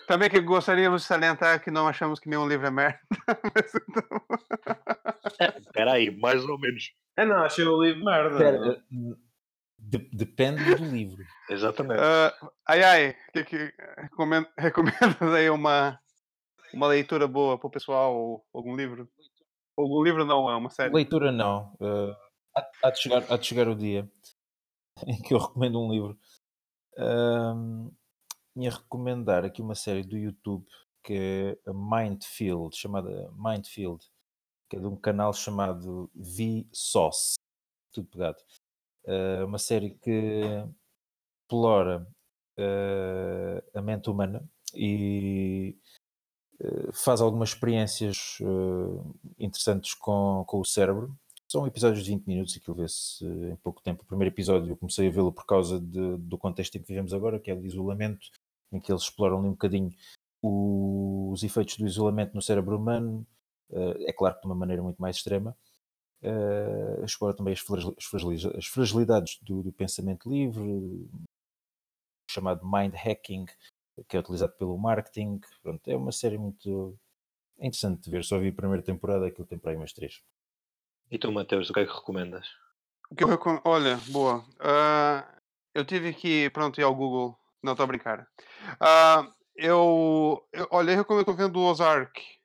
Também 0.07 0.29
que 0.29 0.39
gostaríamos 0.39 1.01
de 1.01 1.07
salientar 1.07 1.61
que 1.61 1.69
não 1.69 1.85
achamos 1.85 2.17
que 2.17 2.29
nenhum 2.29 2.47
livro 2.47 2.65
é 2.65 2.71
merda. 2.71 2.99
Mas 3.53 3.75
então- 3.75 4.25
Espera 5.59 5.91
aí, 5.93 6.09
mais 6.17 6.45
ou 6.45 6.57
menos. 6.57 6.93
É, 7.17 7.25
não, 7.25 7.37
achei 7.43 7.65
o 7.65 7.81
livro 7.81 8.05
merda. 8.05 8.31
Espera, 8.35 8.83
de- 9.79 10.09
depende 10.13 10.75
do 10.75 10.85
livro. 10.85 11.23
Exatamente. 11.49 12.01
Ah, 12.01 12.33
ai 12.67 12.83
ai, 12.83 13.15
que, 13.33 13.43
que, 13.43 13.73
recomend- 13.97 14.49
recomendas 14.57 15.33
aí 15.33 15.49
uma, 15.49 15.99
uma 16.73 16.87
leitura 16.87 17.27
boa 17.27 17.57
para 17.57 17.67
o 17.67 17.71
pessoal 17.71 18.15
ou 18.15 18.45
algum 18.53 18.75
livro? 18.75 19.09
Algum 19.77 20.03
livro 20.03 20.25
não, 20.25 20.49
é 20.49 20.55
uma 20.55 20.69
série. 20.69 20.93
Leitura 20.93 21.31
não. 21.31 21.75
eh, 21.79 22.15
há, 22.55 22.87
há 22.87 22.89
de 22.91 22.99
chegar, 22.99 23.23
há 23.29 23.37
de 23.37 23.45
chegar 23.45 23.67
o 23.67 23.75
dia 23.75 24.09
em 25.07 25.21
que 25.21 25.33
eu 25.33 25.37
recomendo 25.39 25.79
um 25.79 25.91
livro. 25.91 26.17
Ia 28.59 28.71
recomendar 28.71 29.45
aqui 29.45 29.61
uma 29.61 29.75
série 29.75 30.03
do 30.03 30.17
YouTube 30.17 30.65
que 31.03 31.13
é 31.13 31.69
a 31.69 31.73
Mindfield, 31.73 32.75
chamada 32.75 33.31
Mindfield, 33.37 34.03
que 34.69 34.75
é 34.75 34.79
de 34.79 34.85
um 34.85 34.95
canal 34.95 35.33
chamado 35.33 36.09
Vsauce, 36.15 37.35
tudo 37.91 38.07
pegado. 38.09 38.37
É 39.05 39.43
uma 39.43 39.57
série 39.57 39.91
que 39.91 40.41
explora 41.43 42.05
eh, 42.57 43.63
a 43.73 43.81
mente 43.81 44.09
humana 44.09 44.43
e 44.75 45.77
eh, 46.59 46.91
faz 46.91 47.21
algumas 47.21 47.49
experiências 47.49 48.39
interessantes 49.39 49.93
com, 49.93 50.43
com 50.45 50.59
o 50.59 50.65
cérebro. 50.65 51.15
São 51.49 51.65
episódios 51.65 52.03
de 52.03 52.11
20 52.11 52.25
minutos, 52.27 52.57
aquilo 52.57 52.75
vê-se 52.75 53.25
em 53.25 53.55
pouco 53.57 53.81
tempo. 53.81 54.03
O 54.03 54.05
primeiro 54.05 54.33
episódio 54.33 54.69
eu 54.73 54.75
comecei 54.77 55.07
a 55.07 55.11
vê-lo 55.11 55.31
por 55.31 55.45
causa 55.45 55.79
de- 55.79 56.17
do 56.17 56.37
contexto 56.37 56.75
em 56.75 56.81
que 56.81 56.87
vivemos 56.89 57.13
agora, 57.13 57.39
que 57.39 57.49
é 57.49 57.53
o 57.53 57.61
de 57.61 57.67
isolamento, 57.67 58.27
em 58.73 58.81
que 58.81 58.91
eles 58.91 59.03
exploram 59.03 59.39
ali 59.39 59.47
um 59.47 59.51
bocadinho 59.51 59.95
os 60.43 61.41
efeitos 61.43 61.77
do 61.77 61.87
isolamento 61.87 62.35
no 62.35 62.41
cérebro 62.41 62.77
humano, 62.77 63.25
é 63.71 64.13
claro 64.13 64.35
que 64.35 64.41
de 64.41 64.47
uma 64.47 64.55
maneira 64.55 64.81
muito 64.81 65.01
mais 65.01 65.17
extrema. 65.17 65.55
Eh, 66.21 67.03
explora 67.05 67.35
também 67.35 67.53
as, 67.53 67.59
fragilidades 68.65 69.39
do, 69.41 69.61
do 69.61 69.71
pensamento 69.71 70.29
livre, 70.29 71.07
chamado 72.29 72.65
mind 72.65 72.93
hacking, 72.95 73.45
que 74.07 74.17
é 74.17 74.19
utilizado 74.19 74.53
pelo 74.53 74.77
marketing. 74.77 75.39
Pronto, 75.61 75.87
é 75.87 75.95
uma 75.95 76.11
série 76.11 76.37
muito 76.37 76.97
interessante 77.59 78.03
de 78.03 78.09
ver. 78.09 78.23
Só 78.23 78.39
vi 78.39 78.49
a 78.49 78.53
primeira 78.53 78.83
temporada, 78.83 79.27
aquilo 79.27 79.47
tem 79.47 79.59
para 79.59 79.71
aí 79.71 79.77
umas 79.77 79.93
três. 79.93 80.21
E 81.09 81.17
tu, 81.17 81.31
Mateus, 81.31 81.69
o 81.69 81.73
que 81.73 81.79
é 81.79 81.85
que 81.85 81.93
recomendas? 81.93 82.47
O 83.09 83.15
que 83.15 83.23
eu 83.23 83.29
recomendo. 83.29 83.61
Olha, 83.63 83.97
boa. 84.07 84.43
Ah, 84.59 85.25
eu 85.73 85.85
tive 85.85 86.13
que, 86.13 86.49
pronto, 86.49 86.79
ir 86.79 86.83
ao 86.83 86.95
Google. 86.95 87.37
Não, 87.63 87.73
estou 87.73 87.85
a 87.85 87.87
brincar. 87.87 88.27
Ah, 88.79 89.31
eu, 89.55 90.45
eu. 90.51 90.67
Olha, 90.71 90.91
eu 90.91 90.97
recomendo, 90.97 91.21
estou 91.21 91.35
vendo 91.35 91.59
o 91.59 91.65
Ozark. 91.69 92.36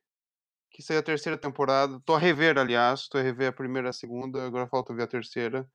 Que 0.73 0.83
saiu 0.83 1.01
a 1.01 1.03
terceira 1.03 1.37
temporada. 1.39 1.97
Estou 1.97 2.17
a 2.17 2.19
rever, 2.19 2.59
aliás. 2.59 3.01
Estou 3.01 3.21
a 3.21 3.25
rever 3.25 3.49
a 3.49 3.53
primeira 3.53 3.89
e 3.89 3.91
a 3.91 3.93
segunda. 3.93 4.45
Agora 4.47 4.67
falta 4.67 4.95
ver 4.95 5.03
a 5.03 5.07
terceira. 5.07 5.67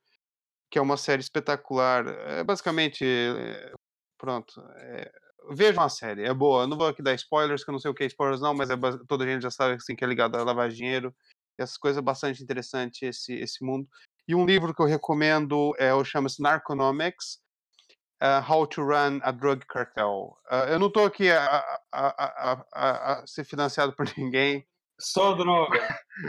Que 0.70 0.78
é 0.78 0.82
uma 0.82 0.96
série 0.96 1.22
espetacular. 1.22 2.06
É 2.06 2.42
basicamente. 2.44 3.04
é, 3.04 3.72
pronto. 4.18 4.60
É, 4.76 5.10
vejam 5.52 5.82
a 5.82 5.88
série. 5.88 6.24
É 6.24 6.34
boa. 6.34 6.62
Eu 6.64 6.66
não 6.68 6.76
vou 6.76 6.88
aqui 6.88 7.02
dar 7.02 7.14
spoilers, 7.14 7.62
que 7.64 7.70
eu 7.70 7.72
não 7.72 7.78
sei 7.78 7.90
o 7.90 7.94
que 7.94 8.04
é 8.04 8.06
spoilers, 8.06 8.40
não. 8.40 8.54
Mas 8.54 8.70
é, 8.70 8.74
toda 9.06 9.24
a 9.24 9.26
gente 9.26 9.42
já 9.42 9.50
sabe 9.50 9.74
assim, 9.74 9.94
que 9.94 10.04
é 10.04 10.06
ligado 10.08 10.36
a 10.36 10.42
lavar 10.42 10.68
dinheiro. 10.68 11.14
Essas 11.58 11.76
coisas 11.76 12.02
bastante 12.02 12.42
interessante 12.42 13.04
esse, 13.04 13.34
esse 13.34 13.64
mundo. 13.64 13.88
E 14.26 14.34
um 14.34 14.44
livro 14.44 14.74
que 14.74 14.82
eu 14.82 14.86
recomendo 14.86 15.72
é 15.78 15.92
o 15.94 16.04
chama-se 16.04 16.40
Narconomics, 16.42 17.38
uh, 18.22 18.52
How 18.52 18.66
to 18.66 18.82
Run 18.82 19.20
a 19.22 19.30
Drug 19.32 19.64
Cartel. 19.66 20.36
Uh, 20.50 20.68
eu 20.70 20.78
não 20.78 20.88
estou 20.88 21.04
aqui 21.06 21.30
a- 21.30 21.64
a- 21.92 22.64
a- 22.74 23.12
a 23.22 23.26
ser 23.26 23.44
financiado 23.44 23.92
por 23.96 24.06
ninguém. 24.18 24.66
Só 24.98 25.32
droga. 25.34 25.78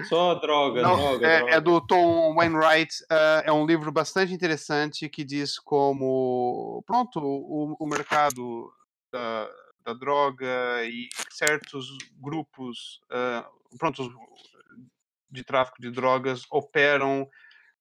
Só 0.08 0.36
droga, 0.36 0.82
Não, 0.84 0.96
droga, 0.96 1.28
é, 1.28 1.38
droga. 1.40 1.56
é 1.56 1.62
do 1.62 1.82
Tom 1.82 2.36
Wainwright. 2.36 2.94
uh, 3.12 3.42
é 3.44 3.52
um 3.52 3.66
livro 3.66 3.92
bastante 3.92 4.32
interessante 4.32 5.10
que 5.10 5.24
diz 5.24 5.58
como, 5.58 6.84
pronto, 6.86 7.20
o, 7.20 7.76
o 7.80 7.88
mercado 7.88 8.72
da, 9.12 9.50
da 9.84 9.94
droga 9.94 10.84
e 10.84 11.10
certos 11.32 11.88
grupos, 12.22 13.02
uh, 13.12 13.78
pronto, 13.78 14.08
de 15.32 15.44
tráfico 15.44 15.82
de 15.82 15.90
drogas 15.90 16.44
operam 16.52 17.28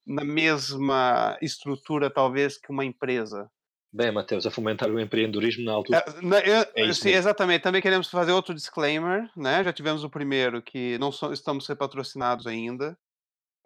na 0.07 0.25
mesma 0.25 1.37
estrutura, 1.43 2.09
talvez, 2.09 2.57
que 2.57 2.71
uma 2.71 2.85
empresa. 2.85 3.51
Bem, 3.93 4.13
Mateus, 4.13 4.45
a 4.47 4.51
fomentar 4.51 4.91
o 4.91 5.01
empreendedorismo 5.01 5.65
na 5.65 5.73
altura. 5.73 6.05
É, 6.07 6.21
na- 6.21 6.41
eu- 6.41 6.67
É 6.75 6.85
isso 6.87 7.03
sim, 7.03 7.11
exatamente. 7.11 7.63
Também 7.63 7.81
queremos 7.81 8.09
fazer 8.09 8.33
outro 8.33 8.55
disclaimer, 8.55 9.31
né? 9.37 9.65
Já 9.65 9.73
tivemos 9.73 10.05
o 10.05 10.11
primeiro, 10.11 10.61
que 10.63 10.99
não 10.99 11.11
so- 11.11 11.33
estamos 11.33 11.67
patrocinados 11.69 12.47
ainda, 12.47 12.99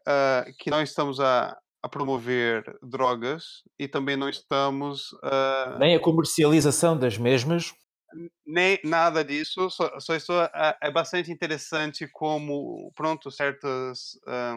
ah, 0.07 0.45
que 0.59 0.71
não 0.71 0.81
estamos 0.81 1.19
a, 1.19 1.57
a 1.83 1.89
promover 1.89 2.63
drogas 2.83 3.63
e 3.79 3.89
também 3.89 4.17
não 4.17 4.29
estamos 4.29 5.09
ah, 5.25 5.77
Nem 5.81 5.97
a 5.97 6.01
comercialização 6.01 6.97
das 6.97 7.19
mesmas. 7.19 7.75
nem 8.47 8.79
nada 8.85 9.25
disso. 9.25 9.69
Só, 9.71 9.99
só 9.99 10.15
estou 10.15 10.39
a- 10.39 10.77
é 10.81 10.91
bastante 10.91 11.33
interessante 11.33 12.07
como, 12.13 12.93
pronto, 12.95 13.29
certas 13.29 14.13
ah, 14.29 14.57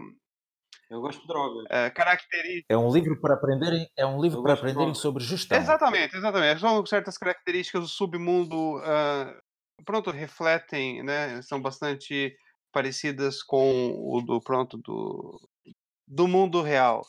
Eu 0.89 1.01
gosto 1.01 1.21
de 1.21 1.27
drogas. 1.27 1.65
ah, 1.69 1.89
características 1.89 2.65
É 2.69 2.77
um 2.77 2.91
livro 2.93 3.19
para 3.19 3.33
aprenderem, 3.33 3.89
é 3.97 4.05
um 4.05 4.21
livro 4.21 4.41
para 4.43 4.53
aprenderem 4.53 4.93
sobre 4.93 5.23
gestão. 5.23 5.57
Exatamente, 5.57 6.15
exatamente. 6.15 6.61
São 6.61 6.85
certas 6.85 7.17
características 7.17 7.81
do 7.81 7.87
submundo, 7.87 8.77
ah, 8.83 9.33
pronto, 9.83 10.11
refletem, 10.11 11.03
né? 11.03 11.41
São 11.41 11.61
bastante 11.61 12.35
parecidas 12.71 13.41
com 13.41 13.95
o 13.97 14.21
do 14.21 14.41
pronto 14.41 14.77
do, 14.77 15.39
do 16.07 16.27
mundo 16.27 16.61
real. 16.61 17.05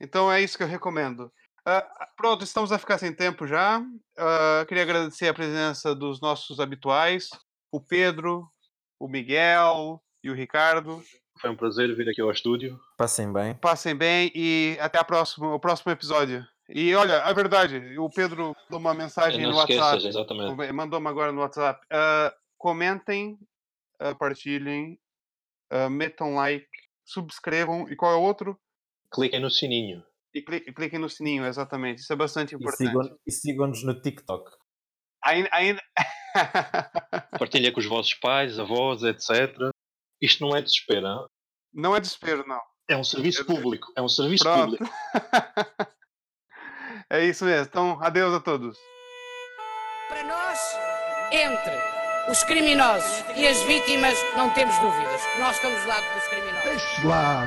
Então 0.00 0.32
é 0.32 0.40
isso 0.40 0.56
que 0.56 0.64
eu 0.64 0.68
recomendo. 0.68 1.30
Ah, 1.64 1.86
pronto, 2.16 2.42
estamos 2.42 2.72
a 2.72 2.78
ficar 2.78 2.98
sem 2.98 3.14
tempo 3.14 3.46
já. 3.46 3.82
Ah, 4.18 4.64
queria 4.66 4.82
agradecer 4.82 5.28
a 5.28 5.34
presença 5.34 5.94
dos 5.94 6.20
nossos 6.20 6.58
habituais, 6.58 7.28
o 7.70 7.80
Pedro, 7.80 8.50
o 8.98 9.06
Miguel 9.06 10.02
e 10.24 10.30
o 10.30 10.34
Ricardo. 10.34 11.02
Foi 11.40 11.50
um 11.50 11.56
prazer 11.56 11.94
vir 11.96 12.08
aqui 12.08 12.20
ao 12.20 12.30
estúdio. 12.30 12.78
Passem 12.98 13.32
bem. 13.32 13.54
Passem 13.54 13.94
bem 13.96 14.30
e 14.34 14.76
até 14.80 14.98
a 14.98 15.04
próxima, 15.04 15.54
o 15.54 15.60
próximo 15.60 15.90
episódio. 15.92 16.44
E 16.68 16.94
olha, 16.94 17.22
a 17.22 17.32
verdade, 17.32 17.98
o 17.98 18.08
Pedro 18.10 18.54
mandou 18.64 18.78
uma 18.78 18.94
mensagem 18.94 19.42
não 19.42 19.52
no 19.52 19.58
esqueças, 19.58 19.82
WhatsApp. 20.04 20.06
exatamente. 20.08 20.72
Mandou-me 20.72 21.08
agora 21.08 21.32
no 21.32 21.40
WhatsApp. 21.40 21.80
Ah, 21.90 22.32
comentem, 22.58 23.38
ah, 23.98 24.14
partilhem, 24.14 24.98
ah, 25.70 25.88
metam 25.88 26.34
like, 26.34 26.68
subscrevam. 27.04 27.88
E 27.90 27.96
qual 27.96 28.12
é 28.12 28.16
o 28.16 28.22
outro? 28.22 28.56
Cliquem 29.12 29.40
no 29.40 29.50
sininho. 29.50 30.04
E 30.32 30.42
cli- 30.42 30.62
e 30.66 30.72
cliquem 30.72 31.00
no 31.00 31.08
sininho, 31.08 31.44
exatamente. 31.44 32.02
Isso 32.02 32.12
é 32.12 32.16
bastante 32.16 32.54
importante. 32.54 32.92
e 33.26 33.32
sigam-nos 33.32 33.82
no 33.82 34.00
TikTok. 34.00 34.48
Ainda. 35.24 35.48
ainda... 35.52 35.82
Partilha 37.38 37.72
com 37.72 37.80
os 37.80 37.86
vossos 37.86 38.14
pais, 38.14 38.58
avós, 38.60 39.02
etc. 39.02 39.56
Isto 40.20 40.46
não 40.46 40.56
é 40.56 40.62
desespero. 40.62 41.06
hein? 41.06 41.26
não 41.72 41.94
é 41.96 42.00
desespero, 42.00 42.44
não. 42.46 42.60
É 42.88 42.96
um 42.96 43.04
serviço 43.04 43.44
público. 43.44 43.92
É 43.96 44.02
um 44.02 44.08
serviço 44.08 44.44
Pronto. 44.44 44.76
público. 44.76 44.90
é 47.08 47.24
isso 47.24 47.44
mesmo. 47.44 47.66
Então, 47.66 47.98
adeus 48.02 48.34
a 48.34 48.40
todos. 48.40 48.76
Para 50.08 50.24
nós, 50.24 50.58
entre 51.30 52.30
os 52.30 52.42
criminosos 52.44 53.24
e 53.36 53.46
as 53.46 53.62
vítimas, 53.62 54.16
não 54.36 54.50
temos 54.50 54.76
dúvidas. 54.78 55.20
Nós 55.38 55.54
estamos 55.56 55.80
do 55.82 55.88
lado 55.88 56.04
dos 56.14 56.28
criminosos. 56.28 56.64
Deixe 56.64 57.06
lá 57.06 57.44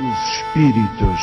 os 0.00 0.28
espíritos 0.32 1.20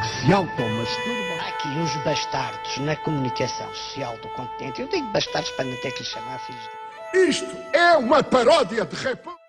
que 0.00 0.26
se 0.26 0.32
automasturbam. 0.32 1.40
Há 1.40 1.48
aqui 1.48 1.68
uns 1.68 1.94
bastardos 2.04 2.78
na 2.78 2.94
comunicação 2.96 3.68
social 3.74 4.16
do 4.18 4.28
continente. 4.28 4.80
Eu 4.80 4.88
digo 4.88 5.08
bastardos 5.08 5.50
para 5.52 5.64
não 5.64 5.76
ter 5.78 5.90
que 5.90 5.98
lhes 6.00 6.08
chamar 6.08 6.38
filhos 6.38 6.62
de... 6.62 6.81
Isto 7.14 7.56
é 7.72 7.96
uma 7.96 8.22
paródia 8.22 8.84
de 8.84 8.96
república. 8.96 9.41